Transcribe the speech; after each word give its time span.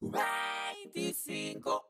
25 0.00 1.87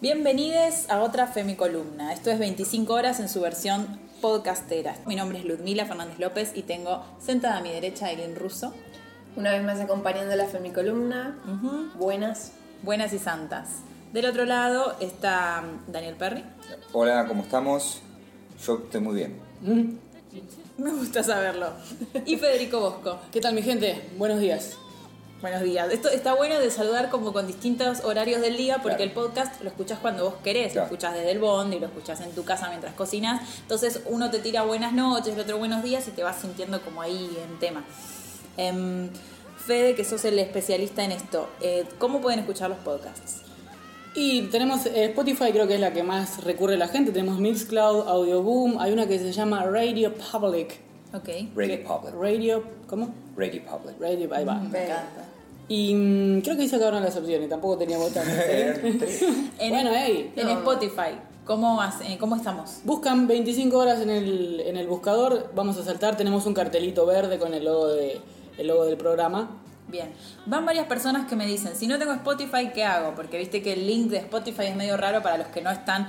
Bienvenidos 0.00 0.88
a 0.90 1.02
otra 1.02 1.26
Femicolumna. 1.26 2.12
Esto 2.12 2.30
es 2.30 2.38
25 2.38 2.94
horas 2.94 3.18
en 3.18 3.28
su 3.28 3.40
versión 3.40 3.98
podcastera. 4.20 4.94
Mi 5.06 5.16
nombre 5.16 5.40
es 5.40 5.44
Ludmila 5.44 5.86
Fernández 5.86 6.20
López 6.20 6.52
y 6.54 6.62
tengo 6.62 7.04
sentada 7.18 7.56
a 7.56 7.60
mi 7.62 7.72
derecha 7.72 8.06
a 8.06 8.10
Eileen 8.12 8.36
Russo. 8.36 8.72
Una 9.34 9.50
vez 9.50 9.64
más 9.64 9.80
acompañando 9.80 10.36
la 10.36 10.46
Femicolumna. 10.46 11.36
Buenas. 11.96 12.52
Buenas 12.84 13.12
y 13.12 13.18
santas. 13.18 13.80
Del 14.12 14.26
otro 14.26 14.44
lado 14.44 14.94
está 15.00 15.64
Daniel 15.88 16.14
Perry. 16.14 16.44
Hola, 16.92 17.26
¿cómo 17.26 17.42
estamos? 17.42 18.00
Yo 18.64 18.82
estoy 18.84 19.00
muy 19.00 19.16
bien. 19.16 19.40
Me 20.78 20.92
gusta 20.92 21.24
saberlo. 21.24 21.72
Y 22.24 22.36
Federico 22.36 22.78
Bosco. 22.78 23.18
¿Qué 23.32 23.40
tal 23.40 23.52
mi 23.52 23.62
gente? 23.62 24.10
Buenos 24.16 24.38
días. 24.38 24.78
Buenos 25.40 25.62
días. 25.62 25.92
Esto 25.92 26.08
está 26.08 26.34
bueno 26.34 26.58
de 26.58 26.68
saludar 26.68 27.10
como 27.10 27.32
con 27.32 27.46
distintos 27.46 28.02
horarios 28.02 28.40
del 28.40 28.56
día 28.56 28.78
porque 28.82 28.96
Claro. 28.96 29.04
el 29.04 29.10
podcast 29.12 29.60
lo 29.62 29.68
escuchás 29.68 30.00
cuando 30.00 30.24
vos 30.24 30.34
querés, 30.42 30.72
Claro. 30.72 30.88
lo 30.88 30.92
escuchás 30.94 31.14
desde 31.14 31.30
el 31.30 31.38
bond 31.38 31.72
y 31.74 31.78
lo 31.78 31.86
escuchás 31.86 32.20
en 32.22 32.32
tu 32.32 32.44
casa 32.44 32.68
mientras 32.70 32.92
cocinas. 32.94 33.40
Entonces 33.60 34.00
uno 34.06 34.30
te 34.32 34.40
tira 34.40 34.62
buenas 34.62 34.92
noches, 34.92 35.34
el 35.34 35.40
otro 35.40 35.58
buenos 35.58 35.84
días 35.84 36.08
y 36.08 36.10
te 36.10 36.24
vas 36.24 36.40
sintiendo 36.40 36.80
como 36.82 37.02
ahí 37.02 37.38
en 37.40 37.58
tema. 37.60 37.84
Em, 38.56 39.10
Fede, 39.64 39.94
que 39.94 40.04
sos 40.04 40.24
el 40.24 40.38
especialista 40.40 41.04
en 41.04 41.12
esto, 41.12 41.48
eh, 41.60 41.84
¿cómo 41.98 42.20
pueden 42.20 42.40
escuchar 42.40 42.70
los 42.70 42.78
podcasts? 42.78 43.42
Y 44.14 44.42
tenemos 44.48 44.86
eh, 44.86 45.04
Spotify, 45.04 45.52
creo 45.52 45.68
que 45.68 45.74
es 45.74 45.80
la 45.80 45.92
que 45.92 46.02
más 46.02 46.42
recurre 46.42 46.76
la 46.76 46.88
gente. 46.88 47.12
Tenemos 47.12 47.38
Mixcloud, 47.38 48.08
Audioboom. 48.08 48.80
Hay 48.80 48.92
una 48.92 49.06
que 49.06 49.18
se 49.20 49.30
llama 49.30 49.64
Radio 49.66 50.12
Public. 50.14 50.80
Ok. 51.14 51.28
Radio 51.54 51.84
Public. 51.84 52.14
Radio, 52.20 52.64
¿cómo? 52.88 53.14
Radio 53.36 53.62
Public. 53.64 54.00
Radio, 54.00 54.34
ahí 54.34 54.44
va. 54.44 54.54
Me 54.54 54.84
encanta. 54.84 55.27
Y 55.68 55.94
mm, 55.94 56.40
creo 56.40 56.56
que 56.56 56.62
ahí 56.62 56.68
sacaron 56.68 57.02
las 57.02 57.16
opciones, 57.16 57.48
tampoco 57.48 57.76
tenía 57.78 57.98
botones. 57.98 58.34
¿eh? 58.38 58.98
En, 59.58 59.70
Bueno, 59.70 59.90
ey. 59.94 60.32
en 60.34 60.46
No. 60.46 60.52
Spotify, 60.54 61.18
¿cómo, 61.44 61.80
hace- 61.82 62.12
eh, 62.12 62.18
¿cómo 62.18 62.36
estamos? 62.36 62.78
Buscan 62.84 63.26
25 63.26 63.76
horas 63.76 64.00
en 64.00 64.10
el, 64.10 64.60
en 64.60 64.76
el 64.76 64.86
buscador, 64.86 65.50
vamos 65.54 65.76
a 65.78 65.84
saltar, 65.84 66.16
tenemos 66.16 66.46
un 66.46 66.54
cartelito 66.54 67.04
verde 67.06 67.38
con 67.38 67.52
el 67.54 67.64
logo, 67.66 67.88
de, 67.88 68.20
el 68.56 68.66
logo 68.66 68.84
del 68.86 68.96
programa. 68.96 69.58
Bien, 69.88 70.10
van 70.46 70.66
varias 70.66 70.86
personas 70.86 71.26
que 71.28 71.34
me 71.36 71.46
dicen, 71.46 71.74
si 71.74 71.86
no 71.86 71.98
tengo 71.98 72.12
Spotify, 72.12 72.70
¿qué 72.74 72.84
hago? 72.84 73.14
Porque 73.14 73.38
viste 73.38 73.62
que 73.62 73.72
el 73.74 73.86
link 73.86 74.10
de 74.10 74.18
Spotify 74.18 74.64
es 74.66 74.76
medio 74.76 74.96
raro 74.98 75.22
para 75.22 75.38
los 75.38 75.46
que 75.48 75.62
no 75.62 75.70
están, 75.70 76.08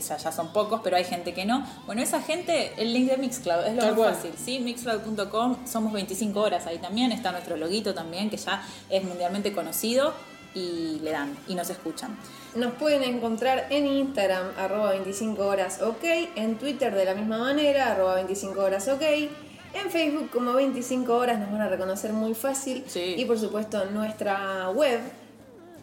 que 0.00 0.02
ya, 0.02 0.18
son 0.32 0.52
pocos, 0.52 0.80
pero 0.84 0.96
hay 0.96 1.04
gente 1.04 1.32
que 1.32 1.46
no. 1.46 1.66
Bueno, 1.86 2.02
esa 2.02 2.20
gente, 2.20 2.72
el 2.76 2.92
link 2.92 3.08
de 3.10 3.16
Mixcloud 3.16 3.64
es 3.66 3.72
lo 3.74 3.80
Tal 3.80 3.90
más 3.92 3.98
cual. 3.98 4.14
fácil, 4.14 4.32
¿sí? 4.36 4.58
Mixcloud.com, 4.60 5.66
somos 5.66 5.92
25 5.94 6.38
horas 6.40 6.66
ahí 6.66 6.76
también, 6.78 7.12
está 7.12 7.32
nuestro 7.32 7.56
loguito 7.56 7.94
también, 7.94 8.28
que 8.28 8.36
ya 8.36 8.62
es 8.90 9.02
mundialmente 9.04 9.52
conocido 9.54 10.12
y 10.54 11.00
le 11.02 11.12
dan 11.12 11.34
y 11.48 11.54
nos 11.54 11.70
escuchan. 11.70 12.14
Nos 12.54 12.74
pueden 12.74 13.02
encontrar 13.04 13.66
en 13.70 13.86
Instagram, 13.86 14.48
arroba 14.58 14.90
25 14.90 15.46
horas 15.46 15.80
ok, 15.82 16.04
en 16.34 16.58
Twitter 16.58 16.94
de 16.94 17.04
la 17.06 17.14
misma 17.14 17.38
manera, 17.38 17.92
arroba 17.92 18.16
25 18.16 18.60
horas 18.60 18.86
ok, 18.88 19.00
en 19.02 19.90
Facebook 19.90 20.28
como 20.30 20.52
25 20.52 21.14
horas 21.14 21.38
nos 21.38 21.50
van 21.52 21.62
a 21.62 21.68
reconocer 21.68 22.12
muy 22.12 22.34
fácil 22.34 22.84
Sí. 22.86 23.14
y 23.16 23.24
por 23.24 23.38
supuesto 23.38 23.82
nuestra 23.86 24.68
web 24.70 25.00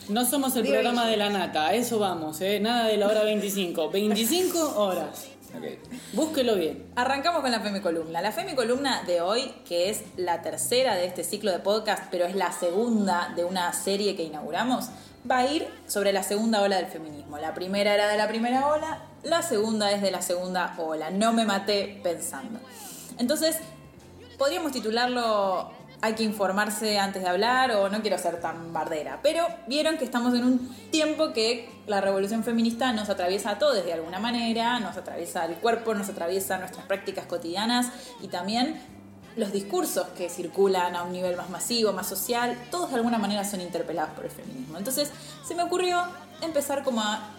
No 0.08 0.24
somos 0.24 0.54
el 0.54 0.62
Digo, 0.62 0.74
programa 0.74 1.04
de 1.08 1.16
la 1.16 1.30
nata, 1.30 1.66
a 1.66 1.74
eso 1.74 1.98
vamos, 1.98 2.40
¿eh? 2.40 2.60
Nada 2.60 2.86
de 2.86 2.96
la 2.96 3.08
hora 3.08 3.24
25. 3.24 3.90
25 3.90 4.74
horas. 4.80 5.26
Ok. 5.56 5.64
Búsquelo 6.12 6.54
bien. 6.54 6.86
Arrancamos 6.94 7.42
con 7.42 7.50
la 7.50 7.58
Femicolumna. 7.58 8.20
La 8.22 8.30
Femicolumna 8.30 9.02
de 9.02 9.20
hoy, 9.20 9.52
que 9.66 9.90
es 9.90 10.02
la 10.16 10.42
tercera 10.42 10.94
de 10.94 11.06
este 11.06 11.24
ciclo 11.24 11.50
de 11.50 11.58
podcast, 11.58 12.04
pero 12.12 12.24
es 12.24 12.36
la 12.36 12.52
segunda 12.52 13.32
de 13.34 13.44
una 13.44 13.72
serie 13.72 14.14
que 14.14 14.22
inauguramos, 14.22 14.90
va 15.28 15.38
a 15.38 15.46
ir 15.50 15.66
sobre 15.88 16.12
la 16.12 16.22
segunda 16.22 16.62
ola 16.62 16.76
del 16.76 16.86
feminismo. 16.86 17.38
La 17.38 17.52
primera 17.52 17.92
era 17.92 18.06
de 18.06 18.16
la 18.16 18.28
primera 18.28 18.68
ola, 18.68 19.00
la 19.24 19.42
segunda 19.42 19.90
es 19.90 20.02
de 20.02 20.12
la 20.12 20.22
segunda 20.22 20.72
ola. 20.78 21.10
No 21.10 21.32
me 21.32 21.44
maté 21.44 21.98
pensando. 22.04 22.60
Entonces, 23.18 23.56
podríamos 24.38 24.72
titularlo 24.72 25.70
Hay 26.02 26.14
que 26.14 26.22
informarse 26.22 26.98
antes 26.98 27.22
de 27.22 27.28
hablar 27.28 27.72
o 27.72 27.88
no 27.88 28.02
quiero 28.02 28.18
ser 28.18 28.40
tan 28.40 28.72
bardera. 28.72 29.20
Pero 29.22 29.46
vieron 29.66 29.96
que 29.96 30.04
estamos 30.04 30.34
en 30.34 30.44
un 30.44 30.76
tiempo 30.90 31.32
que 31.32 31.70
la 31.86 32.00
revolución 32.00 32.44
feminista 32.44 32.92
nos 32.92 33.08
atraviesa 33.08 33.50
a 33.52 33.58
todos 33.58 33.84
de 33.84 33.92
alguna 33.92 34.18
manera, 34.18 34.78
nos 34.78 34.96
atraviesa 34.96 35.46
el 35.46 35.54
cuerpo, 35.54 35.94
nos 35.94 36.08
atraviesa 36.08 36.58
nuestras 36.58 36.84
prácticas 36.86 37.26
cotidianas 37.26 37.90
y 38.20 38.28
también 38.28 38.80
los 39.36 39.52
discursos 39.52 40.08
que 40.16 40.28
circulan 40.28 40.96
a 40.96 41.02
un 41.02 41.12
nivel 41.12 41.36
más 41.36 41.50
masivo, 41.50 41.92
más 41.92 42.08
social, 42.08 42.56
todos 42.70 42.90
de 42.90 42.96
alguna 42.96 43.18
manera 43.18 43.44
son 43.44 43.60
interpelados 43.60 44.14
por 44.14 44.24
el 44.24 44.30
feminismo. 44.30 44.78
Entonces 44.78 45.10
se 45.46 45.54
me 45.54 45.62
ocurrió 45.62 46.02
empezar 46.42 46.82
como 46.82 47.02
a 47.02 47.30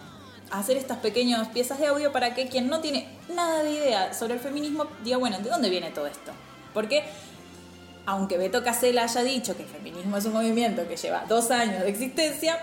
hacer 0.51 0.77
estas 0.77 0.97
pequeñas 0.97 1.47
piezas 1.49 1.79
de 1.79 1.87
audio 1.87 2.11
para 2.11 2.33
que 2.33 2.47
quien 2.47 2.67
no 2.67 2.79
tiene 2.79 3.07
nada 3.29 3.63
de 3.63 3.71
idea 3.71 4.13
sobre 4.13 4.35
el 4.35 4.39
feminismo 4.39 4.85
diga, 5.03 5.17
bueno, 5.17 5.39
¿de 5.39 5.49
dónde 5.49 5.69
viene 5.69 5.89
todo 5.89 6.07
esto? 6.07 6.31
Porque 6.77 7.03
aunque 8.05 8.37
Beto 8.37 8.63
Casella 8.63 9.05
haya 9.05 9.23
dicho 9.23 9.57
que 9.57 9.63
el 9.63 9.69
feminismo 9.69 10.15
es 10.15 10.25
un 10.25 10.33
movimiento 10.33 10.87
que 10.87 10.95
lleva 10.95 11.25
dos 11.27 11.49
años 11.49 11.81
de 11.81 11.89
existencia, 11.89 12.59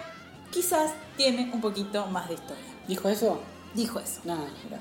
quizás 0.52 0.92
tiene 1.16 1.50
un 1.52 1.60
poquito 1.60 2.06
más 2.06 2.28
de 2.28 2.34
historia. 2.34 2.62
¿Dijo 2.86 3.08
eso? 3.08 3.40
Dijo 3.74 3.98
eso. 3.98 4.20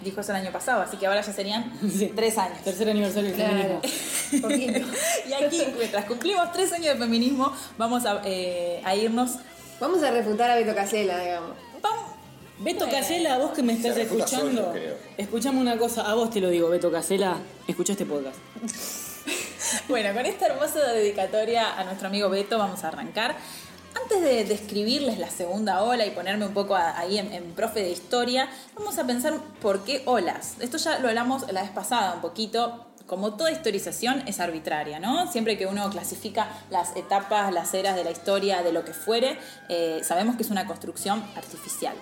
Dijo 0.04 0.22
eso 0.22 0.32
el 0.34 0.38
año 0.38 0.52
pasado, 0.52 0.84
así 0.84 0.98
que 0.98 1.08
ahora 1.08 1.22
ya 1.22 1.34
serían 1.34 1.74
Sí. 1.98 2.12
tres 2.16 2.38
años. 2.38 2.60
Tercer 2.64 2.88
aniversario 2.92 3.30
del 3.32 3.36
Claro. 3.38 3.82
feminismo. 3.82 4.42
poquito. 4.48 4.80
Y 5.28 5.34
aquí, 5.34 5.62
mientras 5.80 6.06
cumplimos 6.06 6.52
tres 6.54 6.72
años 6.74 6.94
de 6.94 6.96
feminismo, 6.98 7.52
vamos 7.80 8.06
a, 8.06 8.22
eh, 8.26 8.84
a 8.86 8.96
irnos... 8.96 9.32
Vamos 9.80 10.04
a 10.04 10.12
refutar 10.12 10.52
a 10.52 10.56
Beto 10.58 10.76
Casella, 10.76 11.18
digamos. 11.20 11.58
Vamos, 11.82 12.04
Beto. 12.60 12.88
Casela, 12.88 13.40
vos 13.40 13.50
que 13.52 13.64
me 13.64 13.74
estás 13.74 13.98
escuchando, 13.98 14.66
solo, 14.66 14.80
escuchame 15.18 15.60
una 15.60 15.76
cosa, 15.80 16.04
a 16.04 16.14
vos 16.14 16.30
te 16.30 16.40
lo 16.40 16.50
digo, 16.50 16.70
Beto 16.70 16.92
Casela, 16.92 17.38
escucha 17.68 17.94
este 17.94 18.06
podcast. 18.06 18.38
Bueno, 19.88 20.14
con 20.14 20.26
esta 20.26 20.48
hermosa 20.48 20.80
dedicatoria 20.92 21.78
a 21.78 21.84
nuestro 21.84 22.08
amigo 22.08 22.30
Beto 22.30 22.58
vamos 22.58 22.84
a 22.84 22.90
arrancar. 22.90 23.36
Antes 24.02 24.22
de 24.22 24.44
describirles 24.46 25.20
la 25.20 25.30
segunda 25.30 25.84
ola 25.84 26.06
y 26.06 26.12
ponerme 26.12 26.48
un 26.48 26.54
poco 26.54 26.76
ahí 26.76 27.20
en, 27.20 27.32
en 27.32 27.54
profe 27.54 27.82
de 27.82 27.92
historia, 27.92 28.50
vamos 28.76 28.98
a 28.98 29.06
pensar 29.06 29.36
por 29.62 29.84
qué 29.84 30.02
olas. 30.06 30.56
Esto 30.60 30.78
ya 30.78 30.98
lo 31.00 31.10
hablamos 31.10 31.52
la 31.52 31.62
vez 31.62 31.72
pasada 31.72 32.14
un 32.16 32.22
poquito. 32.22 32.88
Como 33.06 33.36
toda 33.36 33.52
historización 33.52 34.24
es 34.28 34.40
arbitraria, 34.40 35.00
¿no? 35.00 35.32
Siempre 35.32 35.58
que 35.58 35.68
uno 35.68 35.90
clasifica 35.90 36.48
las 36.72 36.96
etapas, 36.96 37.54
las 37.54 37.74
eras 37.74 37.96
de 37.96 38.04
la 38.04 38.12
historia, 38.12 38.64
de 38.64 38.72
lo 38.72 38.86
que 38.86 38.94
fuere, 38.94 39.38
eh, 39.70 40.02
sabemos 40.04 40.38
que 40.38 40.44
es 40.44 40.50
una 40.50 40.66
construcción 40.66 41.24
artificial. 41.36 41.96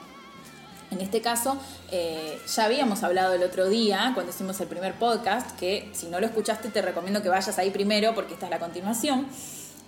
En 0.92 1.00
este 1.00 1.22
caso, 1.22 1.58
eh, 1.90 2.38
ya 2.54 2.66
habíamos 2.66 3.02
hablado 3.04 3.34
el 3.34 3.44
otro 3.44 3.70
día, 3.70 4.12
cuando 4.14 4.34
hicimos 4.34 4.60
el 4.60 4.68
primer 4.68 4.94
podcast, 4.96 5.58
que 5.58 5.90
si 5.94 6.08
no 6.08 6.20
lo 6.20 6.26
escuchaste 6.26 6.68
te 6.68 6.82
recomiendo 6.82 7.22
que 7.22 7.30
vayas 7.30 7.58
ahí 7.58 7.72
primero 7.72 8.14
porque 8.14 8.34
esta 8.34 8.48
es 8.48 8.52
la 8.52 8.60
continuación. 8.60 9.26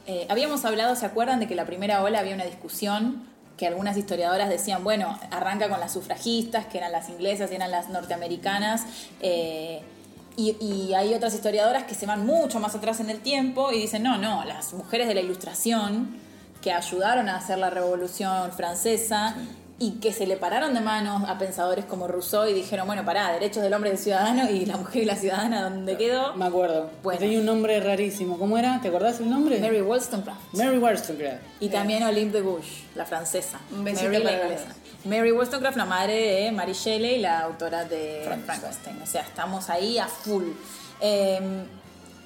Eh, 0.07 0.25
habíamos 0.29 0.63
hablado, 0.63 0.95
¿se 0.95 1.05
acuerdan 1.05 1.41
de 1.41 1.47
que 1.47 1.55
la 1.55 1.65
primera 1.65 2.01
ola 2.03 2.19
había 2.19 2.33
una 2.33 2.45
discusión 2.45 3.27
que 3.57 3.67
algunas 3.67 3.97
historiadoras 3.97 4.47
decían, 4.47 4.85
bueno, 4.85 5.19
arranca 5.29 5.67
con 5.67 5.81
las 5.81 5.91
sufragistas, 5.91 6.67
que 6.67 6.77
eran 6.77 6.93
las 6.93 7.09
inglesas 7.09 7.51
y 7.51 7.55
eran 7.55 7.69
las 7.69 7.89
norteamericanas, 7.89 8.83
eh, 9.19 9.81
y, 10.37 10.55
y 10.61 10.93
hay 10.93 11.13
otras 11.13 11.33
historiadoras 11.33 11.83
que 11.83 11.95
se 11.95 12.05
van 12.05 12.25
mucho 12.25 12.61
más 12.61 12.75
atrás 12.75 13.01
en 13.01 13.09
el 13.09 13.19
tiempo 13.19 13.73
y 13.73 13.79
dicen, 13.79 14.03
no, 14.03 14.17
no, 14.17 14.45
las 14.45 14.73
mujeres 14.73 15.09
de 15.09 15.15
la 15.15 15.21
ilustración 15.21 16.15
que 16.61 16.71
ayudaron 16.71 17.27
a 17.27 17.35
hacer 17.35 17.57
la 17.57 17.69
revolución 17.69 18.53
francesa 18.53 19.35
y 19.83 19.99
que 19.99 20.13
se 20.13 20.25
le 20.25 20.37
pararon 20.37 20.73
de 20.73 20.79
manos 20.79 21.27
a 21.27 21.37
pensadores 21.37 21.83
como 21.83 22.07
Rousseau 22.07 22.47
y 22.47 22.53
dijeron, 22.53 22.87
bueno, 22.87 23.03
pará, 23.03 23.33
derechos 23.33 23.61
del 23.61 23.73
hombre 23.73 23.89
y 23.89 23.93
del 23.93 24.01
ciudadano 24.01 24.49
y 24.49 24.65
la 24.65 24.77
mujer 24.77 25.03
y 25.03 25.05
la 25.05 25.17
ciudadana, 25.17 25.63
¿dónde 25.63 25.97
quedó? 25.97 26.33
Me 26.35 26.45
acuerdo. 26.45 26.89
Bueno. 27.03 27.19
Tenía 27.19 27.39
un 27.39 27.45
nombre 27.45 27.77
rarísimo. 27.81 28.39
¿Cómo 28.39 28.57
era? 28.57 28.79
¿Te 28.81 28.87
acordás 28.87 29.19
el 29.19 29.29
nombre? 29.29 29.59
Mary 29.59 29.81
Wollstonecraft. 29.81 30.53
Mary 30.53 30.77
Wollstonecraft. 30.77 31.41
Y 31.59 31.67
también 31.67 32.01
Olympe 32.03 32.37
de 32.37 32.43
Gouges, 32.43 32.85
la 32.95 33.05
francesa. 33.05 33.59
Un 33.71 33.83
besito 33.83 34.09
Mary 34.09 34.23
la 34.23 34.31
inglesa. 34.31 34.67
Mary 35.03 35.31
Wollstonecraft, 35.33 35.75
la 35.75 35.85
madre 35.85 36.13
de 36.13 36.51
Mary 36.53 36.71
Shelley, 36.71 37.19
la 37.19 37.41
autora 37.41 37.83
de 37.83 38.21
Frankenstein. 38.23 39.01
O 39.01 39.05
sea, 39.05 39.23
estamos 39.23 39.69
ahí 39.69 39.97
a 39.97 40.07
full. 40.07 40.45
Eh, 41.01 41.41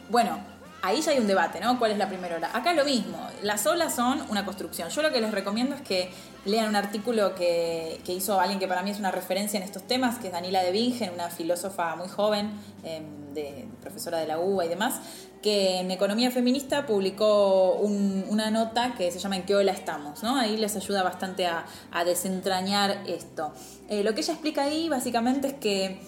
bueno, 0.10 0.38
ahí 0.82 1.02
ya 1.02 1.12
hay 1.12 1.20
un 1.20 1.28
debate, 1.28 1.60
¿no? 1.60 1.78
¿Cuál 1.80 1.92
es 1.92 1.98
la 1.98 2.08
primera 2.08 2.36
ola? 2.36 2.50
Acá 2.54 2.74
lo 2.74 2.86
mismo, 2.86 3.18
las 3.42 3.66
olas 3.66 3.96
son 3.96 4.24
una 4.30 4.46
construcción. 4.46 4.90
Yo 4.90 5.02
lo 5.02 5.12
que 5.12 5.22
les 5.22 5.32
recomiendo 5.32 5.76
es 5.76 5.82
que 5.82 6.12
lean 6.48 6.68
un 6.70 6.76
artículo 6.76 7.36
que, 7.36 8.00
que 8.06 8.14
hizo 8.14 8.40
alguien 8.40 8.60
que 8.60 8.68
para 8.68 8.82
mí 8.84 8.92
es 8.92 9.00
una 9.00 9.12
referencia 9.12 9.58
en 9.58 9.64
estos 9.64 9.84
temas, 9.84 10.18
que 10.20 10.28
es 10.28 10.34
Daniela 10.34 10.64
de 10.64 10.72
Bingen, 10.72 11.12
una 11.14 11.30
filósofa 11.30 11.96
muy 11.96 12.08
joven, 12.08 12.52
em, 12.84 13.34
de, 13.34 13.68
profesora 13.82 14.18
de 14.20 14.28
la 14.28 14.40
UBA 14.40 14.66
y 14.66 14.68
demás, 14.70 15.00
que 15.44 15.80
en 15.80 15.92
Economía 15.92 16.32
Feminista 16.32 16.86
publicó 16.88 17.74
un- 17.74 18.26
una 18.30 18.50
nota 18.50 18.96
que 18.98 19.12
se 19.12 19.20
llama 19.20 19.36
¿En 19.38 19.44
qué 19.44 19.56
ola 19.56 19.72
estamos? 19.72 20.24
¿no? 20.24 20.36
Ahí 20.38 20.58
les 20.58 20.76
ayuda 20.76 21.04
bastante 21.04 21.46
a, 21.46 21.66
a 21.92 22.04
desentrañar 22.04 23.04
esto. 23.08 23.54
Eh, 23.90 24.04
lo 24.04 24.14
que 24.16 24.22
ella 24.22 24.34
explica 24.34 24.64
ahí 24.64 24.90
básicamente 24.90 25.48
es 25.50 25.54
que 25.54 26.00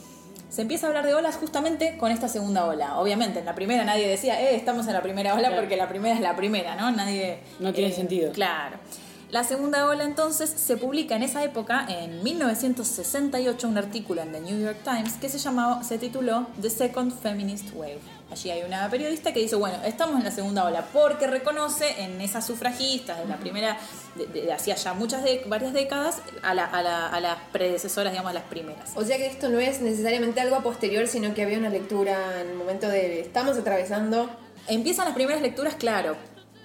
se 0.49 0.63
empieza 0.63 0.87
a 0.87 0.89
hablar 0.89 1.05
de 1.05 1.13
olas 1.13 1.35
justamente 1.35 1.95
con 1.97 2.11
esta 2.11 2.27
segunda 2.27 2.65
ola. 2.65 2.97
Obviamente, 2.97 3.37
en 3.39 3.45
la 3.45 3.53
primera 3.53 3.85
nadie 3.85 4.07
decía, 4.07 4.41
eh, 4.41 4.55
estamos 4.55 4.87
en 4.87 4.93
la 4.93 5.01
primera 5.03 5.33
ola 5.35 5.49
Claro. 5.49 5.61
porque 5.61 5.77
la 5.77 5.87
primera 5.87 6.15
es 6.15 6.21
la 6.21 6.35
primera, 6.35 6.75
¿no? 6.75 6.89
Nadie... 6.91 7.37
No 7.59 7.71
tiene 7.71 7.91
eh, 7.91 7.95
sentido. 7.95 8.31
Claro. 8.31 8.77
La 9.31 9.43
segunda 9.43 9.85
ola 9.85 10.05
entonces 10.05 10.49
se 10.49 10.75
publica 10.75 11.15
en 11.15 11.21
esa 11.21 11.43
época, 11.43 11.85
en 11.87 12.23
1968, 12.23 13.67
un 13.67 13.77
artículo 13.77 14.23
en 14.23 14.31
The 14.31 14.39
New 14.39 14.59
York 14.59 14.79
Times 14.83 15.13
que 15.21 15.29
se 15.29 15.37
llamaba, 15.37 15.83
se 15.83 15.99
tituló 15.99 16.47
The 16.59 16.71
Second 16.71 17.13
Feminist 17.21 17.67
Wave. 17.75 17.99
Allí 18.31 18.49
hay 18.49 18.63
una 18.63 18.89
periodista 18.89 19.31
que 19.31 19.39
dice, 19.41 19.55
bueno, 19.55 19.77
estamos 19.85 20.17
en 20.17 20.23
la 20.23 20.31
segunda 20.31 20.65
ola, 20.65 20.83
porque 20.91 21.27
reconoce 21.27 22.01
en 22.01 22.19
esas 22.21 22.45
sufragistas 22.47 23.19
de 23.19 23.25
la 23.27 23.37
primera, 23.37 23.77
de, 24.15 24.25
de- 24.25 24.41
de 24.47 24.53
hacía 24.53 24.73
ya 24.73 24.93
muchas 24.93 25.23
de, 25.23 25.43
varias 25.45 25.73
décadas, 25.73 26.23
a, 26.41 26.55
la- 26.55 26.65
a 26.65 26.81
la- 26.81 27.07
a 27.09 27.19
las 27.19 27.37
predecesoras, 27.51 28.11
digamos, 28.11 28.33
las 28.33 28.43
primeras. 28.45 28.91
O 28.95 29.03
sea 29.05 29.17
que 29.17 29.27
esto 29.27 29.49
no 29.49 29.59
es 29.59 29.79
necesariamente 29.79 30.41
algo 30.41 30.55
a 30.55 30.63
posterior, 30.63 31.07
sino 31.07 31.35
que 31.35 31.43
había 31.43 31.59
una 31.59 31.69
lectura 31.69 32.41
en 32.41 32.49
el 32.49 32.55
momento 32.55 32.87
de 32.87 33.19
estamos 33.19 33.57
atravesando. 33.59 34.27
Empiezan 34.67 35.05
las 35.05 35.13
primeras 35.13 35.41
lecturas, 35.43 35.75
claro, 35.75 36.15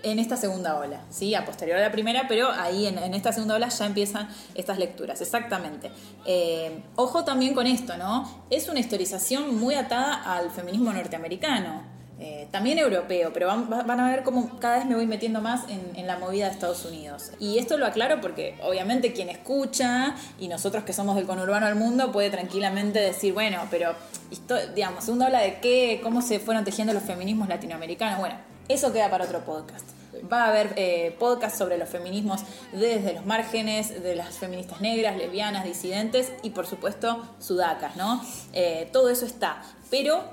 en 0.05 0.19
esta 0.19 0.37
segunda 0.37 0.79
ola, 0.79 1.01
¿sí? 1.11 1.35
A 1.35 1.45
posterior 1.45 1.79
a 1.79 1.81
la 1.83 1.91
primera, 1.91 2.27
pero 2.29 2.51
ahí 2.53 2.87
en, 2.87 2.99
esta 3.15 3.33
segunda 3.33 3.55
ola 3.57 3.69
ya 3.69 3.87
empiezan 3.87 4.29
estas 4.55 4.79
lecturas, 4.79 5.21
exactamente. 5.21 5.91
Eh, 6.27 6.83
ojo 6.97 7.25
también 7.25 7.55
con 7.55 7.67
esto, 7.67 7.97
¿no? 7.97 8.45
Es 8.51 8.69
una 8.69 8.81
historización 8.81 9.57
muy 9.59 9.75
atada 9.75 10.23
al 10.37 10.51
feminismo 10.51 10.93
norteamericano. 10.93 11.93
eh, 12.21 12.47
también 12.53 12.79
europeo, 12.79 13.33
pero 13.35 13.49
van, 13.49 13.69
va- 13.71 13.83
van 13.83 13.99
a 13.99 14.09
ver 14.09 14.23
cómo 14.23 14.61
cada 14.61 14.77
vez 14.77 14.87
me 14.87 14.95
voy 14.95 15.05
metiendo 15.05 15.41
más 15.41 15.69
en, 15.69 15.81
en 15.97 16.07
la 16.07 16.17
movida 16.17 16.47
de 16.47 16.53
Estados 16.53 16.85
Unidos. 16.85 17.33
Y 17.41 17.59
esto 17.59 17.77
lo 17.77 17.87
aclaro 17.87 18.21
porque 18.21 18.57
obviamente 18.63 19.13
quien 19.13 19.29
escucha 19.31 20.15
y 20.39 20.47
nosotros 20.47 20.85
que 20.85 20.93
somos 20.93 21.17
del 21.17 21.27
conurbano 21.27 21.67
al 21.67 21.75
mundo 21.75 22.13
puede 22.13 22.31
tranquilamente 22.31 23.01
decir, 23.01 23.35
bueno, 23.35 23.59
pero, 23.69 23.95
esto, 24.31 24.55
digamos, 24.77 25.03
segunda 25.05 25.27
ola 25.27 25.41
de 25.41 25.59
qué, 25.61 25.99
cómo 26.05 26.23
se 26.23 26.39
fueron 26.39 26.65
tejiendo 26.65 26.93
los 26.95 27.03
feminismos 27.03 27.49
latinoamericanos. 27.49 28.21
Bueno, 28.21 28.37
eso 28.69 28.93
queda 28.93 29.11
para 29.11 29.25
otro 29.25 29.41
podcast. 29.45 29.85
Va 30.33 30.45
a 30.45 30.49
haber 30.49 30.73
eh, 30.77 31.15
podcast 31.19 31.57
sobre 31.57 31.79
los 31.79 31.89
feminismos 31.89 32.43
desde 32.73 33.13
los 33.15 33.27
márgenes, 33.27 34.03
de 34.03 34.15
las 34.15 34.39
feministas 34.39 34.81
negras, 34.81 35.17
lesbianas, 35.17 35.65
disidentes 35.65 36.33
y 36.43 36.51
por 36.51 36.67
supuesto 36.67 37.23
sudacas, 37.39 37.97
¿no? 37.97 38.25
Eh, 38.53 38.89
todo 38.93 39.11
eso 39.11 39.27
está. 39.27 39.63
Pero 39.91 40.25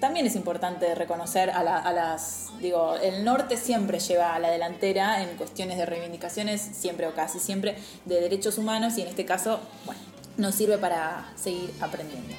también 0.00 0.26
es 0.26 0.36
importante 0.36 0.94
reconocer 0.94 1.50
a 1.50 1.62
las, 1.62 2.50
digo, 2.60 2.94
el 2.96 3.24
norte 3.24 3.56
siempre 3.56 3.98
lleva 3.98 4.34
a 4.34 4.38
la 4.38 4.50
delantera 4.50 5.22
en 5.22 5.36
cuestiones 5.36 5.76
de 5.76 5.86
reivindicaciones, 5.86 6.60
siempre 6.60 7.06
o 7.06 7.14
casi 7.14 7.40
siempre, 7.40 7.76
de 8.04 8.20
derechos 8.20 8.58
humanos 8.58 8.96
y 8.96 9.02
en 9.02 9.08
este 9.08 9.24
caso, 9.24 9.58
bueno, 9.86 10.00
nos 10.36 10.54
sirve 10.54 10.78
para 10.78 11.32
seguir 11.36 11.72
aprendiendo. 11.80 12.34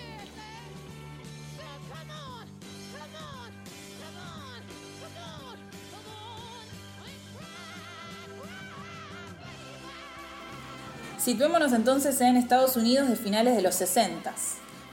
Situémonos 11.19 11.74
entonces 11.74 12.21
en 12.21 12.38
Estados 12.38 12.77
Unidos 12.77 13.10
de 13.10 13.18
finales 13.18 13.54
de 13.54 13.62
los 13.62 13.75
60. 13.75 14.33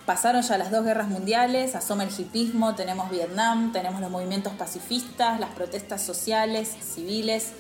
Pasaron 0.07 0.43
ya 0.43 0.59
las 0.59 0.73
dos 0.73 0.85
guerras 0.85 1.07
mundiales, 1.07 1.77
asoma 1.77 2.03
el 2.03 2.11
hipismo, 2.11 2.75
tenemos 2.75 3.11
Vietnam, 3.11 3.73
tenemos 3.73 4.01
los 4.01 4.11
movimientos 4.11 4.53
pacifistas, 4.55 5.39
las 5.39 5.51
protestas 5.51 6.03
sociales, 6.03 6.77
civiles. 6.81 7.53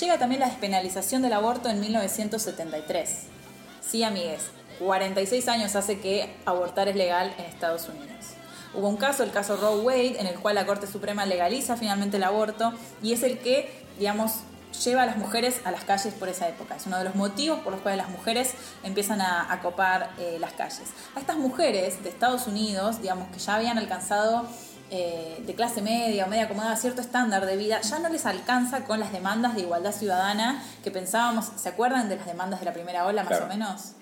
Llega 0.00 0.18
también 0.18 0.40
la 0.40 0.48
despenalización 0.48 1.22
del 1.22 1.32
aborto 1.32 1.68
en 1.68 1.80
1973. 1.80 3.18
Sí, 3.80 4.02
amigues, 4.02 4.42
46 4.80 5.46
años 5.46 5.76
hace 5.76 6.00
que 6.00 6.34
abortar 6.44 6.88
es 6.88 6.96
legal 6.96 7.32
en 7.38 7.44
Estados 7.44 7.88
Unidos. 7.88 8.08
Hubo 8.74 8.88
un 8.88 8.96
caso, 8.96 9.22
el 9.22 9.30
caso 9.30 9.56
Roe 9.56 9.80
Wade, 9.80 10.20
en 10.20 10.26
el 10.26 10.40
cual 10.40 10.56
la 10.56 10.66
Corte 10.66 10.88
Suprema 10.88 11.24
legaliza 11.24 11.76
finalmente 11.76 12.16
el 12.16 12.24
aborto 12.24 12.72
y 13.00 13.12
es 13.12 13.22
el 13.22 13.38
que, 13.38 13.84
digamos, 13.98 14.40
lleva 14.84 15.02
a 15.02 15.06
las 15.06 15.16
mujeres 15.16 15.60
a 15.64 15.70
las 15.70 15.84
calles 15.84 16.14
por 16.14 16.28
esa 16.28 16.48
época. 16.48 16.76
Es 16.76 16.86
uno 16.86 16.98
de 16.98 17.04
los 17.04 17.14
motivos 17.14 17.60
por 17.60 17.72
los 17.72 17.80
cuales 17.82 17.98
las 17.98 18.10
mujeres 18.10 18.54
empiezan 18.82 19.20
a, 19.20 19.52
a 19.52 19.60
copar 19.60 20.10
eh, 20.18 20.38
las 20.40 20.52
calles. 20.52 20.88
A 21.16 21.20
estas 21.20 21.36
mujeres 21.36 22.02
de 22.02 22.08
Estados 22.08 22.46
Unidos, 22.46 23.00
digamos, 23.02 23.28
que 23.30 23.38
ya 23.38 23.54
habían 23.56 23.78
alcanzado 23.78 24.46
eh, 24.90 25.42
de 25.46 25.54
clase 25.54 25.82
media 25.82 26.24
o 26.24 26.28
media 26.28 26.44
acomodada 26.44 26.74
cierto 26.76 27.00
estándar 27.02 27.44
de 27.44 27.56
vida, 27.56 27.80
ya 27.82 27.98
no 27.98 28.08
les 28.08 28.24
alcanza 28.24 28.84
con 28.84 29.00
las 29.00 29.12
demandas 29.12 29.54
de 29.54 29.60
igualdad 29.62 29.92
ciudadana 29.92 30.62
que 30.82 30.90
pensábamos, 30.90 31.50
¿se 31.56 31.68
acuerdan 31.68 32.08
de 32.08 32.16
las 32.16 32.24
demandas 32.26 32.60
de 32.60 32.66
la 32.66 32.72
primera 32.72 33.04
ola 33.06 33.22
más 33.22 33.28
Claro. 33.28 33.44
o 33.44 33.48
menos? 33.48 33.92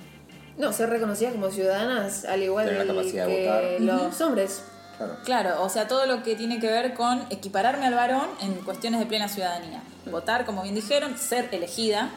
No, 0.59 0.73
ser 0.73 0.89
reconocidas 0.89 1.33
como 1.35 1.51
ciudadanas 1.51 2.25
al 2.25 2.43
igual 2.43 2.67
Tener 2.67 2.87
la 2.87 2.95
capacidad 2.95 3.27
de 3.27 3.35
que 3.37 3.47
votar. 3.89 4.05
los 4.07 4.21
hombres. 4.21 4.63
Claro. 4.97 5.17
Claro, 5.25 5.63
o 5.63 5.69
sea, 5.69 5.89
todo 5.89 6.07
lo 6.07 6.23
que 6.23 6.37
tiene 6.37 6.59
que 6.59 6.69
ver 6.69 6.95
con 6.95 7.23
equipararme 7.31 7.87
al 7.87 7.95
varón 7.95 8.29
en 8.41 8.55
cuestiones 8.55 9.01
de 9.01 9.07
plena 9.07 9.29
ciudadanía. 9.29 9.83
Votar, 10.11 10.47
como 10.47 10.63
bien 10.63 10.75
dijeron, 10.75 11.19
ser 11.19 11.49
elegida, 11.53 12.11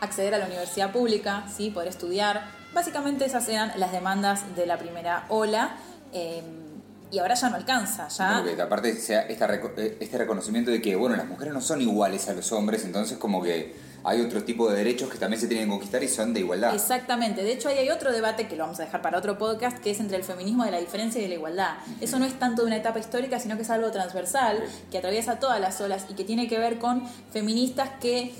acceder 0.00 0.34
a 0.34 0.38
la 0.38 0.46
universidad 0.46 0.92
pública, 0.92 1.44
¿sí? 1.54 1.70
poder 1.70 1.88
estudiar. 1.88 2.50
Básicamente 2.74 3.24
esas 3.24 3.48
eran 3.48 3.72
las 3.76 3.92
demandas 3.92 4.54
de 4.54 4.66
la 4.66 4.78
primera 4.78 5.24
ola. 5.28 5.76
eh, 6.12 6.42
y 7.12 7.18
ahora 7.18 7.34
ya 7.34 7.50
no 7.50 7.56
alcanza, 7.56 8.08
ya... 8.08 8.34
Como 8.34 8.44
que 8.44 8.62
aparte 8.62 8.94
sea 8.94 9.22
esta 9.22 9.52
eh, 9.52 9.96
este 9.98 10.18
reconocimiento 10.18 10.70
de 10.70 10.80
que, 10.80 10.94
bueno, 10.94 11.16
las 11.16 11.26
mujeres 11.26 11.52
no 11.52 11.60
son 11.60 11.80
iguales 11.80 12.28
a 12.28 12.34
los 12.34 12.52
hombres, 12.52 12.84
entonces 12.84 13.18
como 13.18 13.42
que 13.42 13.74
hay 14.02 14.20
otro 14.20 14.42
tipo 14.42 14.70
de 14.70 14.76
derechos 14.76 15.10
que 15.10 15.18
también 15.18 15.40
se 15.40 15.46
tienen 15.46 15.66
que 15.66 15.70
conquistar 15.70 16.02
y 16.02 16.08
son 16.08 16.32
de 16.32 16.40
igualdad. 16.40 16.74
Exactamente. 16.74 17.42
De 17.42 17.52
hecho, 17.52 17.68
ahí 17.68 17.78
hay 17.78 17.90
otro 17.90 18.12
debate 18.12 18.48
que 18.48 18.56
lo 18.56 18.64
vamos 18.64 18.80
a 18.80 18.84
dejar 18.84 19.02
para 19.02 19.18
otro 19.18 19.38
podcast, 19.38 19.78
que 19.78 19.90
es 19.90 20.00
entre 20.00 20.16
el 20.16 20.24
feminismo 20.24 20.64
de 20.64 20.70
la 20.70 20.78
diferencia 20.78 21.18
y 21.20 21.22
de 21.22 21.28
la 21.28 21.34
igualdad. 21.34 21.74
Eso 22.00 22.18
no 22.18 22.24
es 22.24 22.38
tanto 22.38 22.62
de 22.62 22.68
una 22.68 22.76
etapa 22.76 22.98
histórica, 22.98 23.38
sino 23.38 23.56
que 23.56 23.62
es 23.62 23.70
algo 23.70 23.90
transversal, 23.90 24.62
que 24.90 24.98
atraviesa 24.98 25.38
todas 25.38 25.60
las 25.60 25.80
olas 25.80 26.06
y 26.08 26.14
que 26.14 26.24
tiene 26.24 26.48
que 26.48 26.58
ver 26.58 26.78
con 26.78 27.02
feministas 27.32 27.90
que, 28.00 28.32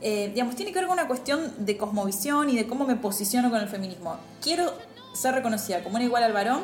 eh, 0.00 0.30
digamos, 0.32 0.54
tiene 0.56 0.72
que 0.72 0.78
ver 0.78 0.86
con 0.86 0.98
una 0.98 1.08
cuestión 1.08 1.52
de 1.58 1.76
cosmovisión 1.76 2.48
y 2.48 2.56
de 2.56 2.66
cómo 2.66 2.86
me 2.86 2.96
posiciono 2.96 3.50
con 3.50 3.60
el 3.60 3.68
feminismo. 3.68 4.16
Quiero 4.42 4.72
ser 5.12 5.34
reconocida 5.34 5.82
como 5.82 5.96
una 5.96 6.04
igual 6.04 6.22
al 6.22 6.32
varón 6.32 6.62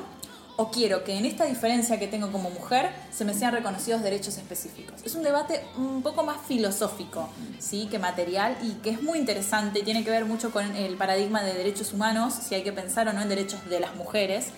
o 0.57 0.71
quiero 0.71 1.05
que 1.05 1.17
en 1.17 1.27
esta 1.27 1.45
diferencia 1.45 1.99
que 1.99 2.07
tengo 2.07 2.33
como 2.33 2.51
mujer 2.51 2.91
se 3.13 3.25
me 3.25 3.35
sean 3.35 3.53
reconocidos 3.53 4.03
derechos 4.03 4.39
específicos. 4.39 5.03
Es 5.05 5.15
un 5.15 5.23
debate 5.23 5.63
un 5.77 6.03
poco 6.03 6.23
más 6.23 6.39
filosófico, 6.47 7.29
¿sí? 7.59 7.89
que 7.91 7.99
material 7.99 8.57
y 8.63 8.73
que 8.83 8.91
es 8.91 9.03
muy 9.03 9.19
interesante 9.19 9.83
tiene 9.83 10.03
que 10.03 10.11
ver 10.11 10.25
mucho 10.25 10.51
con 10.51 10.75
el 10.75 10.97
paradigma 10.97 11.43
de 11.43 11.55
derechos 11.55 11.93
humanos, 11.93 12.35
si 12.35 12.55
hay 12.55 12.63
que 12.63 12.73
pensar 12.73 13.07
o 13.09 13.13
no 13.13 13.21
en 13.21 13.29
derechos 13.29 13.69
de 13.69 13.81
las 13.81 13.95
mujeres. 13.95 14.49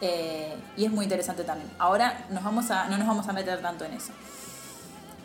eh, 0.00 0.54
y 0.76 0.84
es 0.84 0.92
muy 0.92 1.04
interesante 1.04 1.42
también. 1.42 1.68
Ahora 1.78 2.26
no 2.28 2.40
nos 2.40 3.06
vamos 3.06 3.28
a 3.28 3.32
meter 3.32 3.60
tanto 3.60 3.84
en 3.84 3.94
eso. 3.94 4.12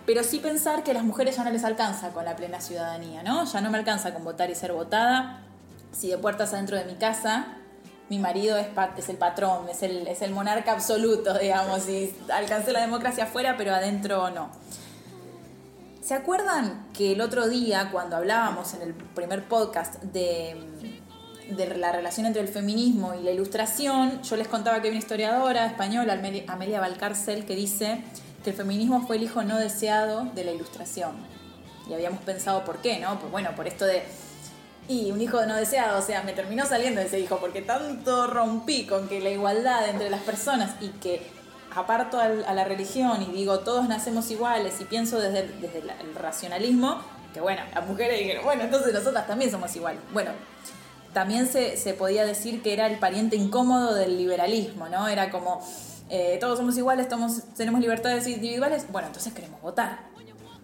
Pero 0.07 0.23
sí 0.23 0.39
pensar 0.39 0.83
que 0.83 0.91
a 0.91 0.93
las 0.95 1.03
mujeres 1.03 1.37
ya 1.37 1.43
no 1.43 1.51
les 1.51 1.63
alcanza 1.63 2.09
con 2.09 2.25
la 2.25 2.35
plena 2.35 2.59
ciudadanía, 2.59 3.21
¿no? 3.23 3.45
Ya 3.45 3.61
no 3.61 3.69
me 3.69 3.77
alcanza 3.77 4.13
con 4.13 4.23
votar 4.23 4.49
y 4.49 4.55
ser 4.55 4.73
votada. 4.73 5.41
Si 5.91 6.09
de 6.09 6.17
puertas 6.17 6.53
adentro 6.53 6.75
de 6.75 6.85
mi 6.85 6.95
casa 6.95 7.57
mi 8.09 8.19
marido 8.19 8.57
es, 8.57 8.67
es 8.97 9.09
el 9.09 9.17
patrón, 9.17 9.69
es 9.69 9.81
el, 9.83 10.07
es 10.07 10.21
el 10.21 10.31
monarca 10.31 10.71
absoluto, 10.73 11.33
digamos, 11.39 11.87
y 11.89 12.13
alcancé 12.31 12.71
la 12.73 12.81
democracia 12.81 13.25
afuera, 13.25 13.55
pero 13.57 13.73
adentro 13.73 14.29
no. 14.29 14.49
¿Se 16.03 16.13
acuerdan 16.13 16.85
que 16.93 17.13
el 17.13 17.21
otro 17.21 17.47
día, 17.47 17.89
cuando 17.91 18.17
hablábamos 18.17 18.73
en 18.73 18.81
el 18.81 18.93
primer 18.93 19.47
podcast 19.47 20.01
de, 20.03 20.57
de 21.49 21.77
la 21.77 21.93
relación 21.93 22.25
entre 22.25 22.41
el 22.41 22.49
feminismo 22.49 23.13
y 23.15 23.23
la 23.23 23.31
ilustración, 23.31 24.21
yo 24.21 24.35
les 24.35 24.49
contaba 24.49 24.81
que 24.81 24.87
hay 24.87 24.91
una 24.91 24.99
historiadora 24.99 25.65
española, 25.65 26.13
Ameli- 26.15 26.43
Amelia 26.47 26.81
Valcárcel, 26.81 27.45
que 27.45 27.55
dice 27.55 28.03
que 28.43 28.49
el 28.49 28.55
feminismo 28.57 29.07
fue 29.07 29.15
el 29.15 29.23
hijo 29.23 29.43
no 29.43 29.57
deseado 29.57 30.25
de 30.35 30.43
la 30.43 30.51
ilustración. 30.51 31.13
Y 31.89 31.93
habíamos 31.93 32.19
pensado 32.21 32.65
por 32.65 32.79
qué, 32.79 32.99
¿no? 32.99 33.17
Pues 33.19 33.31
bueno, 33.31 33.51
por 33.55 33.67
esto 33.67 33.85
de 33.85 34.03
y 34.87 35.11
un 35.11 35.21
hijo 35.21 35.45
no 35.45 35.55
deseado, 35.55 35.99
o 35.99 36.01
sea, 36.01 36.23
me 36.23 36.33
terminó 36.33 36.65
saliendo 36.65 36.99
ese 37.01 37.19
hijo 37.19 37.37
porque 37.37 37.61
tanto 37.61 38.27
rompí 38.27 38.85
con 38.85 39.07
que 39.07 39.19
la 39.21 39.29
igualdad 39.29 39.87
entre 39.89 40.09
las 40.09 40.21
personas 40.21 40.71
y 40.81 40.89
que 40.89 41.25
aparto 41.75 42.19
a 42.19 42.27
la 42.53 42.63
religión 42.65 43.21
y 43.23 43.31
digo 43.33 43.59
todos 43.59 43.87
nacemos 43.87 44.29
iguales 44.29 44.75
y 44.79 44.85
pienso 44.85 45.19
desde, 45.19 45.39
el- 45.39 45.61
desde 45.61 45.79
el 45.79 46.15
racionalismo, 46.15 47.01
que 47.33 47.41
bueno, 47.41 47.61
las 47.73 47.87
mujeres 47.87 48.19
dijeron, 48.19 48.43
bueno, 48.43 48.63
entonces 48.63 48.93
nosotras 48.93 49.25
también 49.25 49.49
somos 49.49 49.75
iguales. 49.75 49.99
Bueno, 50.11 50.31
también 51.13 51.47
se, 51.47 51.77
se 51.77 51.93
podía 51.93 52.25
decir 52.25 52.61
que 52.61 52.73
era 52.73 52.85
el 52.87 52.99
pariente 52.99 53.35
incómodo 53.35 53.93
del 53.95 54.17
liberalismo, 54.17 54.87
¿no? 54.89 55.07
Era 55.07 55.31
como 55.31 55.65
eh, 56.09 56.37
todos 56.39 56.59
somos 56.59 56.77
iguales, 56.77 57.07
todos 57.09 57.41
tenemos 57.55 57.81
libertades 57.81 58.27
individuales, 58.27 58.85
bueno, 58.91 59.07
entonces 59.07 59.33
queremos 59.33 59.61
votar. 59.61 59.99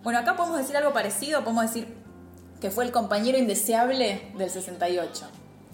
Bueno, 0.03 0.19
acá 0.19 0.35
podemos 0.35 0.59
decir 0.59 0.77
algo 0.77 0.93
parecido, 0.93 1.43
podemos 1.43 1.63
decir 1.63 1.87
que 2.61 2.71
fue 2.71 2.83
el 2.85 2.91
compañero 2.91 3.37
indeseable 3.37 4.31
del 4.35 4.49
68. 4.49 5.25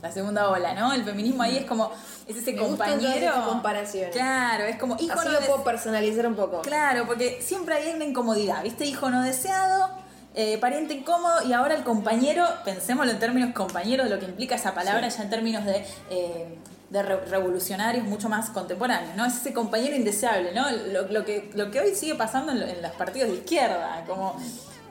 La 0.01 0.11
segunda 0.11 0.49
ola, 0.49 0.73
¿no? 0.73 0.93
El 0.93 1.03
feminismo 1.03 1.41
ahí 1.41 1.57
es 1.57 1.65
como, 1.65 1.91
es 2.27 2.37
ese 2.37 2.51
Me 2.53 2.59
compañero. 2.59 3.25
esas 3.31 3.47
comparaciones. 3.47 4.11
Claro, 4.15 4.65
es 4.65 4.77
como 4.77 4.95
hijo 4.99 5.13
Así 5.19 5.27
no 5.27 5.33
lo 5.33 5.39
puedo 5.41 5.63
personalizar 5.63 6.27
un 6.27 6.35
poco. 6.35 6.61
Claro, 6.61 7.05
porque 7.07 7.41
siempre 7.41 7.75
hay 7.75 7.93
una 7.93 8.05
incomodidad, 8.05 8.61
¿viste? 8.61 8.85
Hijo 8.85 9.09
no 9.09 9.23
deseado, 9.23 9.89
eh, 10.35 10.59
pariente 10.59 10.93
incómodo 10.93 11.41
y 11.47 11.53
ahora 11.53 11.73
el 11.73 11.83
compañero, 11.83 12.45
pensémoslo 12.65 13.11
en 13.13 13.19
términos 13.19 13.53
compañeros, 13.55 14.07
de 14.07 14.13
lo 14.15 14.19
que 14.19 14.25
implica 14.27 14.55
esa 14.55 14.75
palabra, 14.75 15.07
ya 15.07 15.23
en 15.23 15.29
términos 15.31 15.65
de, 15.65 15.83
eh, 16.11 16.59
de 16.91 17.01
re- 17.01 17.25
revolucionarios 17.25 18.05
mucho 18.05 18.29
más 18.29 18.49
contemporáneos, 18.51 19.15
¿no? 19.15 19.25
Es 19.25 19.37
ese 19.37 19.53
compañero 19.53 19.95
indeseable, 19.95 20.51
¿no? 20.53 20.69
Lo, 20.69 21.07
lo 21.07 21.25
que, 21.25 21.49
lo 21.55 21.71
que 21.71 21.79
hoy 21.79 21.95
sigue 21.95 22.13
pasando 22.13 22.51
en, 22.51 22.59
lo- 22.59 22.67
en 22.67 22.79
los 22.83 22.91
partidos 22.91 23.29
de 23.29 23.35
izquierda, 23.37 24.03
como... 24.05 24.35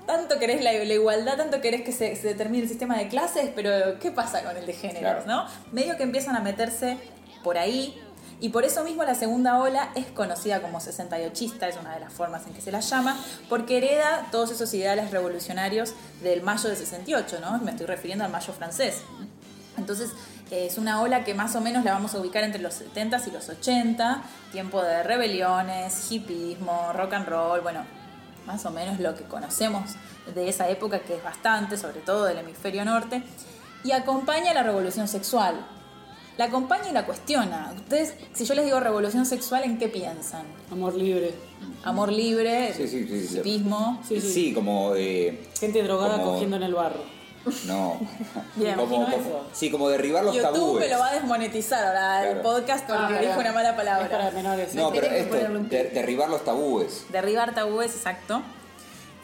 Tanto 0.06 0.38
querés 0.38 0.62
la, 0.62 0.72
la 0.72 0.84
igualdad, 0.94 1.36
tanto 1.36 1.60
querés 1.60 1.82
que 1.82 1.92
se, 1.92 2.14
se 2.16 2.28
determine 2.28 2.62
el 2.64 2.68
sistema 2.68 2.98
de 2.98 3.08
clases, 3.08 3.50
pero 3.54 3.98
¿qué 3.98 4.10
pasa 4.10 4.42
con 4.42 4.56
el 4.56 4.66
de 4.66 4.72
géneros, 4.74 5.24
Claro. 5.24 5.26
no? 5.26 5.46
Medio 5.72 5.96
que 5.96 6.02
empiezan 6.02 6.36
a 6.36 6.40
meterse 6.40 6.98
por 7.42 7.56
ahí, 7.58 7.98
y 8.40 8.50
por 8.50 8.64
eso 8.64 8.84
mismo 8.84 9.04
la 9.04 9.14
segunda 9.14 9.58
ola 9.58 9.90
es 9.94 10.06
conocida 10.06 10.60
como 10.60 10.78
68ista, 10.80 11.68
es 11.68 11.76
una 11.76 11.94
de 11.94 12.00
las 12.00 12.12
formas 12.12 12.46
en 12.46 12.52
que 12.52 12.60
se 12.60 12.70
la 12.72 12.80
llama, 12.80 13.18
porque 13.48 13.78
hereda 13.78 14.26
todos 14.30 14.50
esos 14.50 14.74
ideales 14.74 15.10
revolucionarios 15.10 15.94
del 16.22 16.42
mayo 16.42 16.68
de 16.68 16.76
68, 16.76 17.38
¿no? 17.40 17.58
Me 17.60 17.70
estoy 17.70 17.86
refiriendo 17.86 18.24
al 18.24 18.30
mayo 18.30 18.52
francés. 18.52 19.02
Entonces, 19.78 20.10
es 20.50 20.76
una 20.78 21.00
ola 21.00 21.24
que 21.24 21.32
más 21.34 21.56
o 21.56 21.60
menos 21.60 21.84
la 21.84 21.92
vamos 21.92 22.14
a 22.14 22.18
ubicar 22.18 22.44
entre 22.44 22.60
los 22.60 22.74
70 22.74 23.20
y 23.26 23.30
los 23.30 23.48
80, 23.48 24.22
tiempo 24.52 24.82
de 24.82 25.02
rebeliones, 25.02 26.12
hipismo, 26.12 26.92
rock 26.92 27.14
and 27.14 27.26
roll, 27.28 27.60
bueno, 27.60 27.84
más 28.46 28.64
o 28.66 28.70
menos 28.70 29.00
lo 29.00 29.14
que 29.14 29.24
conocemos 29.24 29.92
de 30.34 30.48
esa 30.48 30.68
época, 30.68 31.00
que 31.00 31.16
es 31.16 31.22
bastante, 31.24 31.76
sobre 31.76 32.00
todo 32.00 32.24
del 32.24 32.38
hemisferio 32.38 32.84
norte, 32.84 33.22
y 33.84 33.92
acompaña 33.92 34.54
la 34.54 34.62
revolución 34.62 35.08
sexual. 35.08 35.66
La 36.36 36.46
acompaña 36.46 36.88
y 36.90 36.92
la 36.92 37.06
cuestiona. 37.06 37.72
Ustedes, 37.76 38.14
si 38.32 38.44
yo 38.44 38.54
les 38.54 38.64
digo 38.64 38.80
revolución 38.80 39.24
sexual, 39.24 39.62
¿en 39.64 39.78
qué 39.78 39.88
piensan? 39.88 40.42
Amor 40.72 40.94
libre. 40.94 41.32
Amor 41.84 42.10
libre, 42.10 42.72
Sí, 42.74 42.88
sí, 42.88 43.06
sí, 43.06 43.26
sí. 43.28 43.38
hipismo. 43.38 44.02
Sí, 44.08 44.20
Sí, 44.20 44.32
sí. 44.32 44.52
como 44.54 44.94
eh, 44.96 45.46
Gente 45.60 45.82
drogada 45.82 46.18
Como- 46.18 46.32
cogiendo 46.32 46.56
en 46.56 46.64
el 46.64 46.74
barro. 46.74 47.00
No. 47.66 48.00
Bien, 48.56 48.74
como, 48.76 49.04
como- 49.10 49.42
sí, 49.52 49.70
como 49.70 49.88
derribar 49.88 50.24
los 50.24 50.34
YouTube 50.34 50.52
tabúes. 50.52 50.84
me 50.88 50.92
lo 50.94 50.98
va 51.00 51.08
a 51.08 51.14
desmonetizar 51.14 51.84
ahora 51.86 52.22
el 52.30 52.40
Claro. 52.40 52.42
podcast 52.42 52.86
porque 52.86 53.14
Ah, 53.14 53.20
dijo 53.20 53.40
una 53.40 53.52
mala 53.52 53.70
Es 53.70 53.74
para 53.76 53.98
palabra. 53.98 54.30
menores. 54.30 54.74
No, 54.74 54.90
pero 54.90 55.06
Tenés 55.08 55.26
que 55.28 55.40
esto, 55.42 55.94
derribar 55.94 56.28
los 56.30 56.44
tabúes. 56.44 57.06
Derribar 57.10 57.54
tabúes, 57.54 57.94
exacto. 57.94 58.42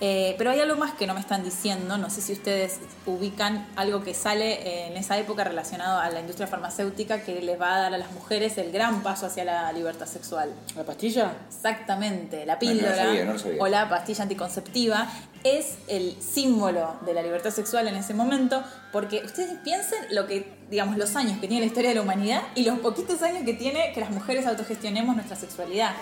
Eh, 0.03 0.35
pero 0.39 0.51
hay 0.51 0.61
algo 0.61 0.77
más 0.77 0.93
que 0.95 1.07
no 1.07 1.13
me 1.13 1.21
están 1.21 1.45
diciendo, 1.45 1.99
no 1.99 2.09
sé 2.09 2.23
si 2.23 2.33
ustedes 2.33 2.79
ubican 3.05 3.69
algo 3.77 4.03
que 4.03 4.15
sale 4.15 4.53
eh, 4.55 4.87
en 4.87 4.97
esa 4.97 5.19
época 5.19 5.45
relacionado 5.45 6.01
a 6.01 6.09
la 6.09 6.21
industria 6.21 6.47
farmacéutica 6.47 7.23
que 7.23 7.43
les 7.43 7.61
va 7.61 7.75
a 7.77 7.81
dar 7.83 7.95
a 7.95 7.99
las 7.99 8.11
mujeres 8.13 8.57
el 8.57 8.73
gran 8.73 9.03
paso 9.03 9.27
hacia 9.27 9.45
la 9.45 9.71
libertad 9.73 10.07
sexual. 10.07 10.55
¿La 10.75 10.85
pastilla? 10.85 11.33
Exactamente, 11.49 12.47
la 12.47 12.55
No, 12.55 12.61
no 12.61 12.67
lo 12.67 12.79
píldora 12.79 12.97
sabía, 12.97 13.25
no 13.27 13.33
lo 13.35 13.39
sabía. 13.39 13.63
o 13.63 13.69
la 13.69 13.89
pastilla 13.91 14.23
anticonceptiva 14.23 15.07
es 15.45 15.77
el 15.87 16.17
símbolo 16.23 16.97
de 17.05 17.13
la 17.13 17.23
libertad 17.23 17.51
sexual 17.51 17.87
en 17.87 17.97
ese 17.97 18.15
momento, 18.15 18.65
porque 18.93 19.23
ustedes 19.23 19.59
piensen 19.63 19.99
lo 20.13 20.27
que, 20.27 20.51
digamos, 20.71 20.97
los 20.97 21.15
años 21.15 21.39
que 21.41 21.47
tiene 21.47 21.61
la 21.61 21.67
historia 21.67 21.91
de 21.91 21.97
la 21.97 22.03
humanidad 22.03 22.43
y 22.55 22.65
los 22.65 22.79
poquitos 22.79 23.21
años 23.23 23.45
que 23.45 23.53
tiene 23.53 23.93
que 23.93 24.01
las 24.01 24.11
mujeres 24.11 24.47
autogestionemos 24.47 25.15
nuestra 25.15 25.37
sexualidad. 25.37 25.93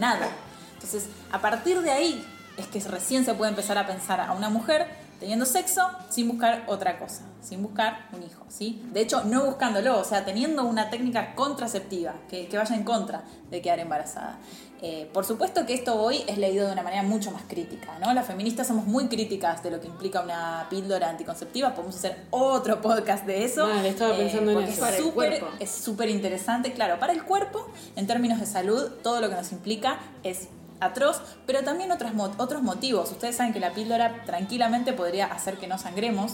Nada. 0.00 0.28
Entonces, 0.74 1.06
a 1.32 1.40
partir 1.40 1.80
de 1.80 1.90
ahí 1.90 2.24
es 2.56 2.66
que 2.66 2.80
recién 2.88 3.24
se 3.24 3.34
puede 3.34 3.50
empezar 3.50 3.78
a 3.78 3.86
pensar 3.86 4.20
a 4.20 4.32
una 4.32 4.48
mujer 4.50 4.86
teniendo 5.20 5.46
sexo 5.46 5.88
sin 6.10 6.28
buscar 6.28 6.64
otra 6.66 6.98
cosa, 6.98 7.22
sin 7.40 7.62
buscar 7.62 8.08
un 8.12 8.22
hijo, 8.22 8.44
¿sí? 8.48 8.82
De 8.92 9.00
hecho, 9.00 9.24
no 9.24 9.44
buscándolo, 9.44 9.98
o 9.98 10.04
sea, 10.04 10.24
teniendo 10.24 10.64
una 10.64 10.90
técnica 10.90 11.34
contraceptiva 11.34 12.14
que, 12.28 12.46
que 12.48 12.56
vaya 12.56 12.74
en 12.74 12.84
contra 12.84 13.22
de 13.50 13.62
quedar 13.62 13.78
embarazada. 13.78 14.38
Eh, 14.82 15.08
por 15.14 15.24
supuesto 15.24 15.64
que 15.64 15.72
esto 15.72 15.94
hoy 15.98 16.22
es 16.26 16.36
leído 16.36 16.66
de 16.66 16.72
una 16.74 16.82
manera 16.82 17.02
mucho 17.02 17.30
más 17.30 17.44
crítica, 17.48 17.98
¿no? 18.00 18.12
Las 18.12 18.26
feministas 18.26 18.66
somos 18.66 18.86
muy 18.86 19.08
críticas 19.08 19.62
de 19.62 19.70
lo 19.70 19.80
que 19.80 19.86
implica 19.86 20.20
una 20.20 20.66
píldora 20.68 21.08
anticonceptiva, 21.08 21.74
podemos 21.74 21.96
hacer 21.96 22.24
otro 22.28 22.82
podcast 22.82 23.24
de 23.24 23.44
eso. 23.44 23.66
Mal, 23.66 23.86
estaba 23.86 24.14
pensando 24.14 24.50
en 24.50 24.58
porque 24.58 24.72
eso. 24.72 24.80
Para 24.80 24.92
Es 24.92 24.98
el 24.98 25.04
súper 25.04 25.38
cuerpo. 25.40 25.56
es 25.58 25.70
súper 25.70 26.10
interesante, 26.10 26.74
claro, 26.74 26.98
para 26.98 27.14
el 27.14 27.24
cuerpo, 27.24 27.66
en 27.96 28.06
términos 28.06 28.40
de 28.40 28.46
salud, 28.46 28.90
todo 29.02 29.22
lo 29.22 29.30
que 29.30 29.36
nos 29.36 29.52
implica 29.52 30.00
es 30.22 30.48
atroz, 30.80 31.20
pero 31.46 31.62
también 31.62 31.90
otros, 31.92 32.12
otros 32.38 32.62
motivos. 32.62 33.10
Ustedes 33.10 33.36
saben 33.36 33.52
que 33.52 33.60
la 33.60 33.70
píldora 33.70 34.24
tranquilamente 34.24 34.92
podría 34.92 35.26
hacer 35.26 35.56
que 35.58 35.66
no 35.66 35.78
sangremos. 35.78 36.32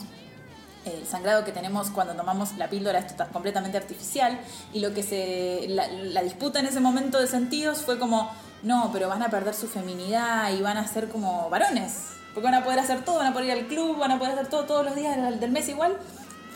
El 0.85 1.07
sangrado 1.07 1.45
que 1.45 1.53
tenemos 1.53 1.91
cuando 1.91 2.15
tomamos 2.15 2.57
la 2.57 2.69
píldora 2.71 3.01
es 3.01 3.09
tota- 3.09 3.29
completamente 3.29 3.77
artificial 3.77 4.41
y 4.73 4.81
lo 4.81 4.95
que 4.95 5.03
se 5.03 5.67
la, 5.69 5.87
la 5.89 6.23
disputa 6.23 6.59
en 6.59 6.67
ese 6.67 6.81
momento 6.81 7.21
de 7.21 7.27
sentidos 7.27 7.83
fue 7.83 7.99
como 7.99 8.31
no, 8.63 8.91
pero 8.93 9.09
van 9.09 9.23
a 9.23 9.29
perder 9.29 9.55
su 9.55 9.69
feminidad 9.69 10.51
y 10.53 10.63
van 10.63 10.79
a 10.79 10.87
ser 10.87 11.09
como 11.09 11.49
varones, 11.51 12.13
porque 12.35 12.45
van 12.45 12.55
a 12.55 12.65
poder 12.65 12.79
hacer 12.79 13.05
todo, 13.05 13.17
van 13.19 13.29
a 13.29 13.33
poder 13.33 13.49
ir 13.49 13.53
al 13.53 13.67
club, 13.67 13.99
van 13.99 14.13
a 14.13 14.19
poder 14.19 14.33
hacer 14.35 14.47
todo 14.49 14.65
todos 14.65 14.85
los 14.85 14.95
días 14.95 15.17
del 15.39 15.51
mes 15.51 15.69
igual. 15.69 15.97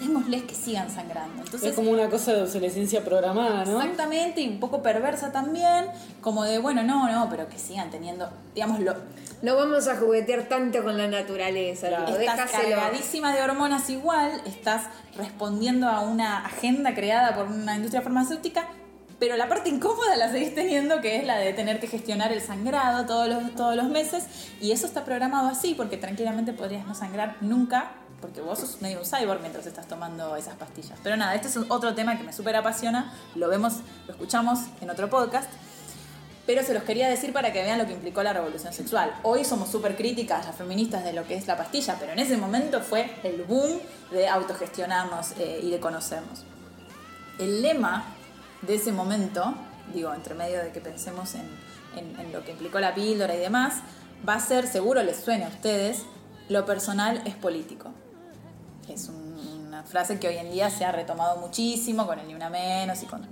Démosles 0.01 0.43
que 0.43 0.55
sigan 0.55 0.91
sangrando. 0.91 1.43
Entonces, 1.45 1.71
es 1.71 1.75
como 1.77 1.91
una 1.91 2.09
cosa 2.11 2.33
de 2.33 2.43
obsolescencia 2.43 3.05
programada, 3.05 3.65
¿no? 3.65 3.81
Exactamente, 3.81 4.41
y 4.41 4.49
un 4.49 4.59
poco 4.61 4.83
perversa 4.83 5.31
también, 5.33 5.87
como 6.21 6.45
de, 6.45 6.59
bueno, 6.59 6.83
no, 6.83 7.09
no, 7.11 7.29
pero 7.31 7.49
que 7.49 7.59
sigan 7.59 7.91
teniendo, 7.91 8.29
digamos, 8.55 8.81
lo, 8.81 8.95
No 9.43 9.57
vamos 9.57 9.87
a 9.89 9.97
juguetear 9.97 10.49
tanto 10.49 10.83
con 10.83 10.99
la 10.99 11.07
naturaleza, 11.07 11.89
Claro. 11.89 12.07
estás 12.09 12.19
déjaselo. 12.37 12.77
cargadísima 12.77 13.35
de 13.35 13.43
hormonas 13.43 13.89
igual, 13.91 14.41
estás 14.47 14.87
respondiendo 15.17 15.89
a 15.89 16.01
una 16.01 16.45
agenda 16.45 16.95
creada 16.95 17.35
por 17.35 17.47
una 17.47 17.77
industria 17.77 18.03
farmacéutica, 18.03 18.67
pero 19.21 19.37
la 19.37 19.49
parte 19.49 19.69
incómoda 19.71 20.17
la 20.17 20.31
seguís 20.31 20.55
teniendo, 20.55 21.01
que 21.01 21.17
es 21.19 21.25
la 21.25 21.37
de 21.39 21.53
tener 21.53 21.79
que 21.79 21.87
gestionar 21.87 22.33
el 22.33 22.41
sangrado 22.41 23.07
todos 23.07 23.29
los, 23.29 23.55
todos 23.55 23.77
los 23.77 23.89
meses, 23.89 24.25
y 24.61 24.73
eso 24.73 24.87
está 24.87 25.05
programado 25.05 25.49
así, 25.49 25.75
porque 25.75 25.97
tranquilamente 25.97 26.53
podrías 26.53 26.85
no 26.87 26.95
sangrar 26.97 27.37
nunca, 27.41 27.93
porque 28.25 28.41
vos 28.41 28.59
sos 28.59 28.81
medio 28.81 29.01
un 29.01 29.05
cyborg 29.05 29.43
mientras 29.43 29.67
estás 29.67 29.87
tomando 29.87 30.35
esas 30.35 30.55
pastillas. 30.55 30.99
Pero 31.03 31.15
nada, 31.15 31.35
este 31.35 31.49
es 31.49 31.59
otro 31.69 31.95
tema 31.95 32.17
que 32.17 32.25
me 32.25 32.33
súper 32.33 32.57
apasiona, 32.57 33.13
lo 33.35 33.51
vemos, 33.51 33.75
lo 34.07 34.15
escuchamos 34.15 34.61
en 34.81 34.89
otro 34.89 35.11
podcast. 35.11 35.51
Pero 36.47 36.63
se 36.63 36.73
los 36.73 36.85
quería 36.85 37.07
decir 37.07 37.35
para 37.35 37.53
que 37.53 37.63
vean 37.63 37.77
lo 37.77 37.85
que 37.85 37.93
implicó 37.93 38.23
la 38.23 38.33
revolución 38.33 38.73
sexual. 38.73 39.15
Hoy 39.25 39.45
somos 39.45 39.71
súper 39.71 39.95
críticas 39.95 40.47
las 40.47 40.57
feministas 40.57 41.05
de 41.05 41.13
lo 41.13 41.27
que 41.27 41.35
es 41.35 41.47
la 41.47 41.59
pastilla, 41.59 41.97
pero 42.01 42.13
en 42.13 42.19
ese 42.19 42.39
momento 42.39 42.81
fue 42.81 43.15
el 43.25 43.43
boom 43.43 43.79
de 44.11 44.27
autogestionarnos 44.27 45.33
eh, 45.39 45.61
y 45.63 45.71
de 45.71 45.79
conocernos. 45.79 46.45
El 47.39 47.61
lema 47.61 48.07
de 48.63 48.77
ese 48.77 48.91
momento, 48.91 49.55
digo, 49.93 50.15
entre 50.15 50.35
medio 50.35 50.65
de 50.65 50.73
que 50.73 50.81
pensemos 50.81 51.35
en, 51.35 52.33
lo 52.33 52.43
que 52.43 52.53
implicó 52.53 52.81
la 52.81 52.95
píldora 52.95 53.35
y 53.35 53.39
demás, 53.39 53.83
va 54.27 54.37
a 54.37 54.41
ser, 54.41 54.67
seguro 54.67 55.03
les 55.03 55.23
suene 55.23 55.45
a 55.45 55.49
ustedes, 55.49 56.07
lo 56.49 56.65
personal 56.65 57.21
es 57.27 57.35
político. 57.35 57.93
Es 58.89 59.09
un- 59.09 59.65
una 59.69 59.83
frase 59.83 60.19
que 60.19 60.29
hoy 60.29 60.37
en 60.37 60.51
día 60.53 60.71
se 60.71 60.85
ha 60.85 60.93
retomado 60.93 61.37
muchísimo 61.41 62.07
con 62.07 62.19
el 62.19 62.29
Ni 62.29 62.35
Una 62.35 62.51
Menos 62.51 63.03
y 63.03 63.07
con, 63.07 63.25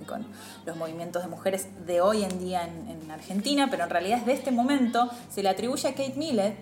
los 0.67 0.77
movimientos 0.77 1.23
de 1.23 1.29
mujeres 1.29 1.67
de 1.87 2.01
hoy 2.01 2.25
en 2.25 2.39
día 2.39 2.65
en, 2.67 2.89
en 2.89 3.11
Argentina, 3.11 3.69
pero 3.71 3.85
en 3.85 3.91
realidad 3.91 4.19
es 4.19 4.27
de 4.27 4.33
este 4.33 4.51
momento, 4.51 5.11
se 5.31 5.43
le 5.43 5.49
atribuye 5.49 5.89
a 5.89 5.93
Kate 5.93 6.15
Millett, 6.17 6.57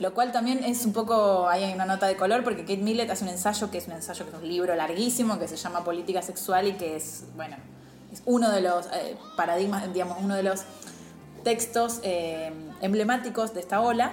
lo 0.00 0.14
cual 0.14 0.32
también 0.32 0.62
es 0.64 0.84
un 0.86 0.92
poco, 0.92 1.48
hay 1.48 1.72
una 1.72 1.84
nota 1.86 2.06
de 2.06 2.16
color, 2.16 2.44
porque 2.44 2.62
Kate 2.62 2.78
Millett 2.78 3.10
hace 3.10 3.24
un 3.24 3.30
ensayo 3.30 3.70
que 3.70 3.78
es 3.78 3.86
un 3.86 3.92
ensayo, 3.94 4.24
que 4.24 4.36
es 4.36 4.42
un 4.42 4.48
libro 4.48 4.74
larguísimo, 4.74 5.38
que 5.38 5.48
se 5.48 5.56
llama 5.56 5.84
Política 5.84 6.22
Sexual 6.22 6.68
y 6.68 6.72
que 6.74 6.96
es, 6.96 7.24
bueno, 7.36 7.56
es 8.12 8.22
uno 8.24 8.50
de 8.50 8.60
los 8.62 8.86
eh, 8.86 9.16
paradigmas, 9.36 9.92
digamos, 9.92 10.18
uno 10.22 10.34
de 10.36 10.42
los 10.42 10.62
textos 11.44 12.00
eh, 12.02 12.50
emblemáticos 12.80 13.54
de 13.54 13.60
esta 13.60 13.80
ola, 13.80 14.12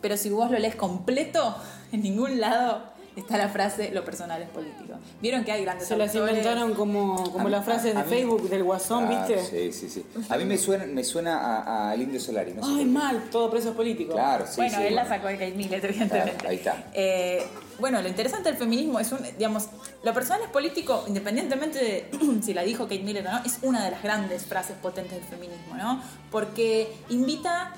pero 0.00 0.16
si 0.16 0.30
vos 0.30 0.50
lo 0.50 0.58
lees 0.58 0.74
completo, 0.76 1.56
en 1.92 2.02
ningún 2.02 2.40
lado 2.40 2.91
está 3.14 3.36
la 3.36 3.48
frase 3.48 3.90
lo 3.92 4.04
personal 4.04 4.40
es 4.42 4.48
político. 4.48 4.94
¿Vieron 5.20 5.44
que 5.44 5.52
hay 5.52 5.62
grandes 5.62 5.86
Se 5.88 5.96
las 5.96 6.14
inventaron 6.14 6.74
como, 6.74 7.30
como 7.32 7.48
las 7.48 7.64
frases 7.64 7.94
de 7.94 8.02
mí- 8.02 8.08
Facebook 8.08 8.48
del 8.48 8.64
Guasón, 8.64 9.04
Ah, 9.04 9.26
¿viste? 9.26 9.44
Sí, 9.44 9.72
sí, 9.72 9.88
sí. 9.90 10.06
A 10.30 10.36
mí 10.36 10.44
me 10.44 10.56
suena, 10.56 10.86
me 10.86 11.04
suena 11.04 11.36
a, 11.38 11.90
a 11.90 11.96
Indio 11.96 12.18
Solari. 12.20 12.54
No 12.54 12.64
sé 12.64 12.72
Ay, 12.78 12.84
mal, 12.86 13.24
todo 13.30 13.50
preso 13.50 13.74
político. 13.74 14.14
Claro, 14.14 14.46
sí, 14.46 14.54
bueno, 14.56 14.78
sí, 14.78 14.84
él 14.84 14.94
la 14.94 15.06
sacó 15.06 15.26
de 15.28 15.34
Kate 15.34 15.52
Millett, 15.52 15.84
evidentemente. 15.84 16.32
Claro, 16.32 16.48
ahí 16.48 16.56
está. 16.56 16.84
Eh, 16.94 17.42
bueno, 17.78 18.00
lo 18.00 18.08
interesante 18.08 18.48
del 18.48 18.58
feminismo 18.58 18.98
es 19.00 19.10
un, 19.12 19.18
digamos, 19.36 19.66
lo 20.02 20.14
personal 20.14 20.42
es 20.42 20.48
político, 20.50 21.04
independientemente 21.06 21.78
de 21.78 22.10
si 22.42 22.54
la 22.54 22.62
dijo 22.62 22.84
Kate 22.84 23.02
Millett 23.02 23.26
o 23.26 23.30
no, 23.32 23.38
es 23.44 23.58
una 23.62 23.84
de 23.84 23.90
las 23.90 24.02
grandes 24.02 24.44
frases 24.46 24.76
potentes 24.80 25.18
del 25.18 25.28
feminismo, 25.28 25.74
¿no? 25.76 26.00
Porque 26.30 26.92
invita 27.10 27.72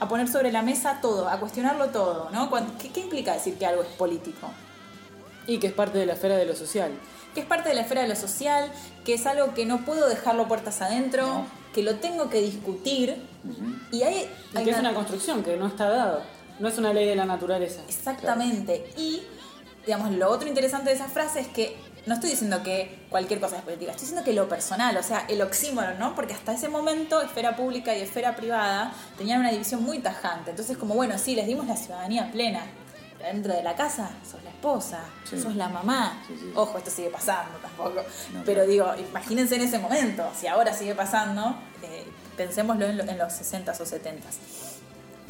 a 0.00 0.08
poner 0.08 0.26
sobre 0.28 0.50
la 0.50 0.62
mesa 0.62 0.98
todo, 1.00 1.28
a 1.28 1.38
cuestionarlo 1.38 1.86
todo, 1.90 2.28
¿no? 2.30 2.50
¿Qué, 2.80 2.88
qué 2.90 3.00
implica 3.00 3.34
decir 3.34 3.54
que 3.54 3.66
algo 3.66 3.82
es 3.82 3.88
político? 3.90 4.48
Y 5.46 5.58
que 5.58 5.66
es 5.68 5.72
parte 5.72 5.98
de 5.98 6.06
la 6.06 6.12
esfera 6.14 6.36
de 6.36 6.44
lo 6.46 6.54
social. 6.54 6.92
que 7.34 7.40
es 7.40 7.46
parte 7.46 7.70
de 7.70 7.74
la 7.74 7.80
esfera 7.80 8.02
de 8.02 8.08
lo 8.08 8.14
social, 8.16 8.70
que 9.06 9.14
es 9.14 9.24
algo 9.24 9.54
que 9.54 9.64
no 9.64 9.86
puedo 9.86 10.06
dejarlo 10.06 10.48
puertas 10.48 10.82
adentro, 10.82 11.46
que 11.72 11.82
lo 11.82 11.94
tengo 11.94 12.28
que 12.28 12.42
discutir 12.42 13.16
y 13.90 14.02
hay, 14.02 14.28
Y 14.52 14.58
hay 14.58 14.64
que 14.64 14.70
es 14.70 14.78
una- 14.78 14.90
una 14.90 14.94
construcción 14.98 15.42
que 15.42 15.56
no 15.56 15.66
está 15.66 15.88
dado. 15.88 16.20
No 16.58 16.68
es 16.68 16.76
una 16.76 16.92
ley 16.92 17.06
de 17.08 17.16
la 17.16 17.24
naturaleza. 17.24 17.80
Exactamente. 17.88 18.84
Y, 18.98 19.22
digamos, 19.86 20.10
lo 20.12 20.28
otro 20.30 20.46
interesante 20.46 20.90
de 20.90 20.96
esa 20.96 21.08
frase 21.08 21.40
es 21.40 21.48
que 21.48 21.74
no 22.04 22.12
estoy 22.14 22.28
diciendo 22.30 22.62
que 22.62 22.98
cualquier 23.08 23.40
cosa 23.40 23.56
es 23.56 23.62
política, 23.62 23.92
estoy 23.92 24.02
diciendo 24.08 24.24
que 24.24 24.34
lo 24.34 24.46
personal, 24.48 24.94
o 24.98 25.02
sea, 25.02 25.24
el 25.28 25.40
oxímoron, 25.40 25.98
¿no? 25.98 26.14
Porque 26.14 26.34
hasta 26.34 26.52
ese 26.52 26.68
momento, 26.68 27.22
esfera 27.22 27.56
pública 27.56 27.96
y 27.96 28.02
esfera 28.02 28.36
privada 28.36 28.92
tenían 29.16 29.40
una 29.40 29.50
división 29.50 29.82
muy 29.82 30.00
tajante. 30.00 30.50
Entonces, 30.50 30.76
como, 30.76 30.94
bueno, 30.94 31.16
sí, 31.16 31.34
les 31.34 31.46
dimos 31.46 31.66
la 31.66 31.76
ciudadanía 31.76 32.30
plena. 32.30 32.60
Dentro 33.22 33.54
de 33.54 33.62
la 33.62 33.74
casa 33.76 34.10
sos 34.28 34.42
la 34.42 34.50
esposa, 34.50 35.00
Sí. 35.24 35.40
sos 35.40 35.54
la 35.56 35.68
mamá. 35.68 36.22
Sí, 36.26 36.34
sí. 36.38 36.52
Ojo, 36.54 36.76
esto 36.78 36.90
sigue 36.90 37.08
pasando 37.10 37.56
tampoco. 37.58 38.00
No, 38.32 38.42
Pero 38.44 38.66
digo, 38.66 38.86
imagínense 38.96 39.54
en 39.56 39.62
ese 39.62 39.78
momento, 39.78 40.24
si 40.38 40.46
ahora 40.48 40.74
sigue 40.74 40.94
pasando, 40.94 41.54
eh, 41.82 42.04
pensémoslo 42.36 42.86
en, 42.86 42.98
lo- 42.98 43.04
en 43.04 43.18
los 43.18 43.32
60s 43.32 43.80
o 43.80 43.84
70s. 43.86 44.38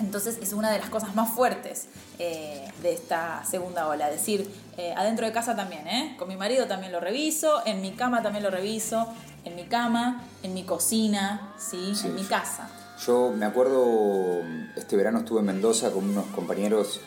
Entonces 0.01 0.39
es 0.43 0.53
una 0.53 0.71
de 0.71 0.79
las 0.79 0.89
cosas 0.89 1.15
más 1.15 1.31
fuertes 1.31 1.87
eh, 2.19 2.67
de 2.83 2.93
esta 2.93 3.45
segunda 3.45 3.87
ola. 3.87 4.09
Es 4.11 4.17
decir, 4.19 4.51
eh, 4.77 4.95
adentro 4.97 5.27
de 5.27 5.33
casa 5.33 5.55
también, 5.55 5.87
¿eh? 5.87 6.17
Con 6.19 6.29
mi 6.29 6.37
marido 6.37 6.67
también 6.67 6.91
lo 6.93 6.99
reviso, 6.99 7.65
en 7.67 7.81
mi 7.83 7.93
cama 7.93 8.23
también 8.23 8.43
lo 8.43 8.51
reviso, 8.51 9.07
en 9.45 9.55
mi 9.55 9.65
cama, 9.65 10.23
en 10.43 10.55
mi 10.55 10.65
cocina, 10.65 11.53
¿sí? 11.59 11.93
En 12.05 12.15
mi 12.15 12.25
casa. 12.25 12.69
Yo 13.07 13.31
me 13.37 13.45
acuerdo, 13.47 14.41
este 14.77 14.97
verano 14.97 15.19
estuve 15.21 15.41
en 15.41 15.47
Mendoza 15.47 15.91
con 15.91 16.09
unos 16.09 16.27
compañeros 16.27 17.01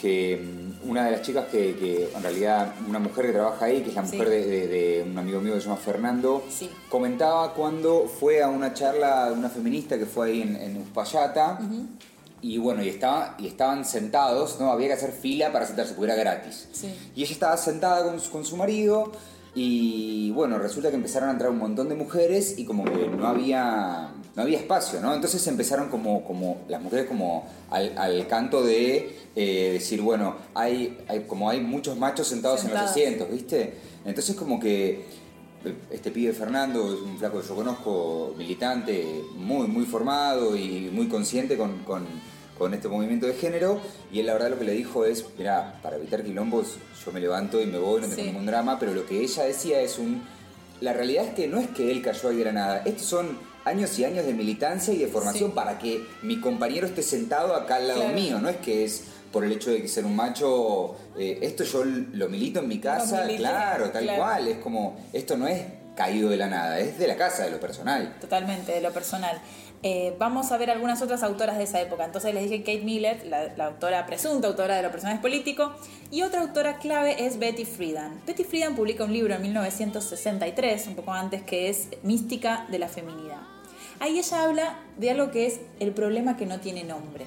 que 0.00 0.36
mm, 0.84 0.88
una 0.90 1.04
de 1.04 1.10
las 1.12 1.22
chicas 1.22 1.46
que, 1.50 1.76
que 1.76 2.10
en 2.14 2.22
realidad 2.22 2.74
una 2.88 2.98
mujer 2.98 3.26
que 3.26 3.32
trabaja 3.32 3.64
ahí, 3.66 3.82
que 3.82 3.90
es 3.90 3.94
la 3.94 4.06
Sí. 4.06 4.16
mujer 4.16 4.30
de, 4.30 4.46
de- 4.46 4.66
de 4.68 5.02
un 5.02 5.18
amigo 5.18 5.40
mío 5.40 5.54
que 5.54 5.60
se 5.60 5.66
llama 5.68 5.76
Fernando, 5.78 6.42
Sí. 6.48 6.70
comentaba 6.88 7.52
cuando 7.54 8.06
fue 8.08 8.42
a 8.42 8.48
una 8.48 8.72
charla 8.72 9.26
de 9.26 9.32
una 9.34 9.48
feminista 9.50 9.98
que 9.98 10.06
fue 10.06 10.28
ahí 10.28 10.42
en, 10.42 10.56
en 10.56 10.76
Uspallata. 10.78 11.58
Y 12.42 12.56
bueno, 12.56 12.82
y, 12.82 12.88
estaba, 12.88 13.34
y 13.38 13.46
estaban 13.48 13.84
sentados, 13.84 14.58
¿no? 14.58 14.72
Había 14.72 14.86
que 14.88 14.92
hacer 14.94 15.12
fila 15.12 15.52
para 15.52 15.66
sentarse, 15.66 15.92
porque 15.92 16.10
era 16.10 16.18
gratis. 16.18 16.68
Sí. 16.72 16.94
Y 17.14 17.22
ella 17.22 17.32
estaba 17.32 17.56
sentada 17.58 18.02
con, 18.04 18.18
con 18.18 18.46
su 18.46 18.56
marido 18.56 19.12
y 19.54 20.30
bueno, 20.30 20.58
resulta 20.58 20.90
que 20.90 20.96
empezaron 20.96 21.28
a 21.28 21.32
entrar 21.32 21.50
un 21.50 21.58
montón 21.58 21.88
de 21.88 21.94
mujeres 21.96 22.54
y 22.58 22.64
como 22.64 22.84
que 22.84 23.08
no 23.08 23.26
había, 23.26 24.10
no 24.36 24.42
había 24.42 24.58
espacio, 24.58 25.00
¿no? 25.00 25.12
Entonces 25.14 25.44
empezaron 25.48 25.88
como, 25.88 26.24
como 26.24 26.58
las 26.68 26.80
mujeres 26.80 27.06
como 27.06 27.46
al, 27.70 27.96
al 27.98 28.26
canto 28.28 28.62
de 28.62 29.16
eh, 29.34 29.70
decir, 29.72 30.02
bueno, 30.02 30.36
hay, 30.54 30.98
hay, 31.08 31.24
como 31.24 31.50
hay 31.50 31.60
muchos 31.60 31.96
machos 31.98 32.28
sentados 32.28 32.64
en 32.64 32.70
los 32.70 32.78
asientos, 32.90 33.28
¿viste? 33.30 33.74
Entonces 34.04 34.36
como 34.36 34.60
que 34.60 35.04
este 35.90 36.10
pibe 36.10 36.32
Fernando 36.32 36.94
es 36.94 37.00
un 37.02 37.18
flaco 37.18 37.40
que 37.40 37.46
yo 37.48 37.54
conozco, 37.54 38.34
militante, 38.38 39.22
muy, 39.36 39.66
muy 39.66 39.84
formado 39.84 40.56
y 40.56 40.90
muy 40.92 41.06
consciente 41.08 41.56
con, 41.58 41.78
con- 41.84 42.06
con 42.60 42.74
este 42.74 42.88
movimiento 42.88 43.26
de 43.26 43.32
género. 43.32 43.80
Y 44.12 44.20
él 44.20 44.26
la 44.26 44.34
verdad 44.34 44.50
lo 44.50 44.58
que 44.58 44.66
le 44.66 44.72
dijo 44.72 45.06
es, 45.06 45.24
mira, 45.38 45.80
para 45.82 45.96
evitar 45.96 46.22
quilombos 46.22 46.76
yo 47.02 47.10
me 47.10 47.18
levanto 47.18 47.58
y 47.62 47.64
me 47.64 47.78
voy, 47.78 48.02
no 48.02 48.06
tengo 48.06 48.16
Sí. 48.20 48.26
ningún 48.28 48.44
drama, 48.44 48.78
pero 48.78 48.92
lo 48.92 49.06
que 49.06 49.18
ella 49.22 49.44
decía 49.44 49.80
es 49.80 49.98
un... 49.98 50.22
La 50.82 50.92
realidad 50.92 51.24
es 51.24 51.34
que 51.34 51.48
no 51.48 51.58
es 51.58 51.68
que 51.68 51.90
él 51.90 52.02
cayó 52.02 52.28
ahí 52.28 52.36
de 52.36 52.44
la 52.44 52.52
nada, 52.52 52.82
estos 52.84 53.06
son 53.06 53.38
años 53.64 53.98
y 53.98 54.04
años 54.04 54.26
de 54.26 54.34
militancia 54.34 54.92
y 54.92 54.98
de 54.98 55.06
formación 55.06 55.50
Sí. 55.50 55.54
para 55.56 55.78
que 55.78 56.04
mi 56.22 56.38
compañero 56.38 56.86
esté 56.86 57.02
sentado 57.02 57.54
acá 57.54 57.76
al 57.76 57.88
lado 57.88 58.00
Claro. 58.00 58.14
mío, 58.14 58.38
no 58.40 58.50
es 58.50 58.56
que 58.58 58.84
es 58.84 59.04
por 59.32 59.42
el 59.44 59.52
hecho 59.52 59.70
de 59.70 59.80
que 59.80 59.88
ser 59.88 60.04
un 60.04 60.14
macho, 60.16 60.96
eh, 61.18 61.38
esto 61.40 61.64
yo 61.64 61.84
lo 61.84 62.28
milito 62.28 62.60
en 62.60 62.68
mi 62.68 62.78
casa, 62.78 63.26
claro, 63.38 63.88
tal 63.90 64.02
claro. 64.02 64.18
cual, 64.22 64.48
es 64.48 64.58
como, 64.58 64.98
esto 65.14 65.36
no 65.38 65.46
es 65.48 65.62
caído 65.96 66.30
de 66.30 66.36
la 66.36 66.48
nada, 66.48 66.78
es 66.78 66.98
de 66.98 67.06
la 67.06 67.16
casa, 67.16 67.44
de 67.44 67.50
lo 67.50 67.60
personal. 67.60 68.16
Totalmente, 68.20 68.72
de 68.72 68.80
lo 68.80 68.92
personal. 68.92 69.40
Eh, 69.82 70.14
vamos 70.18 70.52
a 70.52 70.58
ver 70.58 70.70
algunas 70.70 71.00
otras 71.00 71.22
autoras 71.22 71.56
de 71.56 71.64
esa 71.64 71.80
época. 71.80 72.04
Entonces 72.04 72.34
les 72.34 72.44
dije 72.44 72.58
Kate 72.62 72.82
Millett, 72.84 73.24
la, 73.24 73.64
autora 73.64 74.04
presunta, 74.06 74.48
autora 74.48 74.76
de 74.76 74.82
Lo 74.82 74.90
personal 74.90 75.16
es 75.16 75.22
político. 75.22 75.72
Y 76.10 76.22
otra 76.22 76.42
autora 76.42 76.78
clave 76.78 77.26
es 77.26 77.38
Betty 77.38 77.64
Friedan. 77.64 78.20
Betty 78.26 78.44
Friedan 78.44 78.76
publica 78.76 79.04
un 79.04 79.12
libro 79.12 79.34
en 79.34 79.42
1963, 79.42 80.86
un 80.88 80.94
poco 80.96 81.12
antes, 81.12 81.42
que 81.42 81.70
es 81.70 81.88
Mística 82.02 82.66
de 82.70 82.78
la 82.78 82.88
Feminidad. 82.88 83.40
Ahí 84.00 84.18
ella 84.18 84.42
habla 84.42 84.78
de 84.96 85.10
algo 85.10 85.30
que 85.30 85.46
es 85.46 85.60
el 85.78 85.92
problema 85.92 86.36
que 86.36 86.46
no 86.46 86.60
tiene 86.60 86.84
nombre. 86.84 87.26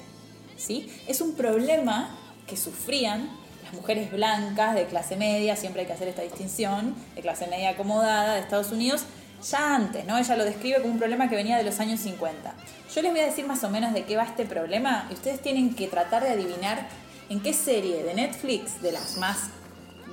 ¿sí? 0.56 0.90
Es 1.08 1.20
un 1.20 1.34
problema 1.34 2.16
que 2.46 2.56
sufrían 2.56 3.30
mujeres 3.74 4.10
blancas 4.10 4.74
de 4.74 4.84
clase 4.86 5.16
media, 5.16 5.56
siempre 5.56 5.82
hay 5.82 5.86
que 5.86 5.92
hacer 5.92 6.08
esta 6.08 6.22
distinción, 6.22 6.94
de 7.14 7.20
clase 7.22 7.46
media 7.46 7.70
acomodada 7.70 8.34
de 8.34 8.40
Estados 8.40 8.70
Unidos, 8.72 9.04
ya 9.48 9.74
antes, 9.74 10.04
¿no? 10.06 10.16
Ella 10.16 10.36
lo 10.36 10.44
describe 10.44 10.80
como 10.80 10.92
un 10.94 10.98
problema 10.98 11.28
que 11.28 11.36
venía 11.36 11.56
de 11.58 11.64
los 11.64 11.78
años 11.80 12.00
50. 12.00 12.54
Yo 12.94 13.02
les 13.02 13.10
voy 13.10 13.20
a 13.20 13.26
decir 13.26 13.46
más 13.46 13.62
o 13.64 13.68
menos 13.70 13.92
de 13.92 14.04
qué 14.04 14.16
va 14.16 14.24
este 14.24 14.44
problema 14.46 15.06
y 15.10 15.14
ustedes 15.14 15.40
tienen 15.40 15.74
que 15.74 15.86
tratar 15.88 16.22
de 16.22 16.30
adivinar 16.30 16.86
en 17.28 17.40
qué 17.40 17.52
serie 17.52 18.02
de 18.04 18.14
Netflix, 18.14 18.80
de 18.80 18.92
las 18.92 19.16
más 19.18 19.38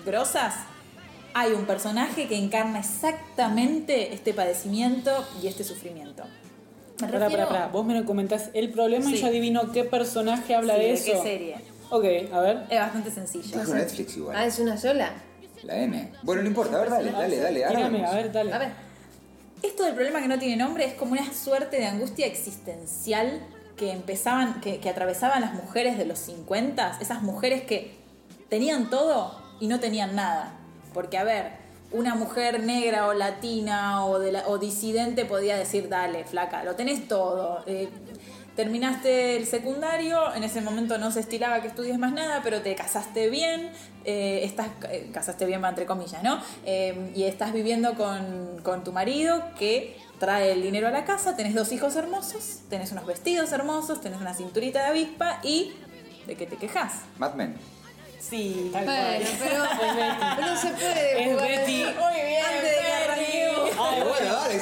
grosas, 0.06 0.56
hay 1.34 1.52
un 1.54 1.66
personaje 1.66 2.28
que 2.28 2.36
encarna 2.38 2.80
exactamente 2.80 4.14
este 4.14 4.34
padecimiento 4.34 5.26
y 5.42 5.48
este 5.48 5.64
sufrimiento. 5.64 6.24
Me 7.02 7.08
refiero- 7.08 7.48
pará. 7.48 7.68
Vos 7.68 7.86
me 7.86 8.04
comentás 8.04 8.50
el 8.54 8.70
problema 8.70 9.10
y 9.10 9.16
yo 9.18 9.28
adivino 9.28 9.72
qué 9.72 9.84
personaje 9.84 10.54
habla 10.56 10.76
Sí, 10.76 10.80
de 10.82 10.88
¿de 10.88 10.94
eso. 10.94 11.06
qué 11.14 11.18
serie? 11.22 11.56
Ok, 11.92 12.06
a 12.34 12.40
ver. 12.40 12.66
Es 12.70 12.80
bastante 12.80 13.12
sencillo. 13.12 13.60
Dijo 13.60 13.74
Netflix 13.76 14.18
igual. 14.18 14.36
Ah, 14.38 14.46
es 14.46 14.58
una 14.60 14.78
sola. 14.78 15.12
La 15.64 15.78
M. 15.78 16.12
Bueno, 16.24 16.42
no 16.42 16.48
importa, 16.48 16.78
a 16.78 16.80
ver, 16.82 16.90
dale, 16.90 17.12
dale, 17.12 17.38
dale. 17.38 17.60
Tírame, 17.68 17.86
hablamos. 17.86 18.10
a 18.10 18.16
ver, 18.16 18.32
dale. 18.32 18.54
A 18.54 18.58
ver. 18.58 18.70
Esto 19.62 19.84
del 19.84 19.94
problema 19.94 20.20
que 20.22 20.28
no 20.28 20.40
tiene 20.40 20.56
nombre 20.56 20.86
es 20.86 20.94
como 20.96 21.12
una 21.12 21.32
suerte 21.34 21.78
de 21.78 21.86
angustia 21.86 22.26
existencial 22.26 23.42
que 23.78 23.92
empezaban, 23.92 24.60
que, 24.62 24.80
que 24.80 24.90
atravesaban 24.90 25.42
las 25.42 25.54
mujeres 25.54 25.98
de 25.98 26.06
los 26.06 26.18
50, 26.20 26.98
esas 27.00 27.22
mujeres 27.22 27.62
que 27.64 27.96
tenían 28.50 28.90
todo 28.90 29.40
y 29.60 29.68
no 29.68 29.80
tenían 29.80 30.16
nada. 30.16 30.54
Porque, 30.96 31.18
a 31.20 31.24
ver, 31.24 31.52
una 31.92 32.16
mujer 32.16 32.64
negra 32.64 33.06
o 33.08 33.14
latina 33.14 34.06
o, 34.06 34.18
de 34.18 34.32
la- 34.32 34.48
o 34.48 34.58
disidente 34.58 35.26
podía 35.26 35.58
decir, 35.58 35.90
dale, 35.90 36.24
flaca, 36.24 36.64
lo 36.64 36.76
tenés 36.76 37.08
todo. 37.08 37.64
eh, 37.68 37.90
terminaste 38.56 39.38
el 39.38 39.46
secundario, 39.46 40.34
en 40.36 40.44
ese 40.44 40.62
momento 40.62 40.98
no 40.98 41.12
se 41.12 41.22
estilaba 41.22 41.62
que 41.62 41.68
estudies 41.68 41.98
más 41.98 42.14
nada, 42.14 42.42
pero 42.44 42.62
te 42.62 42.76
casaste 42.76 43.30
bien, 43.30 43.72
eh, 44.06 44.42
estás, 44.44 44.68
eh, 44.90 45.10
casaste 45.14 45.46
bien 45.46 45.64
entre 45.64 45.86
comillas, 45.86 46.22
¿no? 46.24 46.42
Eh, 46.66 47.12
y 47.16 47.24
estás 47.24 47.54
viviendo 47.54 47.96
con, 47.96 48.60
con 48.64 48.84
tu 48.84 48.92
marido 48.92 49.44
que 49.58 49.98
trae 50.20 50.52
el 50.52 50.62
dinero 50.62 50.88
a 50.88 50.92
la 50.92 51.06
casa, 51.06 51.36
tenés 51.36 51.56
dos 51.56 51.72
hijos 51.72 51.96
hermosos, 51.96 52.60
tenés 52.70 52.92
unos 52.92 53.06
vestidos 53.06 53.52
hermosos, 53.52 54.02
tenés 54.02 54.20
una 54.20 54.34
cinturita 54.34 54.84
de 54.84 54.90
avispa 54.90 55.40
y 55.44 55.74
¿de 56.28 56.36
qué 56.36 56.46
te 56.46 56.58
quejas? 56.58 56.94
Mad 57.18 57.34
Men. 57.34 57.56
Sí, 58.20 58.70
Tal 58.72 58.86
cual. 58.86 59.18
Bueno, 59.18 59.30
pero, 59.40 59.64
pero 60.36 60.48
no 60.48 60.56
se 60.56 60.70
puede. 60.70 61.24
Es 61.24 61.42
Betty. 61.42 61.84
Muy 61.84 62.22
bien, 62.22 62.46
Antes 62.46 62.62
de 62.62 63.26
que. 63.26 63.52
Ay, 63.80 64.04
bueno, 64.04 64.36
dale, 64.36 64.60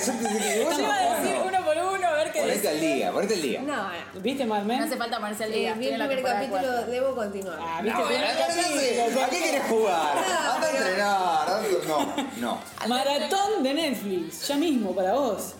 dice. 2.61 2.69
al 2.69 2.79
día, 2.81 3.11
ponete 3.11 3.33
al 3.35 3.41
día. 3.41 3.61
No, 3.61 3.75
no. 3.75 4.21
¿Viste 4.21 4.45
Mad 4.45 4.63
Men? 4.63 4.79
No 4.79 4.85
hace 4.85 4.97
falta 4.97 5.19
ponerse 5.19 5.43
al 5.45 5.53
Eh, 5.53 5.57
día. 5.57 5.73
vi 5.73 5.79
tiene 5.87 6.03
el 6.03 6.07
primer 6.09 6.23
capítulo, 6.25 6.61
cuatro. 6.61 6.85
debo 6.91 7.15
continuar. 7.15 7.57
Ah, 7.61 7.81
No, 7.81 7.83
¿viste? 7.83 8.01
bueno, 8.03 8.25
entonces, 8.31 9.17
¿A 9.23 9.29
qué 9.29 9.37
querés 9.43 9.63
jugar? 9.63 10.17
Anda 10.17 10.67
a 10.67 10.77
entrenar. 10.77 11.47
No, 11.87 12.25
no. 12.37 12.59
Maratón 12.87 13.63
de 13.63 13.73
Netflix, 13.73 14.47
ya 14.47 14.57
mismo 14.57 14.93
para 14.95 15.13
vos. 15.13 15.53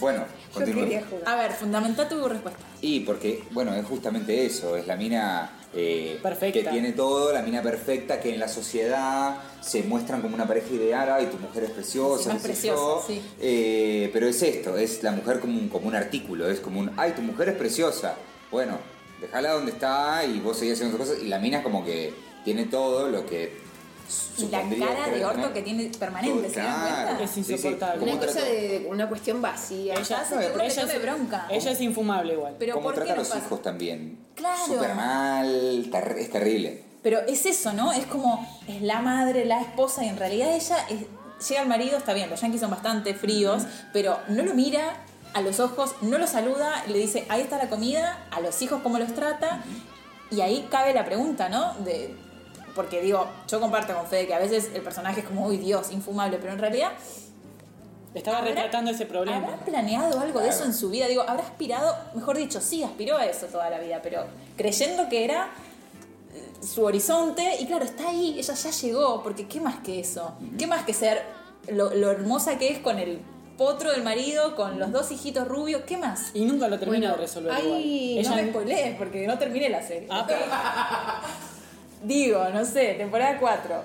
Bueno, 0.00 0.24
continuemos. 0.52 1.04
A 1.24 1.36
ver, 1.36 1.52
fundamenta 1.52 2.08
tu 2.08 2.28
respuesta. 2.28 2.60
Y 2.80 3.00
porque, 3.00 3.44
bueno, 3.52 3.72
es 3.74 3.86
justamente 3.86 4.44
eso, 4.44 4.76
es 4.76 4.86
la 4.86 4.96
mina 4.96 5.50
eh, 5.76 6.18
Perfecta. 6.22 6.60
que 6.60 6.68
tiene 6.70 6.92
todo, 6.92 7.32
la 7.32 7.42
mina 7.42 7.62
perfecta 7.62 8.20
que 8.20 8.32
en 8.32 8.38
la 8.40 8.48
sociedad 8.48 9.36
se 9.60 9.82
muestran 9.82 10.22
como 10.22 10.34
una 10.34 10.46
pareja 10.46 10.72
ideal, 10.72 11.08
ay, 11.12 11.26
tu 11.26 11.38
mujer 11.38 11.64
es 11.64 11.70
preciosa, 11.70 12.22
Sí, 12.22 12.28
más 12.28 12.36
qué 12.36 12.42
sé 12.42 12.48
preciosa, 12.48 12.76
yo. 12.80 13.04
sí. 13.06 13.20
Eh, 13.40 14.10
pero 14.12 14.26
es 14.28 14.42
esto, 14.42 14.76
es 14.76 15.02
la 15.02 15.10
mujer 15.12 15.40
como 15.40 15.58
un, 15.58 15.68
como 15.68 15.88
un 15.88 15.94
artículo, 15.96 16.48
es 16.48 16.60
como 16.60 16.80
un, 16.80 16.90
ay, 16.96 17.12
tu 17.12 17.22
mujer 17.22 17.48
es 17.50 17.56
preciosa. 17.56 18.14
Bueno, 18.50 18.78
déjala 19.20 19.52
donde 19.52 19.72
está 19.72 20.24
y 20.24 20.38
vos 20.40 20.56
seguís 20.58 20.74
haciendo 20.74 20.96
tus 20.96 21.06
cosas 21.08 21.22
y 21.22 21.28
la 21.28 21.38
mina 21.38 21.58
es 21.58 21.62
como 21.64 21.84
que 21.84 22.12
tiene 22.44 22.66
todo 22.66 23.08
lo 23.08 23.26
que 23.26 23.63
Y 24.38 24.46
la 24.48 24.62
cara 24.62 25.08
de 25.10 25.24
orto 25.24 25.52
que 25.52 25.62
tiene 25.62 25.90
permanente, 25.98 26.50
¿se 26.50 26.60
dan 26.60 26.80
cuenta? 27.06 27.22
Es 27.24 27.36
insoportable. 27.36 28.00
¿Cómo 28.00 28.12
Una 28.12 28.26
cosa 28.26 28.40
de 28.42 28.86
una 28.90 29.08
cuestión 29.08 29.42
vacía. 29.42 29.94
Ella 29.94 30.24
tome 30.28 30.98
bronca. 30.98 31.46
ella 31.50 31.70
es 31.70 31.80
infumable 31.80 32.34
igual. 32.34 32.56
Pero 32.58 32.74
Cómo 32.74 32.84
¿por 32.86 32.94
trata 32.94 33.12
a 33.12 33.16
los 33.16 33.34
hijos 33.36 33.62
también. 33.62 34.18
Claro. 34.34 34.66
Súper 34.66 34.94
mal, 34.94 35.90
es 36.18 36.30
terrible. 36.30 36.84
Pero 37.02 37.20
es 37.26 37.44
eso, 37.46 37.72
¿no? 37.72 37.92
Es 37.92 38.06
como, 38.06 38.46
es 38.66 38.80
la 38.82 39.00
madre, 39.00 39.44
la 39.44 39.60
esposa, 39.60 40.04
y 40.04 40.08
en 40.08 40.16
realidad 40.16 40.54
ella 40.54 40.78
es- 40.88 41.48
llega 41.48 41.60
al 41.60 41.68
marido, 41.68 41.98
está 41.98 42.14
bien, 42.14 42.30
los 42.30 42.40
yanquis 42.40 42.60
son 42.60 42.70
bastante 42.70 43.14
fríos, 43.14 43.64
pero 43.92 44.18
no 44.28 44.42
lo 44.42 44.54
mira 44.54 44.96
a 45.34 45.40
los 45.42 45.60
ojos, 45.60 45.94
no 46.00 46.16
lo 46.16 46.26
saluda, 46.26 46.82
le 46.88 46.98
dice, 46.98 47.26
ahí 47.28 47.42
está 47.42 47.58
la 47.58 47.68
comida, 47.68 48.26
a 48.30 48.40
los 48.40 48.60
hijos 48.62 48.80
cómo 48.82 48.98
los 48.98 49.12
trata, 49.14 49.62
y 50.30 50.40
ahí 50.40 50.66
cabe 50.70 50.94
la 50.94 51.04
pregunta, 51.04 51.48
¿no? 51.50 51.74
De, 51.84 52.14
porque 52.74 53.00
digo, 53.00 53.26
yo 53.48 53.60
comparto 53.60 53.94
con 53.94 54.06
Fede 54.06 54.26
que 54.26 54.34
a 54.34 54.38
veces 54.38 54.70
el 54.74 54.82
personaje 54.82 55.20
es 55.20 55.26
como, 55.26 55.46
uy 55.46 55.56
Dios, 55.58 55.90
infumable, 55.92 56.38
pero 56.38 56.52
en 56.52 56.58
realidad 56.58 56.92
Estaba 58.14 58.38
¿Habrá- 58.38 58.50
retratando 58.50 58.92
ese 58.92 59.06
problema. 59.06 59.38
¿Habrá 59.38 59.56
planeado 59.64 60.20
algo 60.20 60.38
de 60.38 60.48
eso 60.48 60.64
en 60.64 60.72
su 60.72 60.88
vida? 60.88 61.08
Digo, 61.08 61.22
habrá 61.22 61.42
aspirado, 61.42 61.96
mejor 62.14 62.36
dicho, 62.36 62.60
sí, 62.60 62.84
aspiró 62.84 63.16
a 63.16 63.26
eso 63.26 63.46
toda 63.46 63.68
la 63.70 63.80
vida, 63.80 63.98
pero 64.04 64.24
creyendo 64.56 65.08
que 65.08 65.24
era 65.24 65.48
eh, 66.32 66.64
su 66.64 66.84
horizonte, 66.84 67.56
y 67.58 67.66
claro, 67.66 67.84
está 67.84 68.10
ahí, 68.10 68.36
ella 68.38 68.54
ya 68.54 68.70
llegó, 68.70 69.20
porque 69.24 69.48
¿qué 69.48 69.60
más 69.60 69.80
que 69.80 69.98
eso? 69.98 70.32
¿Qué 70.56 70.68
más 70.68 70.84
que 70.84 70.94
ser 70.94 71.22
lo, 71.66 71.92
lo 71.92 72.12
hermosa 72.12 72.56
que 72.56 72.68
es 72.68 72.78
con 72.78 73.00
el 73.00 73.18
potro 73.58 73.90
del 73.90 74.04
marido, 74.04 74.54
con 74.54 74.78
los 74.78 74.92
dos 74.92 75.10
hijitos 75.10 75.48
rubios? 75.48 75.82
¿Qué 75.84 75.96
más? 75.96 76.30
Y 76.34 76.44
nunca 76.44 76.68
lo 76.68 76.78
termina 76.78 77.08
Bueno, 77.08 77.16
de 77.16 77.20
resolver 77.20 77.50
hay- 77.52 77.64
igual. 77.66 77.80
no 78.28 78.34
Ella- 78.36 78.42
me 78.44 78.50
spoilees, 78.50 78.96
porque 78.96 79.26
no 79.26 79.36
terminé 79.40 79.68
la 79.70 79.82
serie. 79.82 80.06
Ah, 80.08 80.24
pero- 80.24 80.38
Digo, 82.04 82.44
no 82.52 82.64
sé, 82.64 82.94
temporada 82.94 83.38
4. 83.38 83.82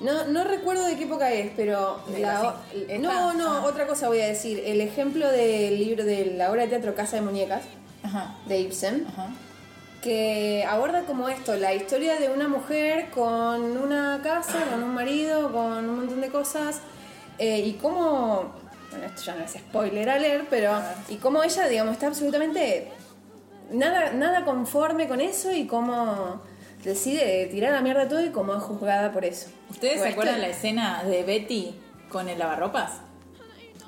No, 0.00 0.24
no 0.26 0.44
recuerdo 0.44 0.84
de 0.86 0.96
qué 0.96 1.04
época 1.04 1.32
es, 1.32 1.50
pero 1.56 1.98
la- 2.18 2.54
no, 3.00 3.32
no, 3.34 3.64
otra 3.64 3.86
cosa 3.86 4.06
voy 4.08 4.20
a 4.20 4.26
decir. 4.28 4.62
El 4.64 4.80
ejemplo 4.80 5.28
del 5.30 5.76
libro 5.78 6.04
de 6.04 6.34
la 6.36 6.50
obra 6.52 6.62
de 6.62 6.68
teatro 6.68 6.94
Casa 6.94 7.16
de 7.16 7.22
Muñecas 7.22 7.62
Ajá, 8.04 8.36
de 8.46 8.60
Ibsen, 8.60 9.06
ajá. 9.08 9.28
que 10.02 10.64
aborda 10.68 11.02
como 11.02 11.28
esto, 11.28 11.56
la 11.56 11.74
historia 11.74 12.14
de 12.20 12.28
una 12.28 12.46
mujer 12.46 13.10
con 13.10 13.76
una 13.76 14.20
casa, 14.22 14.66
con 14.70 14.84
un 14.84 14.94
marido, 14.94 15.50
con 15.52 15.88
un 15.88 15.96
montón 15.96 16.20
de 16.20 16.28
cosas, 16.28 16.80
eh, 17.38 17.58
y 17.58 17.72
cómo, 17.72 18.52
bueno, 18.90 19.06
esto 19.06 19.22
ya 19.22 19.34
no 19.34 19.44
es 19.44 19.50
spoiler 19.52 20.10
a 20.10 20.18
leer, 20.18 20.44
pero, 20.48 20.72
y 21.08 21.16
cómo 21.16 21.42
ella, 21.42 21.66
digamos, 21.66 21.94
está 21.94 22.06
absolutamente 22.06 22.92
nada, 23.72 24.12
nada 24.12 24.44
conforme 24.44 25.08
con 25.08 25.20
eso 25.20 25.50
y 25.50 25.66
cómo 25.66 26.40
decide 26.84 27.46
tirar 27.46 27.72
a 27.72 27.76
la 27.76 27.82
mierda 27.82 28.08
todo 28.08 28.24
y 28.24 28.30
cómo 28.30 28.54
es 28.54 28.62
juzgada 28.62 29.12
por 29.12 29.24
eso. 29.24 29.48
¿Ustedes 29.70 29.94
se 29.94 29.98
Bueno, 30.00 30.12
acuerdan 30.12 30.34
esto- 30.36 30.46
la 30.48 30.52
escena 30.54 31.02
de 31.04 31.22
Betty 31.24 31.74
con 32.08 32.28
el 32.28 32.38
lavarropas? 32.38 32.92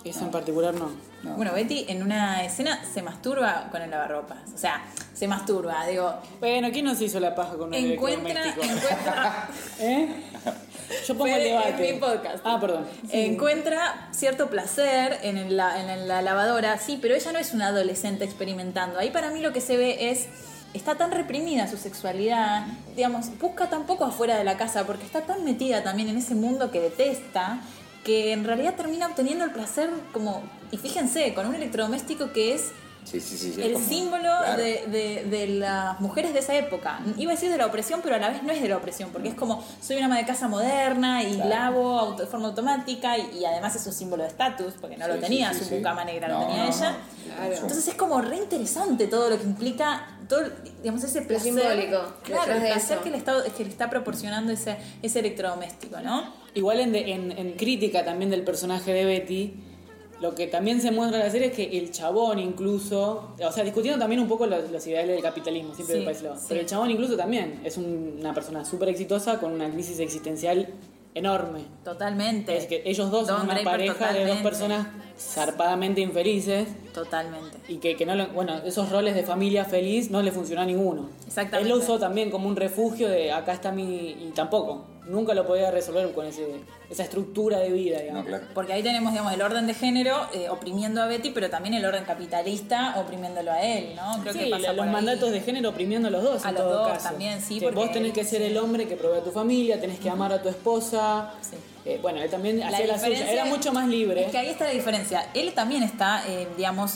Eso 0.04 0.20
en 0.24 0.30
particular 0.30 0.72
no. 0.74 0.90
No. 1.22 1.34
Bueno, 1.36 1.52
Betty 1.52 1.84
en 1.88 2.02
una 2.02 2.42
escena 2.42 2.82
se 2.94 3.02
masturba 3.02 3.68
con 3.70 3.82
el 3.82 3.90
lavarropas. 3.90 4.38
O 4.54 4.56
sea, 4.58 4.82
se 5.12 5.28
masturba, 5.28 5.86
digo, 5.86 6.14
Bueno, 6.40 6.68
¿quién 6.72 6.86
nos 6.86 6.98
hizo 7.02 7.20
la 7.20 7.34
paja 7.34 7.56
con 7.58 7.68
un 7.68 7.74
encuentra, 7.74 8.42
encuentra, 8.48 9.48
¿Eh? 9.80 10.08
Yo 11.06 11.14
pongo 11.14 11.26
el 11.26 11.34
Fede, 11.34 11.48
debate. 11.50 11.88
en 11.90 11.94
mi 11.94 12.00
podcast. 12.00 12.38
Ah, 12.44 12.58
perdón. 12.58 12.86
encuentra 13.12 14.08
cierto 14.12 14.48
placer 14.48 15.18
en, 15.22 15.36
el 15.36 15.56
la, 15.58 15.78
en 15.80 16.08
la 16.08 16.22
lavadora, 16.22 16.78
sí, 16.78 16.98
pero 17.00 17.14
ella 17.14 17.32
no 17.32 17.38
es 17.38 17.52
una 17.52 17.66
adolescente 17.68 18.24
experimentando. 18.24 18.98
Ahí 18.98 19.10
para 19.10 19.30
mí 19.30 19.40
lo 19.40 19.52
que 19.52 19.60
se 19.60 19.76
ve 19.76 20.10
es, 20.10 20.26
está 20.74 20.96
tan 20.96 21.10
reprimida 21.10 21.66
su 21.66 21.76
sexualidad, 21.76 22.66
digamos, 22.94 23.26
busca 23.38 23.68
tan 23.68 23.86
poco 23.86 24.04
afuera 24.04 24.36
de 24.36 24.44
la 24.44 24.56
casa 24.56 24.86
porque 24.86 25.04
está 25.04 25.22
tan 25.22 25.44
metida 25.44 25.82
también 25.82 26.08
en 26.08 26.18
ese 26.18 26.34
mundo 26.34 26.70
que 26.70 26.80
detesta, 26.80 27.60
que 28.04 28.32
en 28.32 28.44
realidad 28.44 28.74
termina 28.76 29.06
obteniendo 29.06 29.44
el 29.44 29.50
placer 29.50 29.90
como, 30.12 30.42
y 30.70 30.76
fíjense, 30.76 31.34
con 31.34 31.46
un 31.46 31.54
electrodoméstico 31.54 32.32
que 32.32 32.54
es 32.54 32.72
Sí, 33.04 33.18
sí, 33.20 33.36
sí. 33.38 33.52
sí, 33.54 33.62
el 33.62 33.72
como- 33.72 33.86
símbolo 33.88 34.20
claro. 34.22 34.56
de, 34.62 34.84
de- 34.86 35.24
de 35.28 35.46
las 35.48 35.98
mujeres 36.00 36.32
de 36.32 36.38
esa 36.40 36.54
época. 36.54 37.00
Iba 37.16 37.32
a 37.32 37.34
decir 37.34 37.50
de 37.50 37.56
la 37.58 37.66
opresión, 37.66 38.00
pero 38.02 38.14
a 38.14 38.18
la 38.18 38.28
vez 38.28 38.42
no 38.42 38.52
es 38.52 38.62
de 38.62 38.68
la 38.68 38.76
opresión, 38.76 39.10
porque 39.10 39.28
es 39.30 39.34
como 39.34 39.64
soy 39.80 39.96
una 39.96 40.06
ama 40.06 40.18
de 40.18 40.26
casa 40.26 40.46
moderna 40.48 41.22
y 41.24 41.34
Claro. 41.34 41.48
lavo 41.48 41.98
auto- 41.98 42.22
de 42.22 42.28
forma 42.28 42.48
automática 42.48 43.18
y, 43.18 43.38
y 43.40 43.44
además 43.44 43.74
es 43.74 43.86
un 43.86 43.92
símbolo 43.92 44.22
de 44.22 44.28
estatus, 44.28 44.74
porque 44.80 44.96
no 44.96 45.06
Sí, 45.06 45.12
lo 45.12 45.18
tenía 45.18 45.48
sí, 45.52 45.58
sí, 45.58 45.64
su 45.64 45.70
sí. 45.70 45.74
mucama 45.76 46.04
negra, 46.04 46.28
lo 46.28 46.34
No, 46.40 46.46
tenía 46.46 46.64
no, 46.64 46.68
ella. 46.70 46.90
no. 46.92 47.34
Claro. 47.34 47.54
Entonces 47.54 47.88
es 47.88 47.94
como 47.94 48.20
re 48.20 48.36
interesante 48.36 49.06
todo 49.08 49.30
lo 49.30 49.38
que 49.38 49.44
implica, 49.44 50.18
todo, 50.28 50.42
digamos, 50.82 51.02
ese 51.02 51.22
placer. 51.22 51.52
simbólico 51.54 52.14
Claro, 52.22 52.52
el 52.54 52.60
placer 52.62 52.98
que 53.00 53.10
le, 53.10 53.16
está, 53.18 53.42
que 53.56 53.64
le 53.64 53.70
está 53.70 53.90
proporcionando 53.90 54.52
ese, 54.52 54.76
ese 55.02 55.18
electrodoméstico, 55.20 56.00
¿no? 56.00 56.32
Igual 56.54 56.80
en, 56.80 56.92
de- 56.92 57.12
en- 57.12 57.32
en 57.32 57.52
crítica 57.52 58.04
también 58.04 58.30
del 58.30 58.42
personaje 58.44 58.92
de 58.92 59.04
Betty, 59.04 59.64
lo 60.20 60.34
que 60.34 60.46
también 60.46 60.80
se 60.80 60.90
muestra 60.90 61.18
en 61.18 61.24
la 61.26 61.30
serie 61.32 61.48
es 61.48 61.54
que 61.54 61.78
el 61.78 61.90
chabón 61.90 62.38
incluso, 62.38 63.34
o 63.42 63.52
sea, 63.52 63.64
discutiendo 63.64 63.98
también 63.98 64.20
un 64.20 64.28
poco 64.28 64.46
los, 64.46 64.70
los 64.70 64.86
ideales 64.86 65.14
del 65.16 65.22
capitalismo, 65.22 65.74
siempre 65.74 65.94
Sí, 65.94 66.00
me 66.00 66.04
parece 66.06 66.24
lo- 66.24 66.36
sí. 66.36 66.46
Pero 66.48 66.60
el 66.60 66.66
chabón 66.66 66.90
incluso 66.90 67.16
también 67.16 67.60
es 67.64 67.76
un- 67.76 68.16
una 68.20 68.34
persona 68.34 68.64
súper 68.64 68.88
exitosa 68.90 69.38
con 69.40 69.52
una 69.52 69.70
crisis 69.70 69.98
existencial 70.00 70.68
enorme. 71.14 71.60
Totalmente. 71.84 72.56
Es 72.56 72.66
que 72.66 72.82
ellos 72.84 73.10
dos 73.10 73.26
son 73.26 73.36
una 73.42 73.54
Draper 73.54 73.64
pareja 73.64 74.12
de 74.12 74.26
dos 74.26 74.38
personas 74.38 74.86
zarpadamente 75.20 76.00
infelices 76.00 76.66
Totalmente. 76.94 77.58
y 77.68 77.76
que, 77.76 77.94
que 77.96 78.06
no 78.06 78.14
lo- 78.14 78.28
bueno, 78.28 78.58
esos 78.64 78.90
roles 78.90 79.14
de 79.14 79.22
familia 79.22 79.64
feliz 79.64 80.10
no 80.10 80.22
le 80.22 80.32
funcionó 80.32 80.62
a 80.62 80.66
ninguno. 80.66 81.08
Exactamente. 81.26 81.70
Él 81.70 81.78
lo 81.78 81.82
usó 81.84 81.98
también 81.98 82.30
como 82.30 82.48
un 82.48 82.56
refugio 82.56 83.08
de 83.08 83.30
acá 83.30 83.52
está 83.52 83.70
mi 83.70 83.84
y 84.10 84.32
tampoco, 84.34 84.86
nunca 85.06 85.34
lo 85.34 85.46
podía 85.46 85.70
resolver 85.70 86.10
con 86.12 86.26
ese, 86.26 86.46
esa 86.88 87.02
estructura 87.04 87.58
de 87.58 87.70
vida, 87.70 87.98
digamos. 88.00 88.22
No, 88.24 88.28
claro. 88.28 88.44
Porque 88.54 88.72
ahí 88.72 88.82
tenemos, 88.82 89.12
digamos, 89.12 89.32
el 89.32 89.42
orden 89.42 89.66
de 89.66 89.74
género 89.74 90.16
eh, 90.32 90.48
oprimiendo 90.48 91.02
a 91.02 91.06
Betty, 91.06 91.30
pero 91.30 91.50
también 91.50 91.74
el 91.74 91.84
orden 91.84 92.04
capitalista 92.04 92.94
oprimiéndolo 92.98 93.52
a 93.52 93.62
él, 93.62 93.94
¿no? 93.96 94.20
Creo 94.22 94.32
Sí, 94.32 94.38
que 94.40 94.50
pasa 94.50 94.68
los 94.68 94.76
por 94.78 94.86
ahí. 94.86 94.92
mandatos 94.92 95.30
de 95.32 95.40
género 95.42 95.68
oprimiendo 95.70 96.08
a 96.08 96.10
los 96.10 96.22
dos. 96.22 96.44
A 96.44 96.48
en 96.48 96.54
los 96.54 96.64
todo 96.64 96.78
dos 96.78 96.88
caso. 96.88 97.08
también, 97.10 97.40
sí, 97.40 97.58
Que 97.58 97.66
porque 97.66 97.78
vos 97.80 97.92
tenés 97.92 98.12
que 98.12 98.24
ser 98.24 98.42
el 98.42 98.56
hombre 98.56 98.88
que 98.88 98.96
provee 98.96 99.18
a 99.18 99.22
tu 99.22 99.30
familia, 99.32 99.80
tenés 99.80 99.98
que 100.00 100.08
amar 100.10 100.32
a 100.32 100.42
tu 100.42 100.48
esposa. 100.48 101.32
Sí. 101.42 101.56
Eh, 101.84 101.98
bueno, 102.02 102.20
él 102.20 102.28
también 102.30 102.60
La 102.60 102.68
hacía 102.68 102.86
la 102.86 102.98
suya, 102.98 103.08
diferencia 103.10 103.32
era 103.32 103.44
mucho 103.46 103.72
más 103.72 103.88
libre. 103.88 104.24
Es 104.26 104.30
que 104.30 104.38
ahí 104.38 104.48
está 104.48 104.64
la 104.64 104.70
diferencia. 104.72 105.26
Él 105.34 105.52
también 105.54 105.82
está, 105.82 106.22
eh, 106.28 106.46
digamos, 106.56 106.94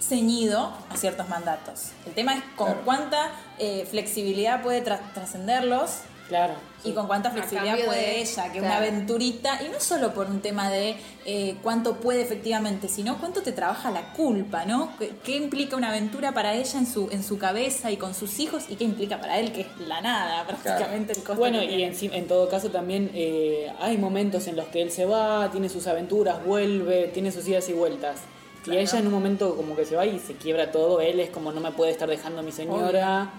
ceñido 0.00 0.72
a 0.88 0.96
ciertos 0.96 1.28
mandatos. 1.28 1.90
El 2.06 2.12
tema 2.12 2.34
es 2.34 2.42
con 2.56 2.68
Claro. 2.68 2.82
cuánta 2.84 3.30
eh, 3.58 3.86
flexibilidad 3.90 4.62
puede 4.62 4.84
tra- 4.84 5.00
trascenderlos 5.14 5.90
Claro. 6.28 6.54
y 6.82 6.92
con 6.92 7.06
cuánta 7.06 7.30
flexibilidad 7.30 7.76
puede 7.84 8.00
de- 8.00 8.20
ella, 8.20 8.44
que 8.52 8.58
claro. 8.58 8.66
una 8.66 8.76
aventurita, 8.78 9.60
y 9.64 9.68
no 9.68 9.78
solo 9.80 10.12
por 10.12 10.26
un 10.28 10.40
tema 10.40 10.70
de 10.70 10.96
eh, 11.24 11.56
cuánto 11.62 11.96
puede 11.96 12.22
efectivamente, 12.22 12.88
sino 12.88 13.18
cuánto 13.18 13.42
te 13.42 13.52
trabaja 13.52 13.90
la 13.90 14.12
culpa, 14.12 14.64
¿no? 14.64 14.90
¿Qué, 14.98 15.12
qué 15.24 15.36
implica 15.36 15.76
una 15.76 15.90
aventura 15.90 16.32
para 16.32 16.54
ella 16.54 16.78
en 16.78 16.86
su, 16.86 17.08
en 17.10 17.22
su 17.22 17.38
cabeza 17.38 17.90
y 17.90 17.96
con 17.96 18.14
sus 18.14 18.38
hijos 18.40 18.64
y 18.68 18.74
qué 18.76 18.84
implica 18.84 19.20
para 19.20 19.38
él, 19.38 19.52
que 19.52 19.62
es 19.62 19.66
la 19.86 20.00
nada 20.00 20.44
prácticamente 20.46 21.12
el 21.12 21.18
costo 21.18 21.36
Bueno, 21.36 21.62
y 21.62 21.82
en, 21.84 21.94
sí- 21.94 22.10
en 22.12 22.26
todo 22.26 22.48
caso 22.48 22.70
también 22.70 23.10
eh, 23.14 23.72
hay 23.80 23.96
momentos 23.98 24.46
en 24.48 24.56
los 24.56 24.66
que 24.66 24.82
él 24.82 24.90
se 24.90 25.04
va, 25.04 25.50
tiene 25.52 25.68
sus 25.68 25.86
aventuras, 25.86 26.44
vuelve, 26.44 27.08
tiene 27.14 27.30
sus 27.32 27.46
idas 27.48 27.68
y 27.68 27.72
vueltas. 27.72 28.18
Claro. 28.64 28.80
Y 28.80 28.82
ella 28.82 28.98
en 28.98 29.06
un 29.06 29.12
momento 29.12 29.54
como 29.56 29.76
que 29.76 29.84
se 29.84 29.94
va 29.94 30.06
y 30.06 30.18
se 30.18 30.34
quiebra 30.34 30.72
todo, 30.72 31.00
él 31.00 31.20
es 31.20 31.30
como 31.30 31.52
no 31.52 31.60
me 31.60 31.70
puede 31.70 31.92
estar 31.92 32.08
dejando 32.08 32.42
mi 32.42 32.50
señora, 32.52 33.30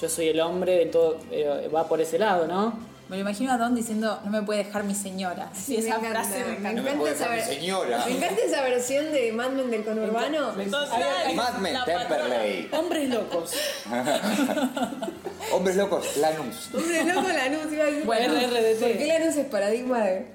yo 0.00 0.08
soy 0.08 0.28
el 0.28 0.40
hombre, 0.40 0.72
de 0.76 0.86
todo, 0.86 1.18
eh, 1.30 1.68
va 1.74 1.88
por 1.88 2.00
ese 2.00 2.18
lado, 2.18 2.46
¿no? 2.46 2.90
Me 3.08 3.16
lo 3.18 3.22
imagino 3.22 3.52
a 3.52 3.58
Don 3.58 3.74
diciendo, 3.74 4.20
no 4.24 4.30
me 4.30 4.40
puede 4.42 4.64
dejar 4.64 4.84
mi 4.84 4.94
señora. 4.94 5.50
Sí, 5.52 5.74
me 5.74 5.78
esa 5.80 5.96
encanta, 5.96 6.10
frase 6.24 6.38
me 6.38 6.44
me 6.44 6.52
encanta. 6.52 6.68
No 6.70 6.74
me 6.74 6.80
encanta 6.80 6.98
puede 7.00 7.12
esa 7.14 7.24
dejar 7.28 7.36
mi 7.36 7.44
ver- 7.44 7.58
señora. 7.60 8.04
Me 8.06 8.12
encanta 8.16 8.42
esa 8.42 8.62
versión 8.62 9.12
de 9.12 9.32
Mad 9.32 9.50
Men 9.50 9.70
del 9.70 9.84
conurbano. 9.84 10.52
Mad 11.34 11.54
Men, 11.60 11.76
Temperley. 11.84 12.68
Hombres 12.72 13.08
locos. 13.10 13.52
Hombres 15.52 15.76
locos, 15.76 16.16
Lanús. 16.16 16.70
Hombre 16.74 17.04
loco 17.04 17.28
Lanús 17.28 17.72
iba 17.72 17.82
a 17.82 17.86
decir. 17.86 18.04
Bueno, 18.04 18.32
RRDT. 18.34 18.80
¿Por 18.80 18.92
qué 18.98 19.06
Lanús 19.18 19.36
es 19.36 19.46
paradigma 19.46 19.98
de.? 20.04 20.26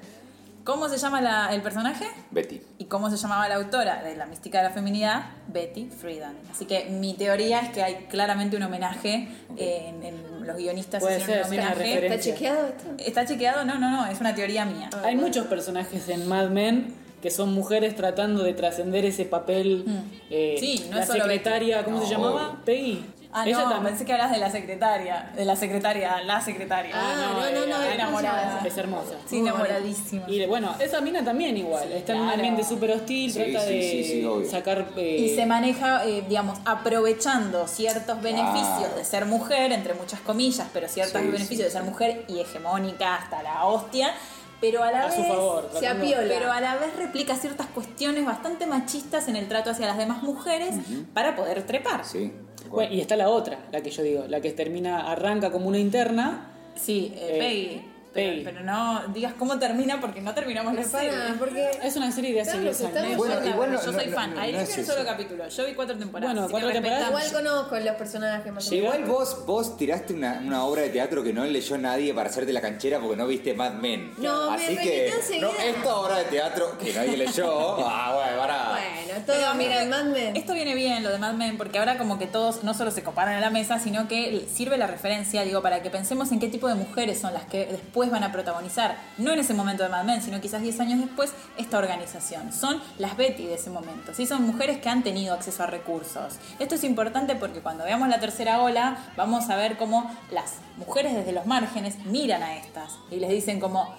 ¿Cómo 0.68 0.90
se 0.90 0.98
llama 0.98 1.22
la- 1.22 1.56
el 1.56 1.62
personaje? 1.62 2.06
Betty. 2.30 2.60
¿Y 2.78 2.86
cómo 2.86 3.10
se 3.10 3.16
llamaba 3.16 3.48
la 3.48 3.56
autora 3.56 4.04
de 4.04 4.18
La 4.18 4.26
mística 4.26 4.58
de 4.58 4.66
la 4.66 4.72
feminidad? 4.72 5.28
Betty 5.48 5.86
Friedan. 5.90 6.36
Así 6.52 6.66
que 6.66 6.90
mi 6.90 7.14
teoría 7.14 7.62
es 7.62 7.70
que 7.70 7.82
hay 7.82 7.96
claramente 8.10 8.58
un 8.58 8.64
homenaje 8.64 9.30
eh, 9.56 9.86
en, 9.88 10.04
en 10.04 10.46
los 10.46 10.58
guionistas 10.58 11.02
Puede 11.02 11.20
hicieron 11.22 11.36
ser, 11.36 11.44
un 11.46 11.50
sí, 11.52 11.58
una 11.58 11.72
homenaje. 11.74 12.06
¿Está 12.08 12.20
chequeado 12.20 12.68
esto? 12.68 12.84
¿Está 12.98 13.26
chequeado? 13.26 13.64
No, 13.64 13.80
no, 13.80 13.90
no, 13.90 14.08
es 14.08 14.20
una 14.20 14.36
teoría 14.36 14.66
mía. 14.66 14.90
Hay 15.06 15.16
muchos 15.16 15.48
personajes 15.48 16.10
en 16.10 16.28
Mad 16.28 16.50
Men 16.50 16.94
que 17.22 17.32
son 17.32 17.54
mujeres 17.54 17.96
tratando 17.96 18.44
de 18.44 18.54
trascender 18.54 19.06
ese 19.06 19.24
papel. 19.24 19.86
eh, 20.30 20.56
Mm. 20.58 20.60
Sí, 20.60 20.86
no 20.90 20.98
la 20.98 21.02
es 21.04 21.08
solo 21.08 21.22
secretaria, 21.24 21.86
¿cómo 21.86 22.04
se 22.04 22.10
llamaba? 22.12 22.62
Peggy. 22.66 23.06
Ah, 23.34 23.46
Ella 23.46 23.58
no, 23.58 23.64
también 23.70 23.84
pensé 23.94 24.06
que 24.06 24.14
hablas 24.14 24.32
de 24.32 24.38
la 24.38 24.50
secretaria, 24.50 25.32
de 25.36 25.44
la 25.46 25.56
secretaria, 25.56 26.22
la 26.24 26.40
secretaria. 26.42 26.94
Ah, 26.96 27.14
no, 27.16 27.34
no, 27.34 27.66
no, 27.68 27.82
era 27.84 28.06
¿cómo 28.06 28.20
se 28.20 28.26
enamorada. 28.26 28.62
es 28.66 28.78
hermosa. 28.78 29.14
Sí, 29.28 29.40
enamoradísima. 29.40 30.24
Y 30.28 30.46
bueno, 30.46 30.74
esa 30.80 31.02
mina 31.02 31.24
también 31.24 31.56
igual, 31.58 31.92
está 31.92 32.14
en 32.14 32.20
un 32.20 32.26
Claro. 32.28 32.36
ambiente 32.42 32.64
súper 32.64 32.92
hostil, 32.92 33.32
Sí, 33.32 33.40
trata 33.52 33.68
sí, 33.68 33.74
de 33.74 33.82
sí, 33.82 34.04
sí, 34.06 34.26
obvio. 34.26 34.50
sacar... 34.50 34.88
eh, 34.96 35.18
Y 35.20 35.36
se 35.36 35.46
maneja, 35.46 36.06
eh, 36.06 36.24
digamos, 36.28 36.58
aprovechando 36.66 37.68
ciertos 37.68 38.22
beneficios 38.22 38.96
de 38.96 39.04
ser 39.06 39.26
mujer, 39.26 39.72
entre 39.72 39.94
muchas 39.94 40.20
comillas, 40.22 40.68
pero 40.74 40.88
ciertos 40.88 41.22
Sí, 41.22 41.28
beneficios 41.28 41.58
sí, 41.58 41.64
de 41.64 41.70
ser 41.72 41.84
mujer 41.84 42.26
y 42.28 42.40
hegemónica 42.40 43.16
hasta 43.16 43.44
la 43.44 43.66
hostia, 43.66 44.14
pero 44.62 44.84
a 44.84 44.92
la 44.92 45.04
a 45.04 45.06
vez... 45.08 45.16
su 45.16 45.24
favor. 45.26 45.70
se 45.74 45.80
tratando- 45.82 46.04
apiola. 46.06 46.28
Pero 46.28 46.52
a 46.52 46.62
la 46.62 46.76
vez 46.78 46.96
replica 46.96 47.36
ciertas 47.36 47.68
cuestiones 47.68 48.26
bastante 48.26 48.66
machistas 48.66 49.28
en 49.28 49.36
el 49.36 49.48
trato 49.48 49.70
hacia 49.70 49.86
las 49.86 49.98
demás 49.98 50.24
mujeres 50.24 50.76
para 51.14 51.36
poder 51.36 51.64
trepar. 51.68 52.04
Sí. 52.06 52.32
Bueno, 52.70 52.94
y 52.94 53.02
está 53.02 53.16
la 53.16 53.30
otra, 53.30 53.58
la 53.72 53.82
que 53.82 53.90
yo 53.92 54.04
digo, 54.04 54.26
la 54.28 54.42
que 54.42 54.52
termina, 54.52 55.12
arranca 55.12 55.52
como 55.52 55.68
una 55.68 55.78
interna, 55.80 56.52
Sí, 56.76 57.12
eh, 57.16 57.30
Eh, 57.32 57.40
Peggy. 57.40 57.82
Pero, 58.14 58.32
Peggy. 58.32 58.44
pero 58.46 58.62
no 58.64 59.04
digas 59.14 59.34
cómo 59.38 59.60
termina 59.60 60.00
porque 60.02 60.22
no 60.22 60.34
terminamos 60.34 60.74
la 60.74 60.84
serie. 60.84 61.12
Porque 61.38 61.70
Es 61.84 61.96
una 61.98 62.12
serie 62.12 62.34
de 62.34 62.42
hace 62.42 62.52
Claro, 62.52 62.64
10 62.66 62.78
se 62.78 62.86
está 62.86 63.00
años. 63.02 63.18
Bueno, 63.18 63.36
Yo 63.84 63.92
no- 63.92 64.00
soy 64.00 64.08
no- 64.08 64.16
fan. 64.16 64.34
no- 64.34 64.42
Ahí 64.42 64.52
no 64.54 64.58
vi 64.60 64.64
es 64.64 64.78
un 64.78 64.86
solo 64.86 65.06
capítulo. 65.06 65.48
Yo 65.48 65.66
vi 65.68 65.74
cuatro 65.74 65.98
temporadas. 65.98 66.34
Bueno, 66.36 66.48
cuatro 66.50 66.72
temporadas. 66.72 67.08
igual 67.10 67.32
conozco 67.32 67.80
los 67.80 67.96
personajes 67.96 68.52
más. 68.54 68.72
Igual 68.72 69.06
vos, 69.06 69.46
vos 69.46 69.78
tiraste 69.78 70.14
una, 70.14 70.42
una 70.44 70.64
obra 70.66 70.82
de 70.84 70.90
teatro 70.90 71.24
que 71.24 71.32
no 71.34 71.46
leyó 71.46 71.78
nadie 71.78 72.12
para 72.14 72.30
hacerte 72.30 72.54
la 72.54 72.62
canchera 72.62 73.00
porque 73.00 73.18
no 73.18 73.28
viste 73.28 73.54
Mad 73.54 73.74
Men. 73.74 74.14
No, 74.18 74.50
me 74.52 74.56
Así 74.56 74.76
remitió 74.76 74.92
que 75.30 75.40
no, 75.42 75.50
esta 75.52 75.96
obra 75.96 76.18
de 76.18 76.24
teatro 76.26 76.78
que 76.80 76.94
nadie 76.94 77.18
leyó. 77.18 77.76
ah, 77.88 78.14
bueno, 78.16 78.40
para. 78.40 78.77
Pero 79.26 79.54
Mad 79.90 80.06
Men. 80.06 80.36
Esto 80.36 80.54
viene 80.54 80.76
bien, 80.76 81.04
lo 81.04 81.10
de 81.10 81.18
Mad 81.18 81.34
Men, 81.34 81.58
porque 81.58 81.80
ahora 81.80 81.98
como 81.98 82.18
que 82.18 82.28
todos 82.28 82.64
no 82.64 82.74
solo 82.74 82.92
se 82.92 83.04
coparan 83.04 83.36
en 83.36 83.42
la 83.42 83.50
mesa, 83.50 83.80
sino 83.80 84.08
que 84.08 84.48
sirve 84.54 84.78
la 84.78 84.88
referencia, 84.88 85.44
digo, 85.44 85.62
para 85.62 85.82
que 85.82 85.90
pensemos 85.90 86.32
en 86.32 86.40
qué 86.40 86.48
tipo 86.48 86.68
de 86.68 86.76
mujeres 86.76 87.20
son 87.20 87.34
las 87.34 87.46
que 87.46 87.66
después 87.66 88.12
van 88.12 88.24
a 88.24 88.32
protagonizar, 88.32 88.98
no 89.18 89.34
en 89.34 89.40
ese 89.40 89.54
momento 89.54 89.84
de 89.84 89.90
Mad 89.90 90.04
Men, 90.04 90.22
sino 90.22 90.40
quizás 90.42 90.62
10 90.62 90.80
años 90.80 91.00
después, 91.00 91.32
esta 91.58 91.78
organización. 91.78 92.54
Son 92.54 92.82
las 92.98 93.18
Betty 93.18 93.46
de 93.46 93.56
ese 93.56 93.70
momento, 93.70 94.14
¿sí? 94.14 94.26
Son 94.26 94.44
mujeres 94.44 94.80
que 94.80 94.90
han 94.90 95.04
tenido 95.04 95.34
acceso 95.34 95.64
a 95.64 95.68
recursos. 95.68 96.36
Esto 96.60 96.76
es 96.76 96.84
importante 96.84 97.36
porque 97.36 97.62
cuando 97.62 97.84
veamos 97.84 98.10
la 98.10 98.20
tercera 98.20 98.62
ola, 98.62 98.98
vamos 99.16 99.50
a 99.50 99.56
ver 99.56 99.78
cómo 99.78 100.10
las 100.32 100.56
mujeres 100.78 101.16
desde 101.16 101.32
los 101.32 101.46
márgenes 101.46 101.98
miran 102.06 102.44
a 102.44 102.58
estas 102.58 102.98
y 103.12 103.18
les 103.18 103.30
dicen 103.30 103.60
como... 103.60 103.96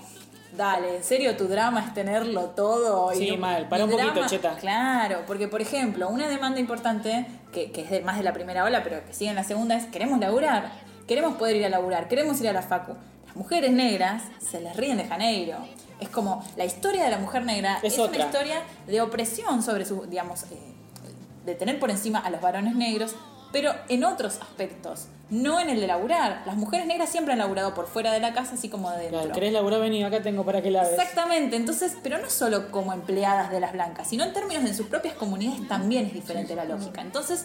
Dale, 0.59 0.97
¿en 0.97 1.05
serio 1.05 1.37
tu 1.37 1.47
drama 1.47 1.85
es 1.87 1.95
tenerlo 1.95 2.47
todo? 2.47 3.13
Sí, 3.15 3.37
mal, 3.37 3.69
para 3.69 3.85
un 3.85 3.91
poquito, 3.91 4.11
drama- 4.13 4.27
cheta. 4.27 4.57
Claro, 4.57 5.21
porque 5.25 5.47
por 5.47 5.63
ejemplo, 5.63 6.09
una 6.09 6.27
demanda 6.29 6.59
importante, 6.59 7.27
que, 7.53 7.71
que 7.71 7.83
es 7.83 7.91
de, 7.91 8.01
más 8.01 8.17
de 8.19 8.25
la 8.25 8.33
primera 8.33 8.65
ola, 8.65 8.83
pero 8.83 9.05
que 9.07 9.15
sigue 9.15 9.31
en 9.31 9.37
la 9.37 9.45
segunda, 9.45 9.77
es 9.77 9.87
queremos 9.87 10.19
laburar, 10.19 10.73
queremos 11.07 11.37
poder 11.37 11.55
ir 11.55 11.65
a 11.65 11.69
laburar, 11.69 12.09
queremos 12.09 12.41
ir 12.41 12.49
a 12.49 12.53
la 12.53 12.63
facu. 12.63 12.95
Las 13.27 13.37
mujeres 13.37 13.71
negras 13.71 14.25
se 14.41 14.61
les 14.61 14.75
ríen 14.77 14.97
de 14.99 15.05
Janeiro. 15.05 15.59
Es 16.01 16.09
como 16.09 16.45
la 16.57 16.65
historia 16.65 17.05
de 17.05 17.11
la 17.11 17.19
mujer 17.19 17.45
negra 17.45 17.79
Es 17.83 17.93
es, 17.93 17.99
otra. 18.01 18.17
una 18.17 18.25
historia 18.27 18.57
de 18.89 19.01
opresión 19.01 19.63
sobre 19.63 19.85
su, 19.87 20.07
digamos, 20.07 20.43
eh, 20.45 20.59
de 21.45 21.55
tener 21.55 21.79
por 21.79 21.91
encima 21.91 22.19
a 22.19 22.31
los 22.31 22.41
varones 22.41 22.75
negros, 22.75 23.15
pero 23.53 23.73
en 23.89 24.05
otros 24.05 24.41
aspectos, 24.41 25.09
no 25.31 25.61
en 25.61 25.71
el 25.71 25.81
de 25.81 25.87
laburar. 25.87 26.43
Las 26.47 26.57
mujeres 26.57 26.87
negras 26.87 27.11
siempre 27.11 27.33
han 27.33 27.39
laburado 27.39 27.75
por 27.75 27.87
fuera 27.87 28.13
de 28.13 28.21
la 28.21 28.33
casa, 28.33 28.55
así 28.55 28.69
como 28.69 28.91
de 28.91 28.99
dentro. 28.99 29.21
Claro, 29.21 29.35
¿Querés 29.35 29.53
laburar? 29.53 29.81
Vení, 29.81 30.03
acá 30.05 30.23
tengo 30.23 30.45
para 30.45 30.63
que 30.63 30.71
laves. 30.71 30.93
Exactamente, 30.93 31.57
entonces, 31.57 31.97
pero 32.03 32.19
no 32.19 32.31
solo 32.31 32.71
como 32.71 32.93
empleadas 32.93 33.51
de 33.51 33.61
las 33.61 33.73
blancas, 33.73 34.09
sino 34.09 34.25
en 34.25 34.33
términos 34.33 34.65
de 34.65 34.75
sus 34.75 34.87
propias 34.87 35.15
comunidades 35.15 35.67
también 35.69 36.07
es 36.07 36.15
diferente 36.15 36.55
la 36.55 36.65
lógica. 36.65 37.03
Entonces, 37.03 37.45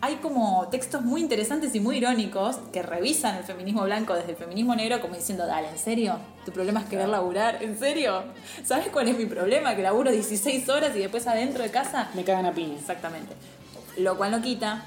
hay 0.00 0.16
como 0.16 0.68
textos 0.68 1.02
muy 1.02 1.20
interesantes 1.20 1.74
y 1.74 1.80
muy 1.80 1.98
irónicos 1.98 2.56
que 2.72 2.82
revisan 2.82 3.36
el 3.36 3.44
feminismo 3.44 3.82
blanco 3.82 4.14
desde 4.14 4.32
el 4.32 4.36
feminismo 4.36 4.74
negro 4.74 5.00
como 5.00 5.14
diciendo, 5.14 5.46
dale, 5.46 5.68
¿en 5.68 5.78
serio? 5.78 6.18
¿Tu 6.44 6.50
problema 6.52 6.80
es 6.80 6.86
querer 6.86 7.08
laburar? 7.08 7.62
¿En 7.62 7.78
serio? 7.78 8.24
¿Sabes 8.64 8.88
cuál 8.88 9.08
es 9.08 9.16
mi 9.16 9.26
problema? 9.26 9.76
Que 9.76 9.82
laburo 9.82 10.10
16 10.10 10.68
horas 10.68 10.96
y 10.96 11.00
después 11.00 11.26
adentro 11.26 11.62
de 11.62 11.70
casa 11.70 12.10
Me 12.14 12.24
cagan 12.24 12.46
a 12.46 12.52
piña. 12.52 12.74
Exactamente. 12.78 13.34
Lo 13.96 14.16
cual 14.16 14.32
no 14.32 14.42
quita 14.42 14.84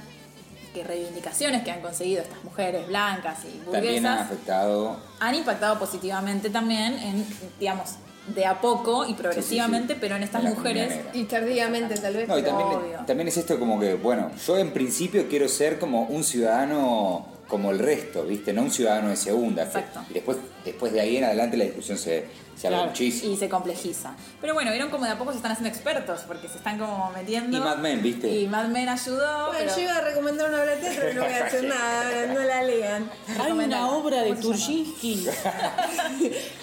que 0.76 0.84
reivindicaciones 0.84 1.64
que 1.64 1.72
han 1.72 1.82
conseguido 1.82 2.22
estas 2.22 2.44
mujeres 2.44 2.86
blancas 2.88 3.40
y 3.46 3.58
También 3.72 4.06
ha 4.06 4.10
burguesas 4.16 4.22
afectado. 4.22 4.98
han 5.20 5.34
impactado 5.36 5.80
positivamente 5.80 6.50
también 6.50 6.94
en, 7.00 7.26
digamos, 7.60 7.96
de 8.28 8.46
a 8.46 8.60
poco 8.60 9.06
y 9.06 9.14
progresivamente, 9.14 9.88
Sí, 9.88 9.94
sí, 9.94 9.96
sí. 9.96 10.00
pero 10.02 10.16
en 10.16 10.24
estas 10.24 10.44
En 10.44 10.50
mujeres. 10.50 11.00
Y 11.14 11.24
tardíamente 11.26 11.96
tal 11.96 12.14
vez. 12.16 12.28
No, 12.28 12.38
y 12.38 12.44
también, 12.44 12.68
Obvio. 12.70 13.00
también 13.08 13.28
es 13.28 13.38
esto 13.38 13.58
como 13.60 13.80
que, 13.80 13.94
bueno, 13.94 14.32
yo 14.46 14.58
en 14.58 14.72
principio 14.74 15.28
quiero 15.30 15.48
ser 15.48 15.80
como 15.80 16.04
un 16.04 16.24
ciudadano 16.24 17.26
como 17.48 17.72
el 17.72 17.80
resto, 17.80 18.24
¿viste? 18.24 18.54
No 18.54 18.64
un 18.64 18.72
ciudadano 18.72 19.10
de 19.10 19.16
segunda. 19.16 19.64
Exacto. 19.64 20.02
Y 20.10 20.14
después, 20.14 20.38
después 20.64 20.92
de 20.94 21.02
ahí 21.02 21.18
en 21.18 21.26
adelante 21.26 21.58
la 21.58 21.66
discusión 21.66 21.98
se, 21.98 22.26
se 22.58 22.68
abre 22.68 22.78
Claro. 22.78 22.86
muchísimo. 22.92 23.34
Y 23.34 23.38
se 23.38 23.48
complejiza. 23.50 24.16
Pero 24.42 24.54
bueno, 24.56 24.72
vieron 24.72 24.90
como 24.90 25.06
de 25.06 25.12
a 25.12 25.18
poco 25.18 25.32
se 25.32 25.38
están 25.38 25.52
haciendo 25.52 25.70
expertos, 25.70 26.22
porque 26.28 26.48
se 26.48 26.58
están 26.58 26.80
como 26.80 27.12
metiendo. 27.12 27.56
Y 27.58 27.60
Mad 27.60 27.78
Men, 27.78 28.02
¿viste? 28.02 28.28
Y 28.30 28.48
Mad 28.48 28.68
Men 28.70 28.90
ayudó. 28.90 29.48
Bueno, 29.48 29.60
pero- 29.60 29.76
yo 29.76 29.82
iba 29.84 29.96
a 29.98 30.02
recomendar 30.02 30.50
una 30.50 30.62
obra 30.62 30.72
de 30.76 30.82
teatro, 30.82 31.02
pero 31.04 31.14
no 31.14 31.24
voy 31.26 31.34
a 31.34 31.46
hacer 31.46 31.64
nada, 31.68 32.26
no 32.34 32.40
la 32.42 32.64
lean. 32.64 33.12
Hay 33.40 33.52
una 33.52 33.90
obra 33.92 34.22
de 34.24 34.36
Turshinsky. 34.36 35.28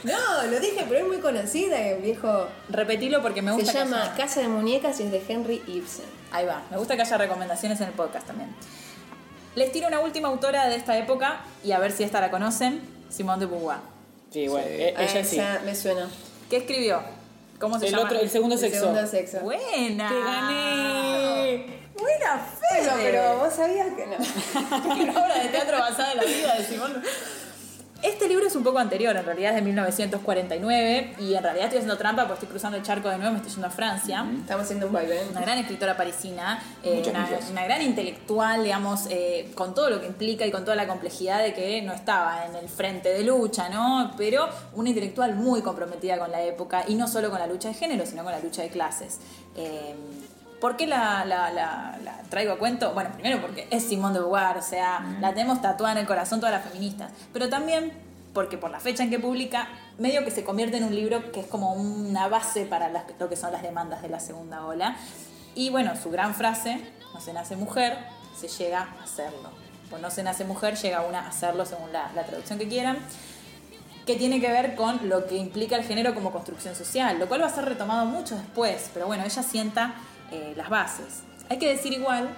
No, 0.05 0.43
lo 0.51 0.59
dije, 0.61 0.85
pero 0.89 1.01
es 1.01 1.07
muy 1.07 1.19
conocida, 1.19 1.77
viejo. 2.03 2.49
Repetilo 2.69 3.23
porque 3.23 3.41
me 3.43 3.53
Se 3.53 3.57
gusta. 3.59 3.73
que 3.73 3.79
llama 3.79 4.03
haya- 4.03 4.15
Casa 4.17 4.41
de 4.41 4.49
Muñecas 4.49 4.99
y 5.01 5.05
es 5.05 5.13
de 5.13 5.23
Henry 5.29 5.63
Ibsen. 5.67 6.05
Ahí 6.33 6.45
va, 6.47 6.63
me 6.71 6.77
gusta 6.79 6.97
que 6.97 7.03
haya 7.03 7.19
recomendaciones 7.19 7.81
en 7.81 7.89
el 7.89 7.93
podcast 7.95 8.27
también. 8.27 8.51
Les 9.55 9.71
tiro 9.73 9.89
una 9.89 10.01
última 10.01 10.29
autora 10.29 10.67
de 10.69 10.77
esta 10.77 10.97
época 10.97 11.41
y 11.63 11.73
a 11.73 11.79
ver 11.79 11.93
si 11.93 12.03
esta 12.05 12.21
la 12.21 12.31
conocen: 12.31 12.81
Simone 13.11 13.41
de 13.41 13.47
Beauvoir. 13.47 13.79
Sí, 14.33 14.49
bueno, 14.49 14.67
Sí. 14.67 14.75
e- 14.83 14.95
Ah, 14.97 15.03
ella 15.03 15.25
sí. 15.25 15.39
esa 15.39 15.61
me 15.65 15.75
suena. 15.75 16.09
¿Qué 16.49 16.57
escribió? 16.59 17.01
¿Cómo 17.61 17.79
se 17.79 17.87
El 17.87 17.93
llama? 17.93 18.05
otro, 18.05 18.19
el 18.19 18.31
segundo 18.31 18.55
El 18.55 18.61
sexo. 18.61 18.81
segundo 18.81 19.07
sexo. 19.07 19.41
Buena. 19.41 20.09
¡Te 20.09 20.21
gané! 20.21 21.83
Buena 21.97 22.47
Bueno, 22.71 22.93
Fede. 22.97 23.11
pero 23.13 23.39
vos 23.39 23.53
sabías 23.55 23.89
que 23.95 24.07
no. 24.07 24.17
una 24.95 25.13
obra 25.25 25.39
de 25.43 25.49
teatro 25.51 25.79
basada 25.79 26.13
en 26.13 26.17
la 26.19 26.25
vida 26.25 26.55
de 26.57 26.65
Simón. 26.65 27.03
Este 28.03 28.27
libro 28.27 28.49
es 28.49 28.57
un 28.57 28.65
poco 28.65 28.81
anterior, 28.81 29.15
en 29.17 29.25
realidad 29.25 29.51
es 29.51 29.57
de 29.57 29.63
1949 29.63 31.15
y 31.21 31.35
en 31.35 31.43
realidad 31.43 31.67
estoy 31.67 31.79
haciendo 31.79 31.97
trampa 31.97 32.23
porque 32.23 32.35
estoy 32.35 32.49
cruzando 32.49 32.77
el 32.77 32.83
charco 32.83 33.09
de 33.09 33.17
nuevo, 33.17 33.31
me 33.31 33.37
estoy 33.37 33.53
yendo 33.53 33.69
a 33.69 33.71
Francia. 33.71 34.27
Estamos 34.41 34.65
haciendo 34.65 34.89
un 34.89 34.93
baile. 34.93 35.21
Una 35.31 35.41
gran 35.41 35.59
escritora 35.59 35.97
parisina, 35.97 36.61
eh, 36.83 37.01
una 37.49 37.65
gran 37.65 37.81
intelectual, 37.81 38.65
digamos, 38.65 39.07
eh, 39.09 39.53
con 39.55 39.73
todo 39.73 39.89
lo 39.89 40.01
que 40.01 40.09
implica 40.09 40.45
y 40.45 40.51
con 40.51 40.65
toda 40.65 40.75
la 40.75 40.89
complejidad 40.89 41.45
de 41.45 41.55
que 41.55 41.81
no 41.83 41.93
estaba 41.93 42.45
en 42.47 42.57
el 42.57 42.69
frente 42.69 43.09
de 43.11 43.23
lucha, 43.23 43.69
¿no? 43.69 44.13
Pero 44.17 44.49
una 44.75 44.89
intelectual 44.89 45.37
muy 45.37 45.63
comprometida 45.63 46.19
con 46.19 46.33
la 46.33 46.43
época 46.43 46.85
y 46.89 46.97
no 46.97 47.07
solo 47.07 47.31
con 47.31 47.39
la 47.39 47.47
lucha 47.47 47.69
de 47.69 47.75
género, 47.75 48.05
sino 48.05 48.25
con 48.25 48.33
la 48.33 48.41
lucha 48.41 48.63
de 48.63 48.71
clases. 48.71 49.21
Eh, 49.55 49.95
¿Por 50.63 50.77
qué 50.77 50.87
la, 50.87 51.25
la- 51.25 51.51
la- 51.51 51.99
la 52.05 52.13
traigo 52.31 52.53
a 52.53 52.59
cuento? 52.59 52.93
Bueno, 52.95 53.11
primero 53.15 53.41
porque 53.43 53.67
es 53.71 53.83
Simone 53.83 54.15
de 54.15 54.21
Beauvoir, 54.21 54.57
o 54.57 54.63
sea, 54.63 55.05
la 55.21 55.35
tenemos 55.35 55.61
tatuada 55.61 55.93
en 55.93 55.99
el 55.99 56.07
corazón 56.07 56.39
todas 56.39 56.55
las 56.55 56.65
feministas, 56.65 57.11
pero 57.33 57.49
también 57.49 57.93
porque 58.33 58.57
por 58.57 58.71
la 58.71 58.79
fecha 58.79 59.03
en 59.03 59.11
que 59.11 59.19
publica, 59.19 59.69
medio 59.99 60.25
que 60.25 60.31
se 60.31 60.45
convierte 60.45 60.77
en 60.77 60.85
un 60.85 60.95
libro 60.95 61.33
que 61.33 61.41
es 61.41 61.47
como 61.49 61.73
una 61.73 62.29
base 62.29 62.65
para 62.65 62.89
las- 62.89 63.03
lo 63.19 63.29
que 63.29 63.35
son 63.37 63.51
las 63.53 63.63
demandas 63.63 64.03
de 64.03 64.09
la 64.09 64.21
segunda 64.21 64.65
ola. 64.65 64.97
Y 65.57 65.69
bueno, 65.71 65.95
su 66.01 66.11
gran 66.13 66.33
frase, 66.35 66.81
no 67.13 67.21
se 67.21 67.33
nace 67.33 67.57
mujer, 67.57 67.99
se 68.41 68.47
llega 68.47 68.89
a 69.01 69.03
hacerlo. 69.03 69.51
Pues 69.91 70.01
no 70.01 70.11
se 70.13 70.23
nace 70.23 70.45
mujer, 70.45 70.77
llega 70.77 71.03
una 71.03 71.23
a 71.23 71.29
hacerlo 71.29 71.67
según 71.67 71.93
la, 71.93 72.11
la 72.15 72.23
traducción 72.23 72.59
que 72.61 72.69
quieran 72.69 72.99
que 74.07 74.17
tiene 74.17 74.41
que 74.41 74.51
ver 74.51 74.75
con 74.75 75.09
lo 75.09 75.27
que 75.27 75.37
implica 75.37 75.77
el 75.77 75.85
género 75.85 76.13
como 76.15 76.33
construcción 76.33 76.75
social, 76.75 77.19
lo 77.21 77.29
cual 77.29 77.43
va 77.43 77.47
a 77.47 77.51
ser 77.55 77.65
retomado 77.67 78.05
mucho 78.05 78.35
después, 78.37 78.91
pero 78.93 79.07
bueno, 79.07 79.23
ella 79.25 79.43
sienta 79.45 79.95
eh, 80.33 80.55
las 80.57 80.69
bases. 80.69 81.23
Hay 81.49 81.59
que 81.59 81.69
decir 81.69 81.93
igual 81.93 82.29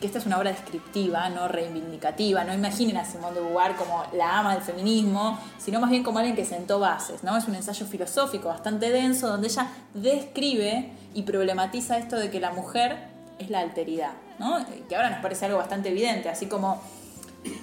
que 0.00 0.06
esta 0.06 0.18
es 0.18 0.26
una 0.26 0.38
obra 0.38 0.50
descriptiva, 0.50 1.28
no 1.28 1.46
reivindicativa, 1.46 2.42
no 2.42 2.52
imaginen 2.52 2.96
a 2.96 3.04
Simone 3.04 3.34
de 3.34 3.40
Beauvoir 3.40 3.76
como 3.76 4.04
la 4.14 4.40
ama 4.40 4.54
del 4.54 4.62
feminismo, 4.62 5.38
sino 5.58 5.78
más 5.78 5.90
bien 5.90 6.02
como 6.02 6.18
alguien 6.18 6.34
que 6.34 6.44
sentó 6.44 6.80
bases, 6.80 7.22
¿no? 7.22 7.36
Es 7.36 7.46
un 7.46 7.54
ensayo 7.54 7.86
filosófico 7.86 8.48
bastante 8.48 8.90
denso 8.90 9.28
donde 9.28 9.46
ella 9.46 9.68
describe 9.94 10.90
y 11.14 11.22
problematiza 11.22 11.98
esto 11.98 12.16
de 12.16 12.30
que 12.30 12.40
la 12.40 12.50
mujer 12.50 12.98
es 13.38 13.48
la 13.48 13.60
alteridad, 13.60 14.12
¿no? 14.40 14.64
Que 14.88 14.96
ahora 14.96 15.10
nos 15.10 15.20
parece 15.20 15.44
algo 15.44 15.58
bastante 15.58 15.90
evidente, 15.90 16.28
así 16.28 16.46
como 16.46 16.82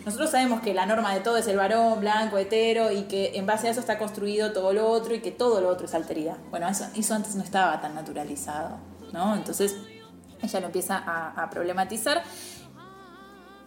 nosotros 0.05 0.31
sabemos 0.31 0.61
que 0.61 0.73
la 0.73 0.85
norma 0.85 1.13
de 1.13 1.21
todo 1.21 1.37
es 1.37 1.47
el 1.47 1.57
varón, 1.57 1.99
blanco, 1.99 2.37
hetero, 2.37 2.91
y 2.91 3.03
que 3.03 3.37
en 3.37 3.45
base 3.45 3.67
a 3.67 3.71
eso 3.71 3.79
está 3.79 3.97
construido 3.97 4.51
todo 4.51 4.73
lo 4.73 4.87
otro 4.87 5.13
y 5.13 5.21
que 5.21 5.31
todo 5.31 5.61
lo 5.61 5.69
otro 5.69 5.87
es 5.87 5.93
alteridad. 5.93 6.37
Bueno, 6.51 6.67
eso, 6.67 6.85
eso 6.95 7.15
antes 7.15 7.35
no 7.35 7.43
estaba 7.43 7.79
tan 7.81 7.95
naturalizado, 7.95 8.77
Entonces 9.13 9.75
ella 10.41 10.59
lo 10.59 10.67
empieza 10.67 10.97
a, 10.97 11.43
a 11.43 11.49
problematizar. 11.49 12.23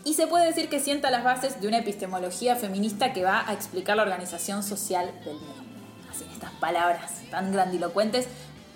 Y 0.05 0.14
se 0.14 0.26
puede 0.26 0.46
decir 0.46 0.68
que 0.68 0.81
sienta 0.81 1.11
las 1.11 1.22
bases 1.22 1.61
de 1.61 1.68
una 1.68 1.78
epistemología 1.78 2.57
feminista 2.57 3.12
que 3.12 3.22
va 3.22 3.48
a 3.48 3.52
explicar 3.52 3.96
la 3.96 4.02
organización 4.02 4.62
social 4.62 5.12
del 5.24 5.37
mundo. 5.37 5.62
Así, 6.11 6.24
en 6.24 6.31
estas 6.31 6.50
palabras 6.52 7.22
tan 7.31 7.52
grandilocuentes, 7.52 8.26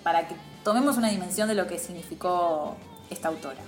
para 0.03 0.27
que 0.27 0.35
tomemos 0.63 0.97
una 0.97 1.09
dimensión 1.09 1.49
de 1.49 1.55
lo 1.55 1.67
que 1.67 1.79
significó 1.79 2.77
esta 3.09 3.27
autora. 3.27 3.59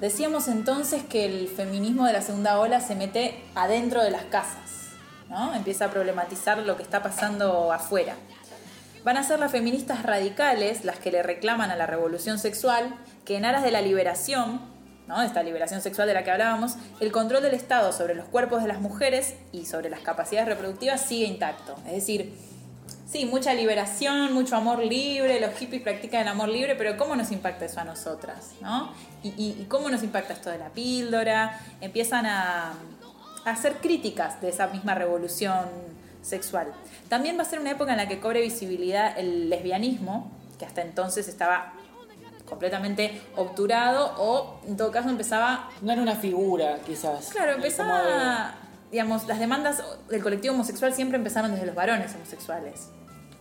Decíamos 0.00 0.48
entonces 0.48 1.02
que 1.04 1.26
el 1.26 1.48
feminismo 1.48 2.06
de 2.06 2.14
la 2.14 2.22
segunda 2.22 2.58
ola 2.58 2.80
se 2.80 2.94
mete 2.94 3.44
adentro 3.54 4.02
de 4.02 4.10
las 4.10 4.24
casas, 4.24 4.79
¿no? 5.30 5.54
Empieza 5.54 5.86
a 5.86 5.90
problematizar 5.90 6.58
lo 6.58 6.76
que 6.76 6.82
está 6.82 7.02
pasando 7.02 7.72
afuera. 7.72 8.14
Van 9.04 9.16
a 9.16 9.22
ser 9.22 9.38
las 9.38 9.50
feministas 9.50 10.02
radicales 10.02 10.84
las 10.84 10.98
que 10.98 11.10
le 11.10 11.22
reclaman 11.22 11.70
a 11.70 11.76
la 11.76 11.86
revolución 11.86 12.38
sexual 12.38 12.94
que 13.24 13.36
en 13.38 13.46
aras 13.46 13.62
de 13.62 13.70
la 13.70 13.80
liberación, 13.80 14.60
¿no? 15.06 15.22
esta 15.22 15.42
liberación 15.42 15.80
sexual 15.80 16.06
de 16.06 16.12
la 16.14 16.22
que 16.24 16.30
hablábamos, 16.30 16.74
el 17.00 17.10
control 17.10 17.42
del 17.42 17.54
Estado 17.54 17.92
sobre 17.92 18.14
los 18.14 18.26
cuerpos 18.26 18.60
de 18.60 18.68
las 18.68 18.80
mujeres 18.80 19.36
y 19.52 19.64
sobre 19.64 19.88
las 19.88 20.00
capacidades 20.00 20.48
reproductivas 20.48 21.00
sigue 21.00 21.26
intacto. 21.26 21.76
Es 21.86 21.92
decir, 21.92 22.34
Sí, 23.10 23.24
mucha 23.24 23.54
liberación, 23.54 24.32
mucho 24.32 24.54
amor 24.54 24.78
libre, 24.84 25.40
los 25.40 25.52
hippies 25.58 25.82
practican 25.82 26.20
el 26.22 26.28
amor 26.28 26.48
libre, 26.48 26.76
pero 26.76 26.96
¿cómo 26.96 27.16
nos 27.16 27.32
impacta 27.32 27.64
eso 27.64 27.80
a 27.80 27.84
nosotras? 27.84 28.52
¿no? 28.60 28.92
Y, 29.24 29.30
y- 29.30 29.66
cómo 29.68 29.90
nos 29.90 30.04
impacta 30.04 30.32
esto 30.32 30.48
de 30.48 30.58
la 30.58 30.68
píldora? 30.68 31.58
Empiezan 31.80 32.26
a 32.26 32.72
hacer 33.44 33.76
críticas 33.76 34.40
de 34.40 34.48
esa 34.48 34.66
misma 34.68 34.94
revolución 34.94 35.66
sexual. 36.22 36.72
También 37.08 37.38
va 37.38 37.42
a 37.42 37.44
ser 37.44 37.60
una 37.60 37.70
época 37.70 37.92
en 37.92 37.98
la 37.98 38.08
que 38.08 38.20
cobre 38.20 38.40
visibilidad 38.42 39.18
el 39.18 39.48
lesbianismo, 39.50 40.30
que 40.58 40.66
hasta 40.66 40.82
entonces 40.82 41.28
estaba 41.28 41.72
completamente 42.44 43.22
obturado 43.36 44.14
o 44.18 44.60
en 44.66 44.76
todo 44.76 44.90
caso 44.90 45.08
empezaba 45.08 45.70
No 45.80 45.92
era 45.92 46.02
una 46.02 46.16
figura, 46.16 46.78
quizás. 46.84 47.30
Claro, 47.30 47.52
empezaba, 47.52 48.54
digamos, 48.90 49.26
las 49.26 49.38
demandas 49.38 49.82
del 50.08 50.22
colectivo 50.22 50.54
homosexual 50.54 50.92
siempre 50.92 51.16
empezaron 51.16 51.52
desde 51.52 51.66
los 51.66 51.74
varones 51.74 52.14
homosexuales. 52.14 52.90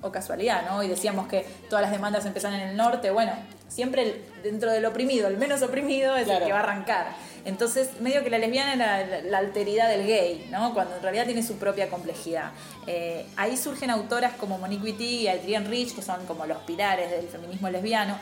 O 0.01 0.11
casualidad, 0.11 0.63
¿no? 0.69 0.81
Y 0.81 0.87
decíamos 0.87 1.27
que 1.27 1.45
todas 1.69 1.81
las 1.81 1.91
demandas 1.91 2.25
empiezan 2.25 2.53
en 2.53 2.69
el 2.69 2.77
norte. 2.77 3.11
Bueno, 3.11 3.33
siempre 3.67 4.03
el- 4.03 4.23
dentro 4.43 4.71
del 4.71 4.85
oprimido, 4.85 5.27
el 5.27 5.37
menos 5.37 5.61
oprimido 5.61 6.15
es 6.15 6.23
Claro. 6.25 6.39
el 6.39 6.45
que 6.47 6.53
va 6.53 6.59
a 6.59 6.63
arrancar. 6.63 7.07
Entonces, 7.45 7.89
medio 7.99 8.23
que 8.23 8.29
la 8.29 8.37
lesbiana 8.37 8.73
era 9.01 9.05
la, 9.05 9.21
la 9.29 9.37
alteridad 9.39 9.89
del 9.89 10.05
gay, 10.07 10.47
¿no? 10.51 10.73
Cuando 10.73 10.95
en 10.95 11.01
realidad 11.01 11.25
tiene 11.25 11.43
su 11.43 11.57
propia 11.57 11.89
complejidad. 11.89 12.51
Eh, 12.87 13.25
ahí 13.35 13.57
surgen 13.57 13.89
autoras 13.89 14.33
como 14.35 14.57
Monique 14.57 14.83
Wittig 14.83 15.21
y 15.21 15.27
Adrienne 15.27 15.67
Rich, 15.67 15.95
que 15.95 16.01
son 16.01 16.25
como 16.25 16.45
los 16.45 16.59
pilares 16.59 17.11
del 17.11 17.27
feminismo 17.27 17.69
lesbiano. 17.69 18.17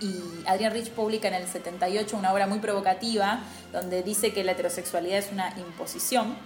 Y 0.00 0.14
Adrienne 0.46 0.74
Rich 0.74 0.90
publica 0.90 1.28
en 1.28 1.34
el 1.34 1.46
78 1.46 2.16
una 2.16 2.32
obra 2.32 2.46
muy 2.46 2.58
provocativa 2.58 3.40
donde 3.72 4.02
dice 4.02 4.32
que 4.32 4.42
la 4.44 4.52
heterosexualidad 4.52 5.18
es 5.18 5.30
una 5.30 5.52
imposición 5.58 6.36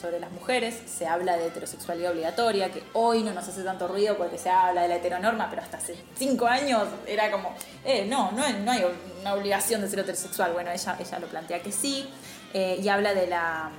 sobre 0.00 0.20
las 0.20 0.30
mujeres. 0.30 0.80
Se 0.86 1.06
habla 1.06 1.36
de 1.36 1.46
heterosexualidad 1.46 2.12
obligatoria, 2.12 2.70
que 2.70 2.82
hoy 2.92 3.22
no 3.22 3.32
nos 3.32 3.48
hace 3.48 3.62
tanto 3.62 3.88
ruido 3.88 4.16
porque 4.16 4.38
se 4.38 4.50
habla 4.50 4.82
de 4.82 4.88
la 4.88 4.96
heteronorma, 4.96 5.48
pero 5.50 5.62
hasta 5.62 5.78
hace 5.78 5.96
cinco 6.16 6.46
años 6.46 6.84
era 7.06 7.30
como, 7.30 7.54
eh, 7.84 8.06
no, 8.08 8.32
no 8.32 8.48
no 8.48 8.72
hay 8.72 8.84
una 9.20 9.34
obligación 9.34 9.80
de 9.80 9.88
ser 9.88 10.00
heterosexual. 10.00 10.52
Bueno, 10.52 10.70
ella, 10.70 10.96
ella 10.98 11.18
lo 11.18 11.26
plantea 11.26 11.62
que 11.62 11.72
sí. 11.72 12.08
eh, 12.56 12.80
y 12.82 12.88
habla 12.88 13.12
de 13.12 13.26
la, 13.26 13.70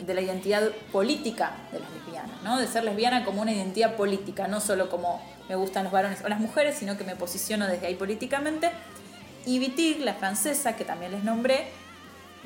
de 0.00 0.14
la 0.14 0.20
identidad 0.22 0.70
política 0.90 1.52
de 1.70 1.80
las 1.80 1.90
lesbianas, 1.90 2.42
¿no? 2.42 2.58
De 2.58 2.66
ser 2.66 2.82
lesbiana 2.82 3.26
como 3.26 3.42
una 3.42 3.52
identidad 3.52 3.94
política, 3.94 4.48
no 4.48 4.60
solo 4.60 4.88
como 4.88 5.22
me 5.50 5.54
gustan 5.54 5.84
los 5.84 5.92
varones 5.92 6.22
o 6.24 6.28
las 6.28 6.40
mujeres, 6.40 6.76
sino 6.76 6.96
que 6.96 7.04
me 7.04 7.14
posiciono 7.14 7.66
desde 7.66 7.86
ahí 7.86 7.94
políticamente. 7.94 8.70
Y 9.44 9.58
Wittig, 9.58 10.00
la 10.00 10.14
francesa, 10.14 10.76
que 10.76 10.84
también 10.86 11.12
les 11.12 11.24
nombré, 11.24 11.66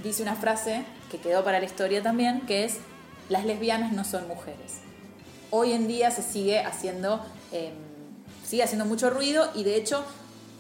dice 0.03 0.23
una 0.23 0.35
frase 0.35 0.83
que 1.09 1.19
quedó 1.19 1.45
para 1.45 1.61
la 1.61 1.67
historia 1.67 2.03
también, 2.03 2.41
que 2.41 2.65
es, 2.65 2.79
las 3.29 3.45
lesbianas 3.45 3.93
no 3.93 4.05
son 4.05 4.29
mujeres. 4.29 4.81
Hoy 5.51 5.73
en 5.73 5.89
día 5.89 6.11
se 6.11 6.23
sigue 6.23 6.61
haciendo, 6.61 7.25
eh, 7.53 7.73
sigue 8.45 8.63
haciendo 8.63 8.85
mucho 8.85 9.11
ruido 9.11 9.51
y 9.55 9.65
de 9.65 9.77
hecho 9.77 10.05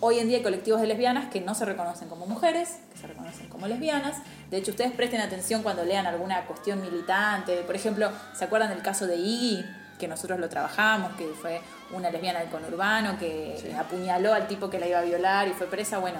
hoy 0.00 0.18
en 0.18 0.28
día 0.28 0.38
hay 0.38 0.42
colectivos 0.42 0.80
de 0.80 0.86
lesbianas 0.86 1.30
que 1.30 1.40
no 1.40 1.54
se 1.54 1.64
reconocen 1.64 2.08
como 2.08 2.26
mujeres, 2.26 2.78
que 2.92 2.98
se 2.98 3.06
reconocen 3.06 3.48
como 3.48 3.66
lesbianas. 3.66 4.18
De 4.50 4.58
hecho, 4.58 4.70
ustedes 4.70 4.92
presten 4.92 5.20
atención 5.20 5.62
cuando 5.62 5.84
lean 5.84 6.06
alguna 6.06 6.44
cuestión 6.46 6.80
militante. 6.80 7.62
Por 7.62 7.74
ejemplo, 7.74 8.10
¿se 8.34 8.44
acuerdan 8.44 8.70
del 8.70 8.82
caso 8.82 9.06
de 9.06 9.16
Iggy? 9.16 9.64
Que 9.98 10.08
nosotros 10.08 10.38
lo 10.38 10.48
trabajamos, 10.48 11.16
que 11.16 11.26
fue 11.40 11.60
una 11.92 12.10
lesbiana 12.10 12.40
del 12.40 12.50
conurbano 12.50 13.18
que 13.18 13.74
apuñaló 13.78 14.34
al 14.34 14.46
tipo 14.46 14.68
que 14.68 14.78
la 14.78 14.86
iba 14.86 14.98
a 14.98 15.02
violar 15.02 15.48
y 15.48 15.52
fue 15.52 15.66
presa. 15.66 15.98
Bueno, 15.98 16.18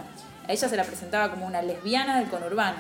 a 0.49 0.53
ella 0.53 0.69
se 0.69 0.77
la 0.77 0.85
presentaba 0.85 1.31
como 1.31 1.47
una 1.47 1.61
lesbiana 1.61 2.19
del 2.19 2.29
conurbano, 2.29 2.79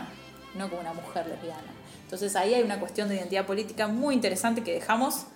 no 0.57 0.69
como 0.69 0.81
una 0.81 0.93
mujer 0.93 1.27
lesbiana. 1.27 1.73
Entonces 2.05 2.37
ahí 2.37 2.55
hay 2.55 2.63
una 2.63 2.79
cuestión 2.79 3.09
de 3.09 3.17
identidad 3.17 3.47
política 3.47 3.89
muy 3.89 4.15
interesante 4.15 4.63
que 4.63 4.73
dejamos 4.73 5.27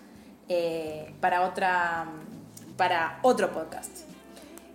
eh, 0.49 1.13
para 1.21 1.43
otra 1.43 2.07
para 2.81 3.19
otro 3.21 3.53
podcast. 3.53 3.91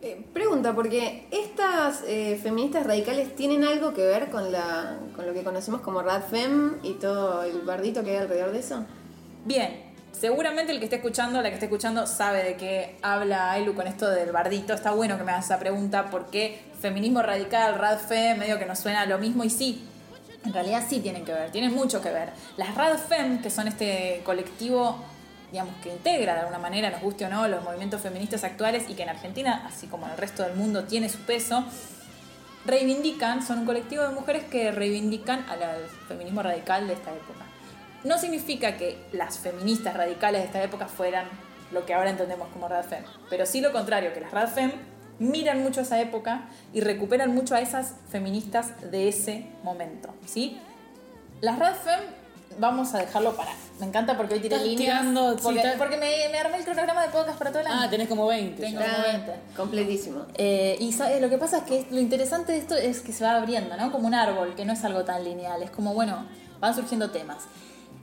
Eh, 0.03 0.23
pregunta, 0.31 0.75
porque 0.75 1.27
estas 1.31 2.03
eh, 2.05 2.39
feministas 2.43 2.86
radicales 2.86 3.36
tienen 3.36 3.63
algo 3.63 3.95
que 3.95 4.03
ver 4.03 4.29
con, 4.29 4.51
la, 4.51 4.99
con 5.15 5.25
lo 5.25 5.34
que 5.34 5.43
conocemos 5.43 5.81
como 5.81 6.03
Radfem 6.03 6.75
y 6.84 6.93
todo 6.93 7.41
el 7.41 7.62
bardito 7.62 8.03
que 8.03 8.12
hay 8.12 8.17
alrededor 8.17 8.51
de 8.51 8.60
eso. 8.60 8.86
Bien, 9.45 9.81
seguramente 10.12 10.71
el 10.71 10.77
que 10.77 10.84
esté 10.84 10.97
escuchando, 10.97 11.41
la 11.41 11.49
que 11.49 11.55
esté 11.55 11.65
escuchando, 11.65 12.05
sabe 12.05 12.43
de 12.43 12.58
qué 12.58 12.97
habla 13.01 13.53
Ailu 13.53 13.73
con 13.73 13.88
esto 13.88 14.08
del 14.08 14.31
bardito. 14.31 14.75
Está 14.75 14.91
bueno 14.91 15.17
que 15.17 15.23
me 15.23 15.31
hagas 15.31 15.45
esa 15.45 15.58
pregunta 15.58 16.12
porque 16.12 16.62
feminismo 16.79 17.23
radical, 17.23 17.79
radfem, 17.79 18.38
medio 18.38 18.60
que 18.60 18.67
nos 18.67 18.77
suena 18.77 19.01
a 19.01 19.05
lo 19.08 19.17
mismo 19.17 19.43
y 19.43 19.49
sí. 19.49 19.84
En 20.45 20.53
realidad 20.53 20.84
sí 20.88 20.99
tienen 20.99 21.25
que 21.25 21.34
ver, 21.34 21.51
tienen 21.51 21.73
mucho 21.73 22.01
que 22.01 22.12
ver. 22.12 22.29
Las 22.58 22.75
radfem, 22.75 23.41
que 23.41 23.49
son 23.49 23.67
este 23.67 24.21
colectivo 24.23 25.03
digamos, 25.51 25.75
que 25.81 25.89
integra 25.89 26.34
de 26.34 26.39
alguna 26.41 26.58
manera, 26.60 26.89
nos 26.89 27.01
guste 27.01 27.25
o 27.25 27.29
no, 27.29 27.47
los 27.47 27.63
movimientos 27.63 28.01
feministas 28.01 28.43
actuales 28.43 28.89
y 28.89 28.93
que 28.93 29.03
en 29.03 29.10
Argentina, 29.10 29.63
así 29.65 29.88
como 29.88 30.05
en 30.05 30.12
el 30.12 30.17
resto 30.17 30.43
del 30.43 30.55
mundo, 30.55 30.84
tiene 30.84 31.08
su 31.08 31.19
peso, 31.19 31.63
reivindican, 32.65 33.45
son 33.45 33.60
un 33.60 33.65
colectivo 33.65 34.03
de 34.03 34.10
mujeres 34.10 34.43
que 34.45 34.71
reivindican 34.71 35.45
al 35.49 35.88
feminismo 36.08 36.41
radical 36.41 36.88
de 36.88 36.93
esta 36.93 37.12
época. 37.12 37.45
No 38.03 38.17
significa 38.17 38.75
que 38.75 38.97
las 39.13 39.39
feministas 39.39 39.95
radicales 39.95 40.41
de 40.41 40.47
esta 40.47 40.62
época 40.62 40.88
fueran 40.88 41.25
lo 41.71 41.86
que 41.86 41.93
ahora 41.93 42.10
entendemos 42.10 42.49
como 42.49 42.67
Radfem, 42.67 43.03
pero 43.29 43.45
sí 43.45 43.62
lo 43.62 43.71
contrario, 43.71 44.13
que 44.13 44.21
las 44.21 44.31
Radfem 44.31 44.71
miran 45.19 45.63
mucho 45.63 45.80
a 45.80 45.84
esa 45.84 45.99
época 46.01 46.49
y 46.73 46.82
recuperan 46.82 47.34
mucho 47.34 47.56
a 47.56 47.62
esas 47.62 47.95
feministas 48.10 48.91
de 48.91 49.08
ese 49.08 49.47
momento, 49.63 50.10
¿sí? 50.25 50.58
Las 51.41 51.60
Radfem 51.60 51.99
vamos 52.60 52.93
a 52.93 52.99
dejarlo 52.99 53.36
para. 53.36 53.51
Me 53.80 53.86
encanta 53.86 54.15
porque 54.15 54.36
hoy 54.36 54.39
tiré 54.39 54.56
Estás 54.56 54.69
líneas. 54.69 54.99
tirando, 55.01 55.36
porque 55.41 55.73
porque 55.78 55.97
me, 55.97 56.30
me 56.32 56.38
armé 56.39 56.58
el 56.58 56.63
cronograma 56.63 57.01
de 57.01 57.10
podcast 57.10 57.38
para 57.38 57.51
todo 57.51 57.62
el 57.62 57.67
año. 57.67 57.82
Ah, 57.82 57.89
tenés 57.89 58.08
como 58.08 58.28
20. 58.28 58.62
Tengo 58.62 58.82
como 58.82 59.04
20. 59.04 59.34
Completísimo. 59.56 60.21
Eh, 60.36 60.78
y 60.80 61.19
lo 61.19 61.30
que 61.30 61.38
pasa 61.38 61.58
es 61.60 61.63
que 61.63 61.86
lo 61.91 61.99
interesante 61.99 62.54
de 62.54 62.60
esto 62.60 62.75
es 62.75 63.01
que 63.01 63.12
se 63.12 63.23
va 63.23 63.36
abriendo, 63.36 63.75
¿no? 63.75 63.91
Como 63.91 64.08
un 64.08 64.13
árbol, 64.13 64.56
que 64.56 64.65
no 64.65 64.73
es 64.73 64.84
algo 64.86 65.04
tan 65.04 65.23
lineal. 65.23 65.62
Es 65.63 65.71
como, 65.71 65.93
bueno, 65.93 66.25
van 66.60 66.73
surgiendo 66.73 67.12
temas. 67.12 67.43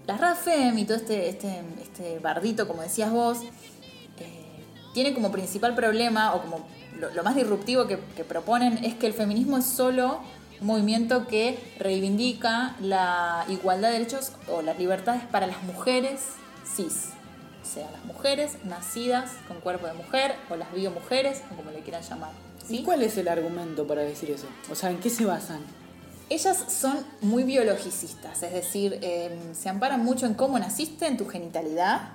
Las 0.06 0.20
RAFEM 0.20 0.76
y 0.78 0.84
todo 0.84 0.96
este, 0.96 1.28
este, 1.28 1.62
este 1.80 2.18
bardito, 2.18 2.66
como 2.66 2.82
decías 2.82 3.10
vos, 3.10 3.38
tiene 4.92 5.14
como 5.14 5.30
principal 5.32 5.74
problema, 5.74 6.34
o 6.34 6.42
como 6.42 6.66
lo, 6.98 7.10
lo 7.10 7.22
más 7.22 7.34
disruptivo 7.34 7.86
que, 7.86 7.98
que 8.16 8.24
proponen, 8.24 8.84
es 8.84 8.94
que 8.94 9.06
el 9.06 9.14
feminismo 9.14 9.58
es 9.58 9.66
solo 9.66 10.20
un 10.60 10.66
movimiento 10.66 11.26
que 11.26 11.58
reivindica 11.78 12.76
la 12.80 13.44
igualdad 13.48 13.88
de 13.88 13.98
derechos 13.98 14.32
o 14.48 14.62
las 14.62 14.78
libertades 14.78 15.22
para 15.24 15.46
las 15.46 15.62
mujeres 15.64 16.20
cis. 16.64 17.10
O 17.62 17.64
sea, 17.64 17.90
las 17.90 18.04
mujeres 18.04 18.56
nacidas 18.64 19.30
con 19.46 19.60
cuerpo 19.60 19.86
de 19.86 19.94
mujer 19.94 20.34
o 20.50 20.56
las 20.56 20.72
biomujeres, 20.72 21.42
o 21.52 21.56
como 21.56 21.70
le 21.70 21.80
quieran 21.80 22.02
llamar. 22.02 22.32
¿sí? 22.66 22.78
¿Y 22.78 22.82
cuál 22.82 23.02
es 23.02 23.16
el 23.18 23.28
argumento 23.28 23.86
para 23.86 24.02
decir 24.02 24.30
eso? 24.30 24.46
O 24.70 24.74
sea, 24.74 24.90
¿en 24.90 24.98
qué 24.98 25.10
se 25.10 25.24
basan? 25.24 25.60
Ellas 26.28 26.64
son 26.68 27.04
muy 27.20 27.44
biologicistas, 27.44 28.42
es 28.42 28.52
decir, 28.52 28.98
eh, 29.02 29.36
se 29.54 29.68
amparan 29.68 30.02
mucho 30.02 30.26
en 30.26 30.34
cómo 30.34 30.58
naciste, 30.58 31.06
en 31.06 31.16
tu 31.16 31.28
genitalidad. 31.28 32.08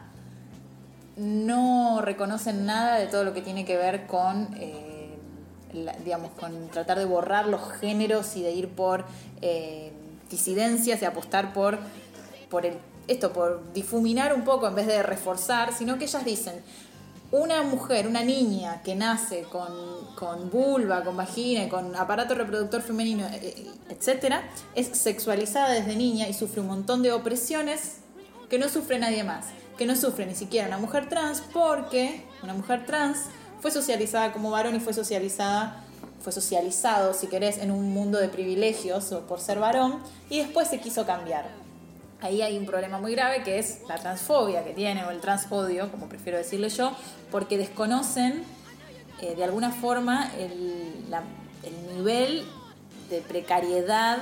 No 1.17 1.99
reconocen 2.01 2.65
nada 2.65 2.97
de 2.97 3.07
todo 3.07 3.23
lo 3.23 3.33
que 3.33 3.41
tiene 3.41 3.65
que 3.65 3.75
ver 3.75 4.05
con, 4.07 4.49
eh, 4.59 5.17
la- 5.73 5.93
digamos, 6.05 6.31
con 6.39 6.69
tratar 6.69 6.99
de 6.99 7.05
borrar 7.05 7.47
los 7.47 7.61
géneros 7.79 8.35
y 8.37 8.43
de 8.43 8.51
ir 8.53 8.69
por 8.69 9.03
eh, 9.41 9.91
disidencias 10.29 11.01
y 11.01 11.05
apostar 11.05 11.53
por, 11.53 11.79
por 12.49 12.65
el, 12.65 12.75
esto, 13.07 13.33
por 13.33 13.73
difuminar 13.73 14.33
un 14.33 14.43
poco 14.43 14.67
en 14.67 14.75
vez 14.75 14.85
de 14.87 15.01
reforzar, 15.03 15.73
sino 15.73 15.97
que 15.97 16.05
ellas 16.05 16.23
dicen, 16.25 16.61
una 17.31 17.61
mujer, 17.63 18.07
una 18.07 18.23
niña 18.23 18.81
que 18.83 18.95
nace 18.95 19.43
con, 19.43 19.67
con 20.15 20.49
vulva, 20.49 21.03
con 21.03 21.17
vagina, 21.17 21.67
con 21.67 21.95
aparato 21.95 22.35
reproductor 22.35 22.81
femenino, 22.81 23.25
eh, 23.27 23.39
eh, 23.41 23.67
etcétera, 23.89 24.43
es 24.75 24.87
sexualizada 24.97 25.71
desde 25.73 25.95
niña 25.95 26.27
y 26.29 26.33
sufre 26.33 26.61
un 26.61 26.67
montón 26.67 27.01
de 27.03 27.11
opresiones 27.11 27.97
que 28.49 28.59
no 28.59 28.69
sufre 28.69 28.99
nadie 28.99 29.23
más, 29.23 29.45
que 29.77 29.85
no 29.85 29.95
sufre 29.95 30.25
ni 30.25 30.35
siquiera 30.35 30.67
una 30.67 30.77
mujer 30.77 31.09
trans, 31.09 31.41
porque 31.53 32.23
una 32.43 32.53
mujer 32.53 32.85
trans 32.85 33.25
fue 33.61 33.71
socializada 33.71 34.31
como 34.33 34.51
varón 34.51 34.75
y 34.75 34.79
fue 34.79 34.93
socializada, 34.93 35.83
fue 36.21 36.31
socializado, 36.31 37.13
si 37.13 37.27
querés, 37.27 37.57
en 37.57 37.71
un 37.71 37.91
mundo 37.93 38.19
de 38.19 38.29
privilegios 38.29 39.11
o 39.11 39.21
por 39.21 39.39
ser 39.39 39.59
varón, 39.59 39.99
y 40.29 40.39
después 40.39 40.67
se 40.67 40.79
quiso 40.79 41.05
cambiar. 41.05 41.45
Ahí 42.19 42.41
hay 42.41 42.57
un 42.57 42.65
problema 42.65 42.99
muy 42.99 43.13
grave 43.13 43.43
que 43.43 43.59
es 43.59 43.81
la 43.87 43.95
transfobia 43.95 44.63
que 44.63 44.73
tiene 44.73 45.03
o 45.05 45.11
el 45.11 45.19
transodio, 45.19 45.91
como 45.91 46.09
prefiero 46.09 46.37
decirle 46.37 46.69
yo, 46.69 46.91
porque 47.29 47.57
desconocen 47.57 48.43
eh, 49.21 49.35
de 49.35 49.43
alguna 49.43 49.71
forma 49.71 50.31
el, 50.37 51.05
nivel 51.95 52.45
de 53.09 53.21
precariedad 53.21 54.17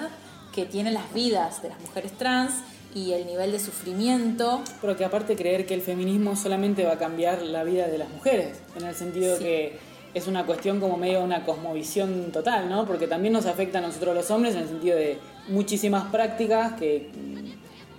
que 0.54 0.66
tienen 0.66 0.94
las 0.94 1.14
vidas 1.14 1.62
de 1.62 1.70
las 1.70 1.80
mujeres 1.82 2.14
trans 2.14 2.54
y 2.96 3.12
el 3.14 3.28
nivel 3.28 3.52
de 3.52 3.60
sufrimiento. 3.60 4.64
Pero 4.82 4.96
que 4.98 5.06
aparte 5.06 5.36
creer 5.36 5.68
que 5.68 5.76
el 5.76 5.82
feminismo 5.82 6.36
solamente 6.36 6.84
va 6.86 6.94
a 6.94 6.98
cambiar 6.98 7.44
la 7.44 7.64
vida 7.64 7.88
de 7.88 8.00
las 8.00 8.10
mujeres, 8.10 8.58
en 8.76 8.86
el 8.88 8.96
sentido 8.96 9.38
Sí. 9.38 9.44
que 9.44 9.80
es 10.16 10.28
una 10.28 10.46
cuestión 10.46 10.80
como 10.80 10.96
medio 10.98 11.22
una 11.22 11.44
cosmovisión 11.44 12.32
total, 12.32 12.70
¿no? 12.70 12.86
Porque 12.88 13.06
también 13.06 13.34
nos 13.34 13.46
afecta 13.46 13.80
a 13.80 13.82
nosotros 13.82 14.16
los 14.16 14.32
hombres 14.32 14.56
en 14.56 14.62
el 14.62 14.68
sentido 14.70 14.98
de 14.98 15.20
muchísimas 15.50 16.06
prácticas 16.06 16.74
que 16.74 17.10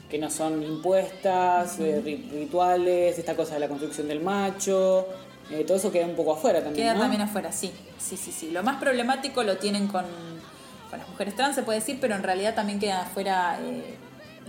que 0.09 0.18
no 0.18 0.30
son 0.30 0.62
impuestas, 0.62 1.80
eh, 1.80 2.01
ri- 2.05 2.30
rituales, 2.30 3.18
esta 3.18 3.34
cosa 3.34 3.55
de 3.55 3.61
la 3.61 3.66
construcción 3.68 4.07
del 4.07 4.20
macho, 4.20 5.05
eh, 5.51 5.64
todo 5.66 5.76
eso 5.76 5.90
queda 5.90 6.07
un 6.07 6.14
poco 6.14 6.32
afuera 6.34 6.62
también. 6.62 6.84
Queda 6.86 6.94
¿no? 6.94 7.01
también 7.01 7.22
afuera, 7.22 7.51
sí. 7.51 7.72
Sí, 7.99 8.16
sí, 8.16 8.30
sí. 8.30 8.53
Lo 8.53 8.62
más 8.62 8.76
problemático 8.76 9.42
lo 9.42 9.57
tienen 9.57 9.88
con, 9.88 10.05
con 10.90 10.99
las 11.01 11.09
mujeres 11.09 11.34
trans, 11.34 11.57
se 11.57 11.64
puede 11.64 11.80
decir, 11.80 11.99
pero 12.01 12.14
en 12.14 12.22
realidad 12.22 12.55
también 12.55 12.78
queda 12.78 13.01
afuera 13.03 13.59
eh, 13.61 13.97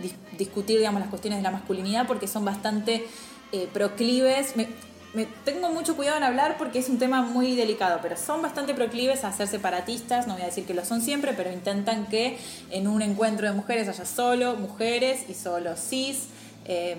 dis- 0.01 0.15
discutir, 0.37 0.77
digamos, 0.77 0.99
las 1.01 1.09
cuestiones 1.09 1.39
de 1.39 1.43
la 1.43 1.51
masculinidad 1.51 2.07
porque 2.07 2.27
son 2.27 2.45
bastante 2.45 3.05
eh, 3.51 3.67
proclives. 3.73 4.55
Me, 4.55 4.67
me- 5.13 5.27
tengo 5.45 5.69
mucho 5.71 5.95
cuidado 5.95 6.17
en 6.17 6.23
hablar 6.23 6.57
porque 6.57 6.79
es 6.79 6.89
un 6.89 6.99
tema 6.99 7.21
muy 7.21 7.55
delicado, 7.55 7.99
pero 8.01 8.17
son 8.17 8.41
bastante 8.41 8.73
proclives 8.73 9.23
a 9.23 9.31
ser 9.31 9.47
separatistas. 9.47 10.27
No 10.27 10.33
voy 10.33 10.43
a 10.43 10.45
decir 10.47 10.65
que 10.65 10.73
lo 10.73 10.83
son 10.85 11.01
siempre, 11.01 11.33
pero 11.33 11.51
intentan 11.51 12.05
que 12.07 12.37
en 12.71 12.87
un 12.87 13.01
encuentro 13.01 13.47
de 13.47 13.53
mujeres 13.53 13.87
haya 13.87 14.05
solo 14.05 14.55
mujeres 14.55 15.25
y 15.29 15.33
solo 15.33 15.75
cis. 15.77 16.27
Em, 16.65 16.97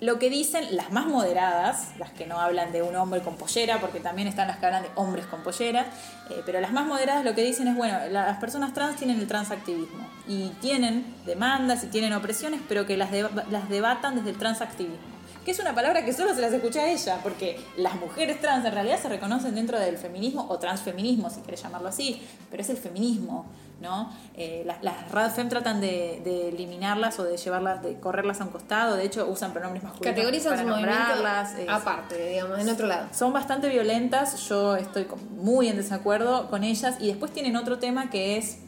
lo 0.00 0.18
que 0.20 0.30
dicen 0.30 0.76
las 0.76 0.92
más 0.92 1.06
moderadas, 1.06 1.88
las 1.98 2.10
que 2.12 2.24
no 2.26 2.40
hablan 2.40 2.70
de 2.70 2.82
un 2.82 2.94
hombre 2.94 3.20
con 3.20 3.36
pollera, 3.36 3.80
porque 3.80 3.98
también 3.98 4.28
están 4.28 4.46
las 4.46 4.58
que 4.58 4.66
hablan 4.66 4.84
de 4.84 4.90
hombres 4.94 5.26
con 5.26 5.42
pollera, 5.42 5.86
eh, 6.30 6.42
pero 6.46 6.60
las 6.60 6.70
más 6.72 6.86
moderadas 6.86 7.24
lo 7.24 7.34
que 7.34 7.42
dicen 7.42 7.66
es, 7.68 7.76
bueno, 7.76 7.98
las 8.10 8.38
personas 8.38 8.72
trans 8.72 8.96
tienen 8.96 9.18
el 9.18 9.26
transactivismo 9.26 10.08
y 10.28 10.50
tienen 10.60 11.04
demandas 11.26 11.82
y 11.82 11.88
tienen 11.88 12.12
opresiones, 12.12 12.60
pero 12.68 12.86
que 12.86 12.96
las, 12.96 13.10
deba- 13.10 13.44
las 13.50 13.68
debatan 13.68 14.14
desde 14.14 14.30
el 14.30 14.38
transactivismo. 14.38 15.17
Que 15.48 15.52
es 15.52 15.60
una 15.60 15.74
palabra 15.74 16.04
que 16.04 16.12
solo 16.12 16.34
se 16.34 16.42
las 16.42 16.52
escucha 16.52 16.80
a 16.80 16.90
ella, 16.90 17.20
porque 17.22 17.58
las 17.78 17.94
mujeres 17.94 18.38
trans 18.38 18.66
en 18.66 18.72
realidad 18.74 19.00
se 19.00 19.08
reconocen 19.08 19.54
dentro 19.54 19.80
del 19.80 19.96
feminismo 19.96 20.46
o 20.50 20.58
transfeminismo, 20.58 21.30
si 21.30 21.40
querés 21.40 21.62
llamarlo 21.62 21.88
así, 21.88 22.22
pero 22.50 22.60
es 22.60 22.68
el 22.68 22.76
feminismo, 22.76 23.46
¿no? 23.80 24.12
Eh, 24.36 24.62
las, 24.66 24.82
las 24.84 25.10
RADFEM 25.10 25.48
tratan 25.48 25.80
de, 25.80 26.20
de 26.22 26.50
eliminarlas 26.50 27.18
o 27.18 27.24
de 27.24 27.38
llevarlas, 27.38 27.82
de 27.82 27.98
correrlas 27.98 28.42
a 28.42 28.44
un 28.44 28.50
costado, 28.50 28.96
de 28.96 29.06
hecho 29.06 29.26
usan 29.26 29.54
pronombres 29.54 29.82
masculinos 29.82 30.14
Categorizan 30.14 30.50
para 30.52 30.62
su 30.64 30.68
movimiento 30.68 31.14
nombrarlas. 31.14 31.54
aparte, 31.66 32.28
digamos, 32.28 32.58
en 32.58 32.68
otro 32.68 32.86
lado. 32.86 33.08
son 33.14 33.32
bastante 33.32 33.70
violentas, 33.70 34.46
yo 34.50 34.76
estoy 34.76 35.06
muy 35.30 35.68
en 35.68 35.78
desacuerdo 35.78 36.50
con 36.50 36.62
ellas 36.62 36.96
y 37.00 37.06
después 37.06 37.32
tienen 37.32 37.56
otro 37.56 37.78
tema 37.78 38.10
que 38.10 38.36
es, 38.36 38.58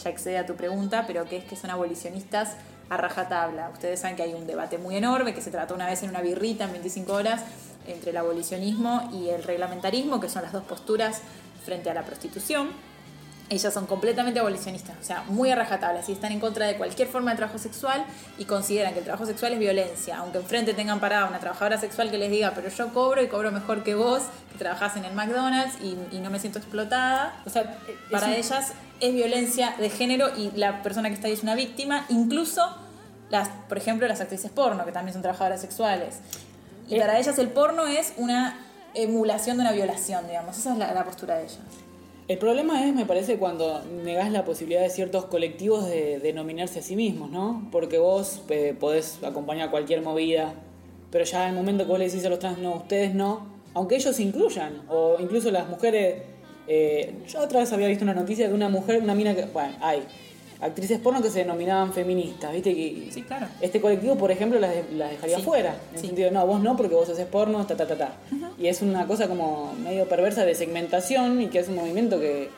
ya 0.00 0.10
excede 0.10 0.38
a 0.38 0.46
tu 0.46 0.54
pregunta, 0.54 1.02
pero 1.08 1.24
que 1.24 1.38
es 1.38 1.44
que 1.44 1.56
son 1.56 1.70
abolicionistas 1.70 2.54
a 2.90 2.96
rajatabla. 2.96 3.70
Ustedes 3.70 4.00
saben 4.00 4.16
que 4.16 4.22
hay 4.22 4.34
un 4.34 4.46
debate 4.46 4.78
muy 4.78 4.96
enorme 4.96 5.34
que 5.34 5.40
se 5.40 5.50
trató 5.50 5.74
una 5.74 5.86
vez 5.86 6.02
en 6.02 6.10
una 6.10 6.20
birrita 6.20 6.64
en 6.64 6.72
25 6.72 7.12
horas 7.12 7.42
entre 7.86 8.10
el 8.10 8.16
abolicionismo 8.16 9.10
y 9.12 9.28
el 9.30 9.42
reglamentarismo, 9.42 10.20
que 10.20 10.28
son 10.28 10.42
las 10.42 10.52
dos 10.52 10.64
posturas 10.64 11.22
frente 11.64 11.90
a 11.90 11.94
la 11.94 12.02
prostitución. 12.02 12.68
Ellas 13.50 13.72
son 13.72 13.86
completamente 13.86 14.40
abolicionistas, 14.40 14.94
o 15.00 15.02
sea, 15.04 15.22
muy 15.28 15.50
a 15.50 15.54
rajatabla, 15.54 16.02
y 16.06 16.12
están 16.12 16.32
en 16.32 16.38
contra 16.40 16.66
de 16.66 16.76
cualquier 16.76 17.08
forma 17.08 17.30
de 17.30 17.38
trabajo 17.38 17.58
sexual 17.58 18.04
y 18.36 18.44
consideran 18.44 18.92
que 18.92 18.98
el 18.98 19.04
trabajo 19.06 19.24
sexual 19.24 19.54
es 19.54 19.58
violencia. 19.58 20.18
Aunque 20.18 20.36
enfrente 20.36 20.74
tengan 20.74 21.00
parada 21.00 21.26
una 21.26 21.38
trabajadora 21.38 21.78
sexual 21.78 22.10
que 22.10 22.18
les 22.18 22.30
diga, 22.30 22.52
pero 22.54 22.68
yo 22.68 22.92
cobro 22.92 23.22
y 23.22 23.28
cobro 23.28 23.50
mejor 23.50 23.82
que 23.84 23.94
vos, 23.94 24.22
que 24.52 24.58
trabajás 24.58 24.96
en 24.98 25.06
el 25.06 25.14
McDonald's 25.14 25.78
y, 25.82 25.96
y 26.14 26.20
no 26.20 26.28
me 26.28 26.38
siento 26.40 26.58
explotada. 26.58 27.40
O 27.46 27.50
sea, 27.50 27.62
es 27.88 28.10
Para 28.10 28.26
un- 28.26 28.34
ellas 28.34 28.72
es 29.00 29.14
violencia 29.14 29.74
de 29.78 29.88
género 29.88 30.28
y 30.36 30.50
la 30.54 30.82
persona 30.82 31.08
que 31.08 31.14
está 31.14 31.28
ahí 31.28 31.32
es 31.32 31.42
una 31.42 31.54
víctima, 31.54 32.04
incluso 32.10 32.76
las, 33.30 33.48
por 33.68 33.78
ejemplo, 33.78 34.06
las 34.08 34.20
actrices 34.20 34.50
porno, 34.50 34.84
que 34.84 34.92
también 34.92 35.14
son 35.14 35.22
trabajadoras 35.22 35.60
sexuales. 35.62 36.16
Y 36.86 36.96
Eh. 36.96 37.00
para 37.00 37.18
ellas 37.18 37.38
el 37.38 37.48
porno 37.48 37.86
es 37.86 38.12
una 38.18 38.58
emulación 38.94 39.56
de 39.56 39.62
una 39.62 39.72
violación, 39.72 40.26
digamos. 40.26 40.58
Esa 40.58 40.72
es 40.72 40.78
la, 40.78 40.92
la 40.92 41.04
postura 41.04 41.36
de 41.36 41.44
ellas. 41.44 41.58
El 42.28 42.36
problema 42.36 42.86
es, 42.86 42.94
me 42.94 43.06
parece, 43.06 43.38
cuando 43.38 43.82
negás 44.04 44.30
la 44.30 44.44
posibilidad 44.44 44.82
de 44.82 44.90
ciertos 44.90 45.24
colectivos 45.24 45.88
de 45.88 46.18
denominarse 46.18 46.80
a 46.80 46.82
sí 46.82 46.94
mismos, 46.94 47.30
¿no? 47.30 47.66
Porque 47.72 47.96
vos 47.96 48.42
eh, 48.50 48.76
podés 48.78 49.24
acompañar 49.24 49.70
cualquier 49.70 50.02
movida, 50.02 50.52
pero 51.10 51.24
ya 51.24 51.44
en 51.44 51.50
el 51.50 51.56
momento 51.56 51.84
que 51.84 51.90
vos 51.90 51.98
le 51.98 52.04
decís 52.04 52.26
a 52.26 52.28
los 52.28 52.38
trans, 52.38 52.58
no, 52.58 52.74
ustedes 52.74 53.14
no, 53.14 53.46
aunque 53.72 53.96
ellos 53.96 54.20
incluyan, 54.20 54.82
o 54.90 55.16
incluso 55.18 55.50
las 55.50 55.70
mujeres. 55.70 56.22
eh, 56.66 57.14
yo 57.28 57.40
otra 57.40 57.60
vez 57.60 57.72
había 57.72 57.88
visto 57.88 58.04
una 58.04 58.12
noticia 58.12 58.46
de 58.46 58.52
una 58.52 58.68
mujer, 58.68 59.02
una 59.02 59.14
mina 59.14 59.34
que. 59.34 59.46
Bueno, 59.46 59.74
hay 59.80 60.02
actrices 60.60 60.98
porno 60.98 61.22
que 61.22 61.30
se 61.30 61.40
denominaban 61.40 61.92
feministas, 61.92 62.52
¿viste? 62.52 62.74
Que, 62.74 63.10
Sí, 63.12 63.22
claro. 63.22 63.46
Este 63.60 63.80
colectivo, 63.80 64.16
por 64.16 64.30
ejemplo, 64.30 64.58
las, 64.58 64.72
las 64.92 65.10
dejaría 65.10 65.36
Sí, 65.36 65.42
fuera. 65.42 65.70
En 65.90 65.94
el 65.94 66.00
sí. 66.00 66.06
sentido, 66.08 66.30
no, 66.30 66.46
vos 66.46 66.60
no, 66.60 66.76
porque 66.76 66.94
vos 66.94 67.08
haces 67.08 67.26
porno, 67.26 67.64
ta, 67.66 67.76
ta, 67.76 67.86
ta, 67.86 67.96
ta. 67.96 68.12
Y 68.58 68.66
es 68.66 68.82
una 68.82 69.06
cosa 69.06 69.28
como 69.28 69.72
medio 69.74 70.08
perversa 70.08 70.44
de 70.44 70.54
segmentación 70.54 71.40
y 71.42 71.46
que 71.48 71.60
es 71.60 71.68
un 71.68 71.76
movimiento 71.76 72.18
que 72.18 72.50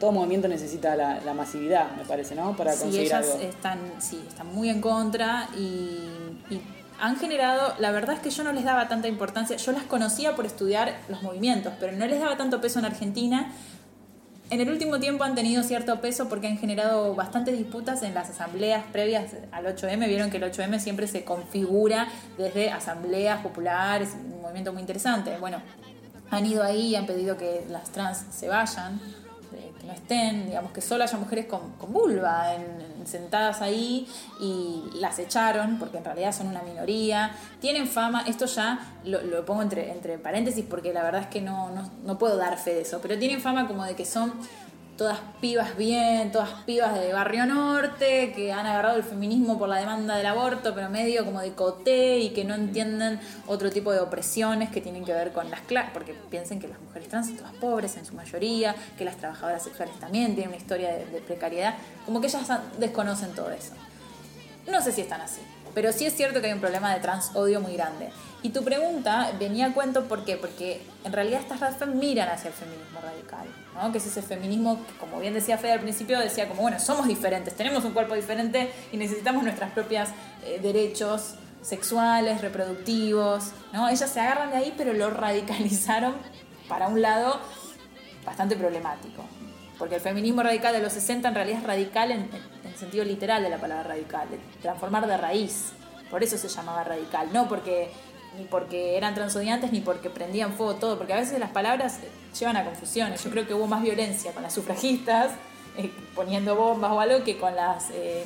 todo 0.00 0.10
movimiento 0.10 0.48
necesita 0.48 0.96
la, 0.96 1.20
la 1.20 1.32
masividad, 1.32 1.92
me 1.96 2.04
parece, 2.04 2.34
¿no? 2.34 2.56
Para 2.56 2.72
conseguir 2.72 3.02
ellas 3.02 3.30
algo. 3.30 3.44
están, 3.48 3.78
sí, 4.00 4.20
están 4.28 4.52
muy 4.52 4.68
en 4.68 4.80
contra 4.80 5.48
y, 5.56 5.60
y 6.50 6.60
han 7.00 7.16
generado, 7.16 7.74
la 7.78 7.92
verdad 7.92 8.16
es 8.16 8.20
que 8.20 8.30
yo 8.30 8.42
no 8.42 8.52
les 8.52 8.64
daba 8.64 8.88
tanta 8.88 9.06
importancia, 9.06 9.56
yo 9.56 9.70
las 9.70 9.84
conocía 9.84 10.34
por 10.34 10.44
estudiar 10.46 10.98
los 11.08 11.22
movimientos, 11.22 11.72
pero 11.78 11.92
no 11.92 12.06
les 12.06 12.18
daba 12.18 12.36
tanto 12.36 12.60
peso 12.60 12.80
en 12.80 12.84
Argentina. 12.86 13.52
En 14.52 14.60
el 14.60 14.68
último 14.68 15.00
tiempo 15.00 15.24
han 15.24 15.34
tenido 15.34 15.62
cierto 15.62 15.98
peso 16.02 16.28
porque 16.28 16.46
han 16.46 16.58
generado 16.58 17.14
bastantes 17.14 17.56
disputas 17.56 18.02
en 18.02 18.12
las 18.12 18.28
asambleas 18.28 18.84
previas 18.92 19.32
al 19.50 19.64
8M. 19.64 20.06
Vieron 20.06 20.28
que 20.28 20.36
el 20.36 20.42
8M 20.42 20.78
siempre 20.78 21.06
se 21.06 21.24
configura 21.24 22.06
desde 22.36 22.70
asambleas 22.70 23.40
populares, 23.40 24.10
un 24.12 24.42
movimiento 24.42 24.74
muy 24.74 24.82
interesante. 24.82 25.38
Bueno, 25.38 25.62
han 26.30 26.44
ido 26.44 26.62
ahí 26.62 26.88
y 26.88 26.96
han 26.96 27.06
pedido 27.06 27.38
que 27.38 27.64
las 27.70 27.92
trans 27.92 28.26
se 28.30 28.46
vayan, 28.48 29.00
no 29.86 29.92
estén, 29.92 30.46
digamos 30.46 30.72
que 30.72 30.80
solo 30.80 31.04
haya 31.04 31.18
mujeres 31.18 31.46
con, 31.46 31.72
con 31.72 31.92
vulva 31.92 32.54
en- 32.54 32.80
en- 33.00 33.06
sentadas 33.06 33.60
ahí 33.62 34.06
y 34.40 34.82
las 35.00 35.18
echaron 35.18 35.78
porque 35.78 35.98
en 35.98 36.04
realidad 36.04 36.32
son 36.32 36.46
una 36.48 36.62
minoría. 36.62 37.32
Tienen 37.60 37.88
fama, 37.88 38.22
esto 38.28 38.46
ya 38.46 38.78
lo, 39.04 39.20
lo 39.22 39.44
pongo 39.44 39.62
entre, 39.62 39.90
entre 39.90 40.18
paréntesis 40.18 40.64
porque 40.68 40.92
la 40.92 41.02
verdad 41.02 41.22
es 41.22 41.26
que 41.28 41.40
no, 41.40 41.70
no, 41.70 41.90
no 42.04 42.18
puedo 42.18 42.36
dar 42.36 42.56
fe 42.58 42.74
de 42.74 42.82
eso, 42.82 43.00
pero 43.02 43.18
tienen 43.18 43.40
fama 43.40 43.66
como 43.66 43.84
de 43.84 43.96
que 43.96 44.04
son 44.06 44.32
todas 44.96 45.18
pibas 45.40 45.76
bien, 45.76 46.30
todas 46.30 46.50
pibas 46.64 46.98
de 46.98 47.12
Barrio 47.12 47.46
Norte, 47.46 48.32
que 48.34 48.52
han 48.52 48.66
agarrado 48.66 48.96
el 48.96 49.02
feminismo 49.02 49.58
por 49.58 49.68
la 49.68 49.76
demanda 49.76 50.16
del 50.16 50.26
aborto, 50.26 50.74
pero 50.74 50.90
medio 50.90 51.24
como 51.24 51.40
de 51.40 51.52
coté 51.52 52.18
y 52.18 52.30
que 52.30 52.44
no 52.44 52.54
entienden 52.54 53.20
otro 53.46 53.70
tipo 53.70 53.92
de 53.92 54.00
opresiones 54.00 54.70
que 54.70 54.80
tienen 54.80 55.04
que 55.04 55.12
ver 55.12 55.32
con 55.32 55.50
las 55.50 55.60
clases, 55.62 55.90
porque 55.92 56.14
piensen 56.30 56.60
que 56.60 56.68
las 56.68 56.80
mujeres 56.80 57.08
trans 57.08 57.28
son 57.28 57.36
todas 57.36 57.54
pobres 57.54 57.96
en 57.96 58.04
su 58.04 58.14
mayoría, 58.14 58.74
que 58.96 59.04
las 59.04 59.16
trabajadoras 59.16 59.62
sexuales 59.62 59.98
también 59.98 60.34
tienen 60.34 60.48
una 60.48 60.58
historia 60.58 60.90
de, 60.92 61.06
de 61.06 61.20
precariedad, 61.20 61.74
como 62.04 62.20
que 62.20 62.26
ellas 62.26 62.48
desconocen 62.78 63.34
todo 63.34 63.50
eso. 63.50 63.72
No 64.70 64.80
sé 64.80 64.92
si 64.92 65.00
están 65.00 65.20
así, 65.20 65.40
pero 65.74 65.92
sí 65.92 66.06
es 66.06 66.14
cierto 66.14 66.40
que 66.40 66.48
hay 66.48 66.52
un 66.52 66.60
problema 66.60 66.92
de 66.94 67.00
trans 67.00 67.30
odio 67.34 67.60
muy 67.60 67.74
grande. 67.74 68.10
Y 68.42 68.50
tu 68.50 68.64
pregunta 68.64 69.32
venía 69.38 69.66
a 69.66 69.72
cuento 69.74 70.04
¿por 70.04 70.24
qué? 70.24 70.36
Porque 70.36 70.82
en 71.04 71.12
realidad 71.12 71.40
estas 71.40 71.60
razas 71.60 71.88
miran 71.88 72.28
hacia 72.28 72.48
el 72.48 72.54
feminismo 72.54 73.00
radical, 73.00 73.46
¿no? 73.74 73.92
Que 73.92 73.98
es 73.98 74.06
ese 74.06 74.22
feminismo 74.22 74.84
que, 74.84 74.98
como 74.98 75.20
bien 75.20 75.34
decía 75.34 75.58
Fede 75.58 75.72
al 75.72 75.80
principio, 75.80 76.18
decía 76.18 76.48
como, 76.48 76.62
bueno, 76.62 76.80
somos 76.80 77.06
diferentes, 77.06 77.54
tenemos 77.54 77.84
un 77.84 77.92
cuerpo 77.92 78.14
diferente 78.14 78.72
y 78.90 78.96
necesitamos 78.96 79.44
nuestras 79.44 79.70
propias 79.72 80.10
eh, 80.44 80.58
derechos 80.60 81.34
sexuales, 81.62 82.40
reproductivos, 82.40 83.52
¿no? 83.72 83.88
Ellas 83.88 84.10
se 84.10 84.20
agarran 84.20 84.50
de 84.50 84.56
ahí, 84.56 84.74
pero 84.76 84.92
lo 84.92 85.10
radicalizaron 85.10 86.14
para 86.68 86.88
un 86.88 87.00
lado 87.00 87.40
bastante 88.24 88.56
problemático. 88.56 89.24
Porque 89.78 89.96
el 89.96 90.00
feminismo 90.00 90.42
radical 90.42 90.72
de 90.72 90.80
los 90.80 90.92
60 90.92 91.28
en 91.28 91.34
realidad 91.34 91.58
es 91.58 91.64
radical 91.64 92.10
en 92.10 92.28
sentido 92.82 93.04
literal 93.04 93.42
de 93.42 93.48
la 93.48 93.58
palabra 93.58 93.84
radical, 93.84 94.28
de 94.28 94.38
transformar 94.60 95.06
de 95.06 95.16
raíz. 95.16 95.72
Por 96.10 96.22
eso 96.22 96.36
se 96.36 96.48
llamaba 96.48 96.84
radical, 96.84 97.32
no 97.32 97.48
porque 97.48 97.90
ni 98.36 98.44
porque 98.44 98.96
eran 98.96 99.14
transodiantes 99.14 99.72
ni 99.72 99.80
porque 99.80 100.10
prendían 100.10 100.54
fuego 100.54 100.74
todo, 100.76 100.98
porque 100.98 101.12
a 101.12 101.16
veces 101.16 101.38
las 101.38 101.50
palabras 101.50 101.98
llevan 102.38 102.56
a 102.56 102.64
confusiones. 102.64 103.22
Yo 103.22 103.30
creo 103.30 103.46
que 103.46 103.54
hubo 103.54 103.66
más 103.66 103.82
violencia 103.82 104.32
con 104.32 104.42
las 104.42 104.54
sufragistas 104.54 105.32
eh, 105.76 105.92
poniendo 106.14 106.56
bombas 106.56 106.92
o 106.92 107.00
algo 107.00 107.24
que 107.24 107.38
con 107.38 107.54
las 107.54 107.90
eh, 107.90 108.24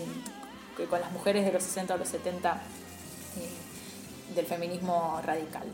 que 0.77 0.85
con 0.87 1.01
las 1.01 1.13
mujeres 1.13 1.45
de 1.45 1.53
los 1.53 1.63
60 1.63 1.95
o 1.95 1.99
los 1.99 2.09
70 2.09 2.53
eh, 2.53 4.35
del 4.35 4.47
feminismo 4.47 5.21
radical. 5.25 5.65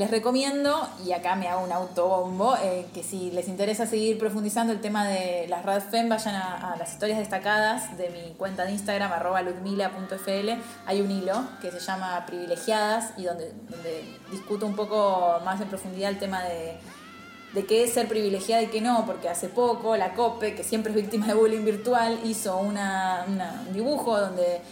Les 0.00 0.10
recomiendo, 0.10 0.88
y 1.04 1.12
acá 1.12 1.36
me 1.36 1.46
hago 1.46 1.62
un 1.62 1.72
autobombo, 1.72 2.56
eh, 2.56 2.86
que 2.94 3.02
si 3.02 3.30
les 3.32 3.48
interesa 3.48 3.84
seguir 3.84 4.18
profundizando 4.18 4.72
el 4.72 4.80
tema 4.80 5.06
de 5.06 5.44
las 5.46 5.62
RadFem, 5.62 6.08
vayan 6.08 6.36
a, 6.36 6.74
las 6.78 6.90
historias 6.92 7.18
destacadas 7.18 7.98
de 7.98 8.08
mi 8.08 8.32
cuenta 8.38 8.64
de 8.64 8.72
Instagram, 8.72 9.12
arroba 9.12 9.42
ludmila.fl. 9.42 10.48
Hay 10.86 11.02
un 11.02 11.10
hilo 11.10 11.42
que 11.60 11.70
se 11.70 11.80
llama 11.80 12.24
Privilegiadas 12.24 13.12
y 13.18 13.24
donde, 13.24 13.52
discuto 14.30 14.64
un 14.64 14.74
poco 14.74 15.38
más 15.44 15.60
en 15.60 15.68
profundidad 15.68 16.08
el 16.08 16.18
tema 16.18 16.44
de, 16.44 16.78
de 17.52 17.66
qué 17.66 17.84
es 17.84 17.92
ser 17.92 18.08
privilegiada 18.08 18.62
y 18.62 18.68
qué 18.68 18.80
no, 18.80 19.04
porque 19.04 19.28
hace 19.28 19.50
poco 19.50 19.98
la 19.98 20.14
COPE, 20.14 20.54
que 20.54 20.64
siempre 20.64 20.92
es 20.92 20.96
víctima 20.96 21.26
de 21.26 21.34
bullying 21.34 21.62
virtual, 21.66 22.20
hizo 22.24 22.56
una- 22.56 23.26
un 23.28 23.74
dibujo 23.74 24.18
donde 24.18 24.62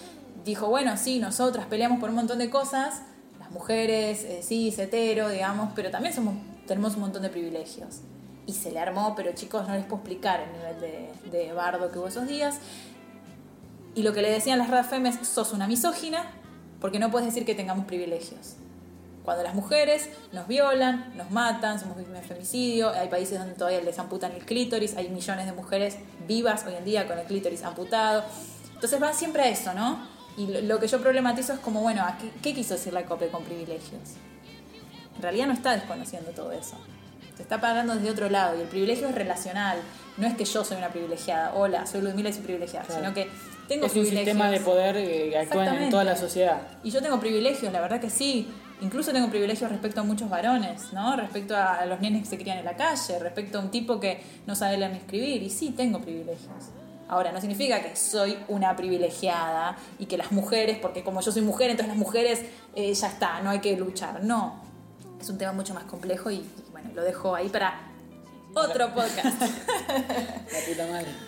dijo, 0.42 0.68
bueno, 0.68 0.96
sí, 0.96 1.18
nosotras 1.18 1.66
peleamos 1.66 2.00
por 2.00 2.08
un 2.08 2.14
montón 2.16 2.38
de 2.38 2.48
cosas, 2.48 3.02
mujeres, 3.50 4.24
eh, 4.24 4.40
sí, 4.42 4.74
hetero, 4.76 5.28
digamos, 5.28 5.72
pero 5.74 5.90
también 5.90 6.14
somos, 6.14 6.34
tenemos 6.66 6.94
un 6.94 7.00
montón 7.00 7.22
de 7.22 7.28
privilegios. 7.28 8.00
Y 8.46 8.52
se 8.52 8.70
le 8.70 8.80
armó, 8.80 9.14
pero 9.14 9.32
chicos, 9.32 9.68
no 9.68 9.74
les 9.74 9.84
puedo 9.84 9.96
explicar 9.96 10.40
el 10.40 10.52
nivel 10.52 11.10
de, 11.30 11.52
bardo 11.52 11.90
que 11.90 11.98
hubo 11.98 12.08
esos 12.08 12.26
días. 12.26 12.58
Y 13.94 14.02
lo 14.02 14.12
que 14.12 14.22
le 14.22 14.30
decían 14.30 14.58
las 14.58 14.70
radfem 14.70 15.04
es, 15.06 15.26
sos 15.26 15.52
una 15.52 15.66
misógina 15.66 16.24
porque 16.80 16.98
no 16.98 17.10
puedes 17.10 17.26
decir 17.26 17.44
que 17.44 17.54
tengamos 17.54 17.86
privilegios. 17.86 18.54
Cuando 19.24 19.42
las 19.42 19.54
mujeres 19.54 20.08
nos 20.32 20.48
violan, 20.48 21.12
nos 21.16 21.30
matan, 21.30 21.78
somos 21.78 21.98
víctimas 21.98 22.22
de 22.22 22.28
femicidio, 22.28 22.90
hay 22.90 23.08
países 23.08 23.38
donde 23.38 23.54
todavía 23.54 23.82
les 23.82 23.98
amputan 23.98 24.32
el 24.32 24.46
clítoris, 24.46 24.96
hay 24.96 25.10
millones 25.10 25.44
de 25.44 25.52
mujeres 25.52 25.98
vivas 26.26 26.64
hoy 26.66 26.74
en 26.74 26.84
día 26.84 27.06
con 27.06 27.18
el 27.18 27.26
clítoris 27.26 27.62
amputado. 27.64 28.24
Entonces 28.72 29.02
va 29.02 29.12
siempre 29.12 29.42
a 29.42 29.48
eso, 29.48 29.74
¿no? 29.74 30.17
Y 30.38 30.46
lo, 30.46 30.60
lo 30.62 30.78
que 30.80 30.86
yo 30.86 31.00
problematizo 31.02 31.52
es 31.52 31.58
como, 31.58 31.80
bueno, 31.82 32.02
¿a 32.02 32.16
qué, 32.16 32.30
qué 32.42 32.54
quiso 32.54 32.74
decir 32.74 32.92
la 32.94 33.04
COPE 33.04 33.28
con 33.28 33.42
privilegios? 33.44 34.00
En 35.16 35.22
realidad 35.22 35.46
no 35.48 35.52
está 35.52 35.72
desconociendo 35.72 36.30
todo 36.30 36.52
eso. 36.52 36.76
Se 37.36 37.42
está 37.42 37.60
pagando 37.60 37.94
desde 37.94 38.10
otro 38.10 38.30
lado 38.30 38.56
y 38.56 38.62
el 38.62 38.68
privilegio 38.68 39.08
es 39.08 39.14
relacional. 39.14 39.78
No 40.16 40.26
es 40.26 40.36
que 40.36 40.44
yo 40.44 40.64
soy 40.64 40.76
una 40.76 40.88
privilegiada, 40.88 41.54
hola, 41.54 41.86
soy 41.86 42.00
Ludmila 42.02 42.30
y 42.30 42.32
soy 42.32 42.42
privilegiada, 42.42 42.86
Claro. 42.86 43.00
sino 43.02 43.14
que 43.14 43.28
tengo 43.68 43.86
es 43.86 43.92
un 43.92 44.00
privilegios. 44.00 44.24
sistema 44.26 44.50
de 44.50 44.60
poder 44.60 44.96
eh, 44.96 45.28
que 45.30 45.38
actúa 45.38 45.66
en 45.84 45.90
toda 45.90 46.04
la 46.04 46.16
sociedad. 46.16 46.62
Y 46.82 46.90
yo 46.90 47.02
tengo 47.02 47.20
privilegios, 47.20 47.72
la 47.72 47.80
verdad 47.80 48.00
que 48.00 48.10
sí. 48.10 48.48
Incluso 48.80 49.12
tengo 49.12 49.28
privilegios 49.28 49.68
respecto 49.70 50.00
a 50.00 50.04
muchos 50.04 50.30
varones, 50.30 50.92
¿no? 50.92 51.16
Respecto 51.16 51.56
a 51.56 51.84
los 51.86 52.00
nenes 52.00 52.22
que 52.22 52.28
se 52.28 52.38
crían 52.38 52.58
en 52.58 52.64
la 52.64 52.76
calle, 52.76 53.18
respecto 53.18 53.58
a 53.58 53.60
un 53.62 53.70
tipo 53.72 53.98
que 53.98 54.20
no 54.46 54.54
sabe 54.54 54.76
leer 54.78 54.92
ni 54.92 54.98
escribir. 54.98 55.42
Y 55.42 55.50
sí, 55.50 55.70
tengo 55.76 56.00
privilegios. 56.00 56.70
Ahora, 57.08 57.32
no 57.32 57.40
significa 57.40 57.82
que 57.82 57.96
soy 57.96 58.38
una 58.48 58.76
privilegiada 58.76 59.76
y 59.98 60.06
que 60.06 60.18
las 60.18 60.30
mujeres, 60.30 60.78
porque 60.78 61.02
como 61.02 61.20
yo 61.20 61.32
soy 61.32 61.42
mujer, 61.42 61.70
entonces 61.70 61.88
las 61.88 61.96
mujeres 61.96 62.44
eh, 62.74 62.92
ya 62.92 63.08
está, 63.08 63.40
no 63.40 63.50
hay 63.50 63.60
que 63.60 63.76
luchar. 63.76 64.22
No. 64.22 64.62
Es 65.20 65.28
un 65.30 65.38
tema 65.38 65.52
mucho 65.52 65.74
más 65.74 65.84
complejo 65.84 66.30
y, 66.30 66.36
y 66.36 66.70
bueno, 66.70 66.90
lo 66.94 67.02
dejo 67.02 67.34
ahí 67.34 67.48
para 67.48 67.80
otro 68.54 68.94
podcast. 68.94 69.40
La 69.40 70.60
puta 70.66 70.86
madre. 70.90 71.27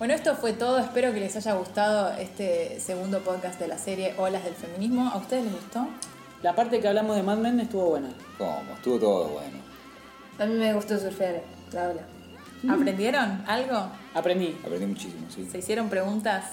Bueno, 0.00 0.14
esto 0.14 0.34
fue 0.34 0.54
todo. 0.54 0.78
Espero 0.78 1.12
que 1.12 1.20
les 1.20 1.36
haya 1.36 1.52
gustado 1.52 2.16
este 2.16 2.80
segundo 2.80 3.18
podcast 3.18 3.60
de 3.60 3.68
la 3.68 3.76
serie 3.76 4.14
Olas 4.16 4.42
del 4.44 4.54
Feminismo. 4.54 5.10
¿A 5.10 5.18
ustedes 5.18 5.44
les 5.44 5.52
gustó? 5.52 5.86
La 6.42 6.54
parte 6.54 6.80
que 6.80 6.88
hablamos 6.88 7.16
de 7.16 7.22
Mad 7.22 7.36
Men 7.36 7.60
estuvo 7.60 7.90
buena. 7.90 8.08
¿Cómo? 8.38 8.72
Estuvo 8.72 8.98
todo 8.98 9.28
bueno. 9.28 9.58
A 10.38 10.46
mí 10.46 10.54
me 10.54 10.72
gustó 10.72 10.98
surfear 10.98 11.42
la 11.72 11.88
ola. 11.90 12.02
¿Aprendieron 12.72 13.44
algo? 13.46 13.90
Aprendí. 14.14 14.56
Aprendí 14.64 14.86
muchísimo, 14.86 15.26
sí. 15.28 15.46
¿Se 15.52 15.58
hicieron 15.58 15.90
preguntas? 15.90 16.46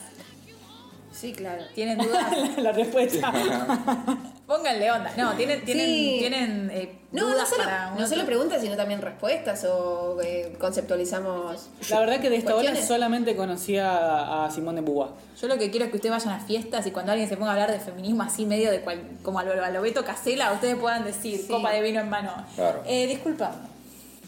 Sí, 1.13 1.31
claro. 1.31 1.63
¿Tienen 1.73 1.99
dudas? 1.99 2.57
la 2.57 2.73
respuesta. 2.73 3.31
Pónganle 4.47 4.89
onda. 4.89 5.11
No, 5.17 5.33
¿tienen, 5.35 5.65
tienen, 5.65 5.85
Sí. 5.87 6.15
tienen 6.19 6.69
eh, 6.73 6.99
No, 7.11 7.23
no 7.23 7.33
dudas 7.33 7.49
solo, 7.49 7.63
para 7.65 7.91
un 7.93 7.99
no 7.99 8.07
solo 8.07 8.25
preguntas, 8.25 8.61
sino 8.61 8.77
también 8.77 9.01
respuestas 9.01 9.65
o 9.65 10.21
eh, 10.23 10.55
conceptualizamos. 10.57 11.67
La 11.89 11.99
verdad 11.99 12.21
que 12.21 12.29
de 12.29 12.37
esta 12.37 12.55
hora 12.55 12.73
solamente 12.77 13.35
conocía 13.35 13.91
a, 13.91 14.45
a 14.45 14.51
Simón 14.51 14.75
de 14.75 14.81
Beauvoir. 14.81 15.09
Yo 15.41 15.47
lo 15.49 15.57
que 15.57 15.69
quiero 15.69 15.85
es 15.85 15.91
que 15.91 15.97
ustedes 15.97 16.15
vayan 16.15 16.39
a 16.39 16.45
fiestas 16.45 16.87
y 16.87 16.91
cuando 16.91 17.11
alguien 17.11 17.27
se 17.27 17.35
ponga 17.35 17.49
a 17.49 17.53
hablar 17.55 17.71
de 17.73 17.79
feminismo 17.81 18.23
así 18.23 18.45
medio 18.45 18.71
de 18.71 18.79
cual, 18.79 19.01
como 19.21 19.39
a 19.39 19.43
lo, 19.43 19.61
a 19.61 19.69
lo 19.69 19.81
Beto 19.81 20.05
Casela, 20.05 20.53
ustedes 20.53 20.77
puedan 20.77 21.03
decir 21.03 21.41
Sí. 21.41 21.47
copa 21.49 21.71
de 21.73 21.81
vino 21.81 21.99
en 21.99 22.09
mano. 22.09 22.31
Claro. 22.55 22.83
Eh, 22.87 23.05
disculpame. 23.07 23.55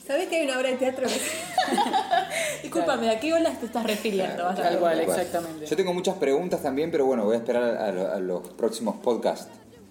¿Sabés 0.06 0.28
que 0.28 0.38
hay 0.38 0.48
una 0.48 0.58
obra 0.60 0.70
de 0.72 0.76
teatro 0.78 1.08
Disculpame, 2.64 3.10
¿a 3.10 3.20
qué 3.20 3.34
olas 3.34 3.60
te 3.60 3.68
estás 3.68 3.84
refiriendo? 3.86 4.48
A 4.48 4.54
Tal 4.56 4.78
cual, 4.80 4.98
Tal 4.98 5.06
cual. 5.06 5.20
exactamente. 5.20 5.66
Yo 5.66 5.76
tengo 5.78 5.94
muchas 5.94 6.16
preguntas 6.18 6.62
también, 6.62 6.92
pero 6.92 7.06
bueno, 7.06 7.24
voy 7.26 7.36
a 7.36 7.40
esperar 7.40 7.64
a, 7.78 7.92
lo- 7.92 8.12
a 8.14 8.20
los 8.20 8.50
próximos 8.50 8.96
podcasts. 8.98 9.48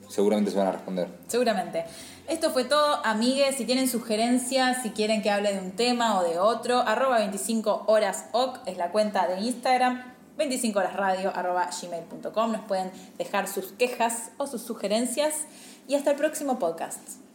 Seguramente 0.08 0.50
se 0.50 0.58
van 0.58 0.68
a 0.68 0.72
responder. 0.72 1.08
Seguramente. 1.26 1.84
Esto 2.26 2.50
fue 2.50 2.64
todo, 2.64 3.04
amigues. 3.04 3.56
Si 3.56 3.64
tienen 3.64 3.88
sugerencias, 3.88 4.82
si 4.82 4.90
quieren 4.90 5.22
que 5.22 5.30
hable 5.30 5.52
de 5.52 5.60
un 5.60 5.72
tema 5.72 6.18
o 6.18 6.24
de 6.24 6.38
otro, 6.38 6.80
arroba 6.80 7.18
25 7.18 7.84
horas 7.86 8.26
oc 8.32 8.60
es 8.66 8.76
la 8.76 8.90
cuenta 8.90 9.26
de 9.26 9.40
Instagram. 9.40 10.14
25 10.36 10.78
horas 10.78 10.94
radio 10.94 11.32
arroba 11.34 11.68
gmail.com. 11.70 12.52
Nos 12.52 12.62
pueden 12.62 12.90
dejar 13.18 13.48
sus 13.48 13.72
quejas 13.72 14.30
o 14.38 14.46
sus 14.46 14.62
sugerencias. 14.62 15.34
Y 15.86 15.94
hasta 15.94 16.10
el 16.10 16.16
próximo 16.16 16.58
podcast. 16.58 17.27